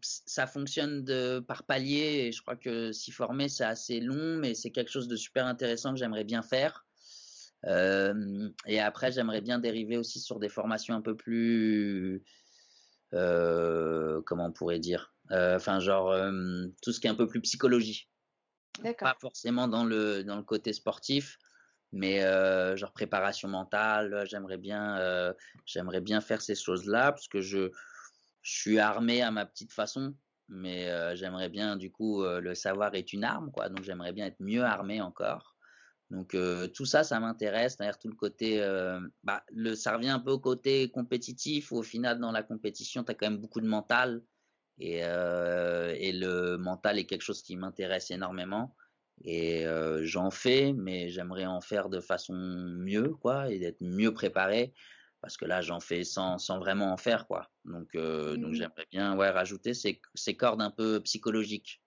ça 0.00 0.46
fonctionne 0.46 1.04
par 1.46 1.64
palier 1.64 2.26
et 2.26 2.32
je 2.32 2.42
crois 2.42 2.56
que 2.56 2.92
s'y 2.92 3.10
former, 3.10 3.48
c'est 3.48 3.64
assez 3.64 4.00
long, 4.00 4.36
mais 4.38 4.54
c'est 4.54 4.70
quelque 4.70 4.90
chose 4.90 5.08
de 5.08 5.16
super 5.16 5.46
intéressant 5.46 5.92
que 5.92 5.98
j'aimerais 5.98 6.24
bien 6.24 6.42
faire. 6.42 6.86
Et 7.64 8.80
après, 8.80 9.12
j'aimerais 9.12 9.40
bien 9.40 9.58
dériver 9.58 9.96
aussi 9.96 10.20
sur 10.20 10.38
des 10.38 10.48
formations 10.48 10.94
un 10.94 11.02
peu 11.02 11.16
plus, 11.16 12.22
comment 13.10 14.46
on 14.46 14.52
pourrait 14.52 14.80
dire, 14.80 15.11
enfin 15.30 15.80
genre 15.80 16.10
euh, 16.10 16.66
tout 16.82 16.92
ce 16.92 17.00
qui 17.00 17.06
est 17.06 17.10
un 17.10 17.14
peu 17.14 17.26
plus 17.26 17.40
psychologie, 17.40 18.08
pas 18.98 19.16
forcément 19.20 19.68
dans 19.68 19.84
le 19.84 20.24
dans 20.24 20.36
le 20.36 20.42
côté 20.42 20.72
sportif, 20.72 21.38
mais 21.92 22.22
euh, 22.24 22.76
genre 22.76 22.92
préparation 22.92 23.48
mentale. 23.48 24.24
J'aimerais 24.28 24.58
bien, 24.58 24.98
euh, 24.98 25.32
j'aimerais 25.64 26.00
bien 26.00 26.20
faire 26.20 26.42
ces 26.42 26.54
choses-là 26.54 27.12
parce 27.12 27.28
que 27.28 27.40
je 27.40 27.70
je 28.42 28.52
suis 28.52 28.78
armé 28.78 29.22
à 29.22 29.30
ma 29.30 29.46
petite 29.46 29.72
façon, 29.72 30.14
mais 30.48 30.90
euh, 30.90 31.14
j'aimerais 31.14 31.48
bien 31.48 31.76
du 31.76 31.90
coup 31.90 32.22
euh, 32.22 32.40
le 32.40 32.54
savoir 32.54 32.94
est 32.94 33.12
une 33.12 33.24
arme 33.24 33.50
quoi, 33.52 33.68
donc 33.68 33.84
j'aimerais 33.84 34.12
bien 34.12 34.26
être 34.26 34.40
mieux 34.40 34.64
armé 34.64 35.00
encore. 35.00 35.52
Donc 36.10 36.34
euh, 36.34 36.68
tout 36.68 36.84
ça, 36.84 37.04
ça 37.04 37.18
m'intéresse, 37.20 37.74
c'est-à-dire 37.74 37.98
tout 37.98 38.08
le 38.08 38.14
côté, 38.14 38.60
euh, 38.60 39.00
bah, 39.22 39.42
le, 39.50 39.74
ça 39.74 39.96
revient 39.96 40.10
un 40.10 40.18
peu 40.18 40.30
au 40.30 40.38
côté 40.38 40.90
compétitif, 40.90 41.72
où 41.72 41.78
au 41.78 41.82
final 41.82 42.20
dans 42.20 42.32
la 42.32 42.42
compétition, 42.42 43.02
tu 43.02 43.12
as 43.12 43.14
quand 43.14 43.30
même 43.30 43.40
beaucoup 43.40 43.62
de 43.62 43.66
mental, 43.66 44.22
et, 44.78 45.04
euh, 45.04 45.94
et 45.98 46.12
le 46.12 46.56
mental 46.58 46.98
est 46.98 47.06
quelque 47.06 47.22
chose 47.22 47.42
qui 47.42 47.56
m'intéresse 47.56 48.10
énormément, 48.10 48.76
et 49.24 49.66
euh, 49.66 50.04
j'en 50.04 50.30
fais, 50.30 50.72
mais 50.72 51.10
j'aimerais 51.10 51.46
en 51.46 51.60
faire 51.60 51.88
de 51.88 52.00
façon 52.00 52.34
mieux, 52.34 53.10
quoi, 53.14 53.50
et 53.52 53.58
d'être 53.58 53.80
mieux 53.82 54.12
préparé, 54.14 54.74
parce 55.20 55.36
que 55.36 55.44
là 55.44 55.60
j'en 55.60 55.80
fais 55.80 56.04
sans, 56.04 56.38
sans 56.38 56.58
vraiment 56.58 56.92
en 56.92 56.96
faire, 56.96 57.26
quoi. 57.26 57.50
Donc, 57.64 57.94
euh, 57.94 58.36
donc 58.36 58.54
Mhm. 58.54 58.54
j'aimerais 58.54 58.86
bien 58.90 59.16
ouais, 59.16 59.30
rajouter 59.30 59.74
ces, 59.74 60.00
ces 60.14 60.36
cordes 60.36 60.62
un 60.62 60.70
peu 60.70 61.00
psychologiques, 61.02 61.81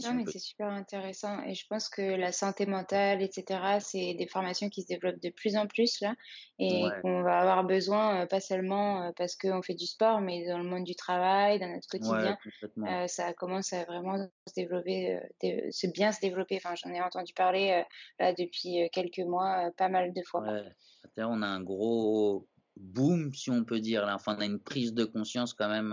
Non, 0.00 0.10
on 0.10 0.14
mais 0.14 0.26
c'est 0.26 0.38
super 0.38 0.68
intéressant. 0.68 1.42
Et 1.44 1.54
je 1.54 1.66
pense 1.66 1.88
que 1.88 2.02
la 2.02 2.30
santé 2.32 2.66
mentale, 2.66 3.20
etc., 3.22 3.80
c'est 3.80 4.14
des 4.14 4.26
formations 4.28 4.68
qui 4.68 4.82
se 4.82 4.86
développent 4.86 5.20
de 5.20 5.30
plus 5.30 5.56
en 5.56 5.66
plus 5.66 6.00
là. 6.00 6.14
Et 6.58 6.84
Ouais, 6.84 7.00
qu'on 7.02 7.22
va 7.22 7.38
avoir 7.40 7.64
besoin, 7.64 8.22
euh, 8.22 8.26
pas 8.26 8.40
seulement 8.40 9.02
euh, 9.02 9.10
parce 9.16 9.36
qu'on 9.36 9.60
fait 9.62 9.74
du 9.74 9.86
sport, 9.86 10.20
mais 10.20 10.46
dans 10.46 10.58
le 10.58 10.64
monde 10.64 10.84
du 10.84 10.94
travail, 10.94 11.58
dans 11.58 11.68
notre 11.68 11.88
quotidien. 11.88 12.36
Euh, 12.86 13.06
ça 13.08 13.32
commence 13.32 13.72
à 13.72 13.84
vraiment 13.84 14.18
se 14.46 14.54
développer, 14.54 15.18
dé- 15.40 15.68
se 15.72 15.86
bien 15.88 16.12
se 16.12 16.20
développer. 16.20 16.56
Enfin, 16.56 16.74
j'en 16.76 16.90
ai 16.92 17.00
entendu 17.00 17.32
parler 17.32 17.82
là 18.20 18.32
depuis 18.32 18.88
quelques 18.92 19.18
mois, 19.18 19.70
pas 19.76 19.88
mal 19.88 20.12
de 20.12 20.22
fois. 20.22 20.42
Ouais, 20.42 20.62
on 21.18 21.42
a 21.42 21.46
un 21.46 21.60
gros 21.62 22.46
boom, 22.76 23.32
si 23.32 23.50
on 23.50 23.64
peut 23.64 23.80
dire. 23.80 24.06
Là. 24.06 24.14
Enfin, 24.14 24.36
on 24.38 24.40
a 24.40 24.46
une 24.46 24.60
prise 24.60 24.94
de 24.94 25.04
conscience 25.04 25.54
quand 25.54 25.68
même 25.68 25.92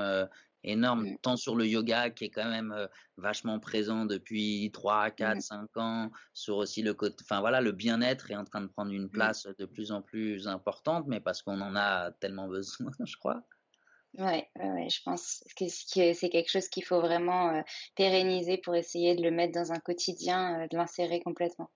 énorme, 0.66 1.11
Mm. 1.11 1.16
tant 1.22 1.36
sur 1.38 1.55
le 1.55 1.66
yoga 1.68 2.09
qui 2.09 2.26
est 2.26 2.30
quand 2.30 2.49
même 2.49 2.72
euh, 2.72 2.88
vachement 3.18 3.59
présent 3.59 4.05
depuis 4.05 4.70
3, 4.74 5.11
4, 5.11 5.41
Mhm. 5.41 5.41
5 5.41 5.76
ans, 5.78 6.11
sur 6.34 6.57
aussi 6.57 6.82
le 6.82 6.93
côté, 6.93 7.16
enfin 7.22 7.39
voilà, 7.41 7.61
le 7.61 7.72
bien-être 7.72 8.32
est 8.32 8.36
en 8.36 8.43
train 8.45 8.61
de 8.61 8.68
prendre 8.68 8.91
une 8.91 9.09
Mm. 9.13 9.32
place 9.32 9.47
de 9.57 9.66
plus 9.66 9.91
en 9.91 10.01
plus 10.01 10.47
importante, 10.47 11.05
mais 11.07 11.20
parce 11.22 11.41
qu'on 11.41 11.61
en 11.61 11.76
a 11.76 12.11
tellement 12.11 12.47
besoin, 12.47 12.89
je 13.05 13.16
crois. 13.18 13.43
Ouais, 14.18 14.47
ouais, 14.57 14.88
je 14.89 15.01
pense 15.03 15.43
que 15.59 15.68
c'est 15.68 16.30
quelque 16.30 16.49
chose 16.49 16.70
qu'il 16.70 16.86
faut 16.86 17.01
vraiment 17.01 17.49
euh, 17.49 17.61
pérenniser 17.97 18.57
pour 18.57 18.74
essayer 18.74 19.13
de 19.13 19.22
le 19.22 19.30
mettre 19.30 19.51
dans 19.51 19.74
un 19.74 19.80
quotidien, 19.80 20.61
euh, 20.61 20.68
de 20.72 20.78
l'insérer 20.78 21.20
complètement. 21.20 21.70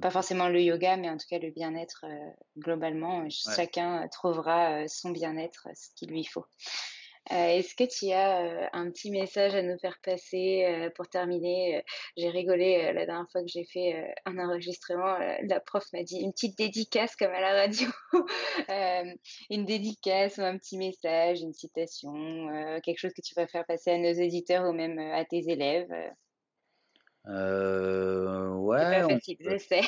Pas 0.00 0.10
forcément 0.10 0.48
le 0.48 0.62
yoga, 0.62 0.96
mais 0.98 1.10
en 1.10 1.16
tout 1.18 1.26
cas 1.30 1.38
le 1.38 1.50
bien-être 1.52 2.04
euh, 2.04 2.30
globalement. 2.58 3.26
Ouais. 3.44 3.56
Chacun 3.56 4.08
trouvera 4.08 4.88
son 4.88 5.10
bien-être, 5.10 5.68
ce 5.76 5.88
qu'il 5.96 6.10
lui 6.10 6.24
faut. 6.24 6.46
Euh, 7.30 7.58
est-ce 7.58 7.74
que 7.74 7.84
tu 7.84 8.10
as 8.12 8.40
euh, 8.40 8.66
un 8.72 8.90
petit 8.90 9.10
message 9.10 9.54
à 9.54 9.62
nous 9.62 9.78
faire 9.78 9.98
passer 10.02 10.64
euh, 10.64 10.90
pour 10.90 11.08
terminer? 11.08 11.84
J'ai 12.16 12.30
rigolé 12.30 12.92
la 12.92 13.04
dernière 13.06 13.30
fois 13.30 13.42
que 13.42 13.48
j'ai 13.48 13.64
fait 13.64 14.14
un 14.24 14.38
enregistrement. 14.38 15.18
la 15.42 15.60
prof 15.60 15.84
m'a 15.92 16.02
dit 16.02 16.18
une 16.20 16.32
petite 16.32 16.56
dédicace 16.56 17.16
comme 17.16 17.32
à 17.32 17.40
la 17.40 17.52
radio. 17.62 17.88
Une 19.50 19.64
dédicace 19.64 20.38
ou 20.38 20.42
un 20.42 20.56
petit 20.58 20.78
message, 20.78 21.40
une 21.40 21.52
citation, 21.52 22.48
quelque 22.82 22.98
chose 22.98 23.12
que 23.12 23.22
tu 23.22 23.34
vas 23.34 23.46
faire 23.46 23.64
passer 23.66 23.90
à 23.90 23.98
nos 23.98 24.12
auditeurs 24.12 24.64
ou 24.68 24.72
même 24.72 24.98
à 24.98 25.24
tes 25.24 25.50
élèves. 25.50 25.90
euh? 25.90 26.10
C'est 27.26 28.54
ouais, 28.58 29.00
pas 29.00 29.08
facile, 29.08 29.36
peut- 29.38 29.50
je 29.52 29.58
sais. 29.58 29.82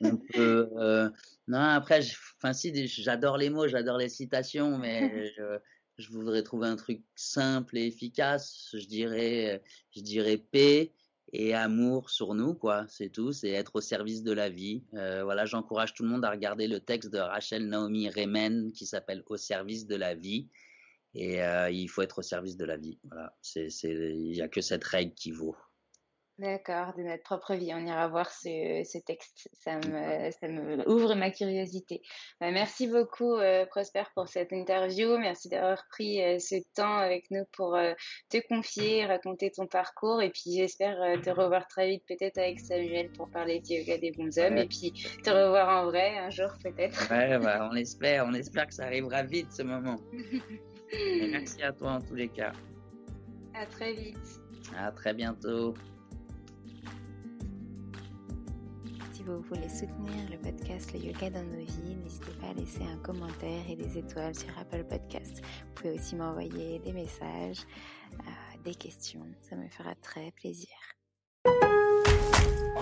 On 0.00 0.16
peut. 0.16 0.68
euh, 0.76 1.10
Non, 1.46 1.58
après, 1.60 2.00
enfin, 2.38 2.52
si, 2.52 2.86
j'adore 2.88 3.36
les 3.36 3.50
mots, 3.50 3.68
j'adore 3.68 3.98
les 3.98 4.08
citations, 4.08 4.78
mais 4.78 5.00
je, 5.36 5.58
je 5.98 6.10
voudrais 6.10 6.42
trouver 6.42 6.68
un 6.68 6.76
truc 6.76 7.02
simple 7.14 7.78
et 7.78 7.86
efficace. 7.86 8.70
Je 8.72 8.86
dirais, 8.86 9.62
je 9.94 10.00
dirais 10.00 10.38
paix 10.38 10.92
et 11.32 11.54
amour 11.54 12.10
sur 12.10 12.34
nous, 12.34 12.54
quoi. 12.54 12.86
C'est 12.88 13.08
tout, 13.08 13.32
c'est 13.32 13.50
être 13.50 13.76
au 13.76 13.80
service 13.80 14.22
de 14.22 14.32
la 14.32 14.48
vie. 14.48 14.84
Euh, 14.94 15.24
voilà, 15.24 15.46
j'encourage 15.46 15.94
tout 15.94 16.02
le 16.02 16.10
monde 16.10 16.24
à 16.24 16.30
regarder 16.30 16.68
le 16.68 16.80
texte 16.80 17.10
de 17.10 17.18
Rachel 17.18 17.68
Naomi 17.68 18.08
Remen 18.10 18.72
qui 18.72 18.86
s'appelle 18.86 19.22
Au 19.26 19.36
service 19.36 19.86
de 19.86 19.96
la 19.96 20.14
vie. 20.14 20.48
Et 21.14 21.42
euh, 21.42 21.70
il 21.70 21.88
faut 21.88 22.02
être 22.02 22.18
au 22.18 22.22
service 22.22 22.56
de 22.56 22.64
la 22.64 22.76
vie. 22.76 22.98
Voilà, 23.04 23.36
c'est, 23.42 23.68
il 23.82 24.32
n'y 24.32 24.40
a 24.40 24.48
que 24.48 24.60
cette 24.60 24.84
règle 24.84 25.14
qui 25.14 25.30
vaut. 25.30 25.56
D'accord, 26.42 26.92
de 26.98 27.04
notre 27.04 27.22
propre 27.22 27.54
vie. 27.54 27.70
On 27.72 27.86
ira 27.86 28.08
voir 28.08 28.28
ce, 28.32 28.82
ce 28.84 28.98
texte. 28.98 29.48
Ça 29.52 29.76
me, 29.76 30.28
ça 30.32 30.48
me 30.48 30.88
ouvre 30.90 31.14
ma 31.14 31.30
curiosité. 31.30 32.02
Bah, 32.40 32.50
merci 32.50 32.88
beaucoup, 32.88 33.36
euh, 33.36 33.64
Prosper, 33.66 34.02
pour 34.16 34.26
cette 34.26 34.50
interview. 34.50 35.16
Merci 35.18 35.48
d'avoir 35.48 35.86
pris 35.88 36.20
euh, 36.20 36.40
ce 36.40 36.56
temps 36.74 36.96
avec 36.96 37.30
nous 37.30 37.44
pour 37.52 37.76
euh, 37.76 37.92
te 38.28 38.38
confier, 38.48 39.06
raconter 39.06 39.52
ton 39.52 39.68
parcours. 39.68 40.20
Et 40.20 40.30
puis, 40.30 40.56
j'espère 40.56 40.96
te 41.22 41.30
revoir 41.30 41.68
très 41.68 41.90
vite, 41.90 42.02
peut-être 42.08 42.38
avec 42.38 42.58
Samuel, 42.58 43.12
pour 43.12 43.30
parler 43.30 43.60
du 43.60 43.74
yoga 43.74 43.98
des 43.98 44.10
bons 44.10 44.36
hommes. 44.36 44.54
Ouais. 44.54 44.64
Et 44.64 44.66
puis, 44.68 44.90
te 45.22 45.30
revoir 45.30 45.68
en 45.68 45.84
vrai 45.86 46.18
un 46.18 46.30
jour, 46.30 46.50
peut-être. 46.60 47.08
Ouais, 47.08 47.38
bah, 47.38 47.68
on 47.70 47.76
espère, 47.76 48.26
on 48.26 48.34
espère 48.34 48.66
que 48.66 48.74
ça 48.74 48.86
arrivera 48.86 49.22
vite 49.22 49.52
ce 49.52 49.62
moment. 49.62 50.00
Et 50.92 51.28
merci 51.28 51.62
à 51.62 51.72
toi 51.72 51.92
en 51.92 52.00
tous 52.00 52.16
les 52.16 52.28
cas. 52.28 52.50
À 53.54 53.64
très 53.64 53.92
vite. 53.92 54.40
À 54.76 54.90
très 54.90 55.14
bientôt. 55.14 55.74
Vous 59.24 59.40
voulez 59.42 59.68
soutenir 59.68 60.30
le 60.30 60.36
podcast 60.36 60.92
Le 60.92 60.98
Yoga 60.98 61.30
dans 61.30 61.44
nos 61.44 61.64
vies, 61.64 61.94
n'hésitez 62.02 62.32
pas 62.40 62.48
à 62.48 62.54
laisser 62.54 62.82
un 62.82 62.96
commentaire 62.98 63.62
et 63.68 63.76
des 63.76 63.98
étoiles 63.98 64.34
sur 64.34 64.48
Apple 64.58 64.84
Podcasts. 64.84 65.40
Vous 65.40 65.74
pouvez 65.74 65.92
aussi 65.92 66.16
m'envoyer 66.16 66.80
des 66.80 66.92
messages, 66.92 67.60
euh, 68.14 68.62
des 68.64 68.74
questions. 68.74 69.26
Ça 69.42 69.54
me 69.54 69.68
fera 69.68 69.94
très 69.96 70.32
plaisir. 70.32 70.70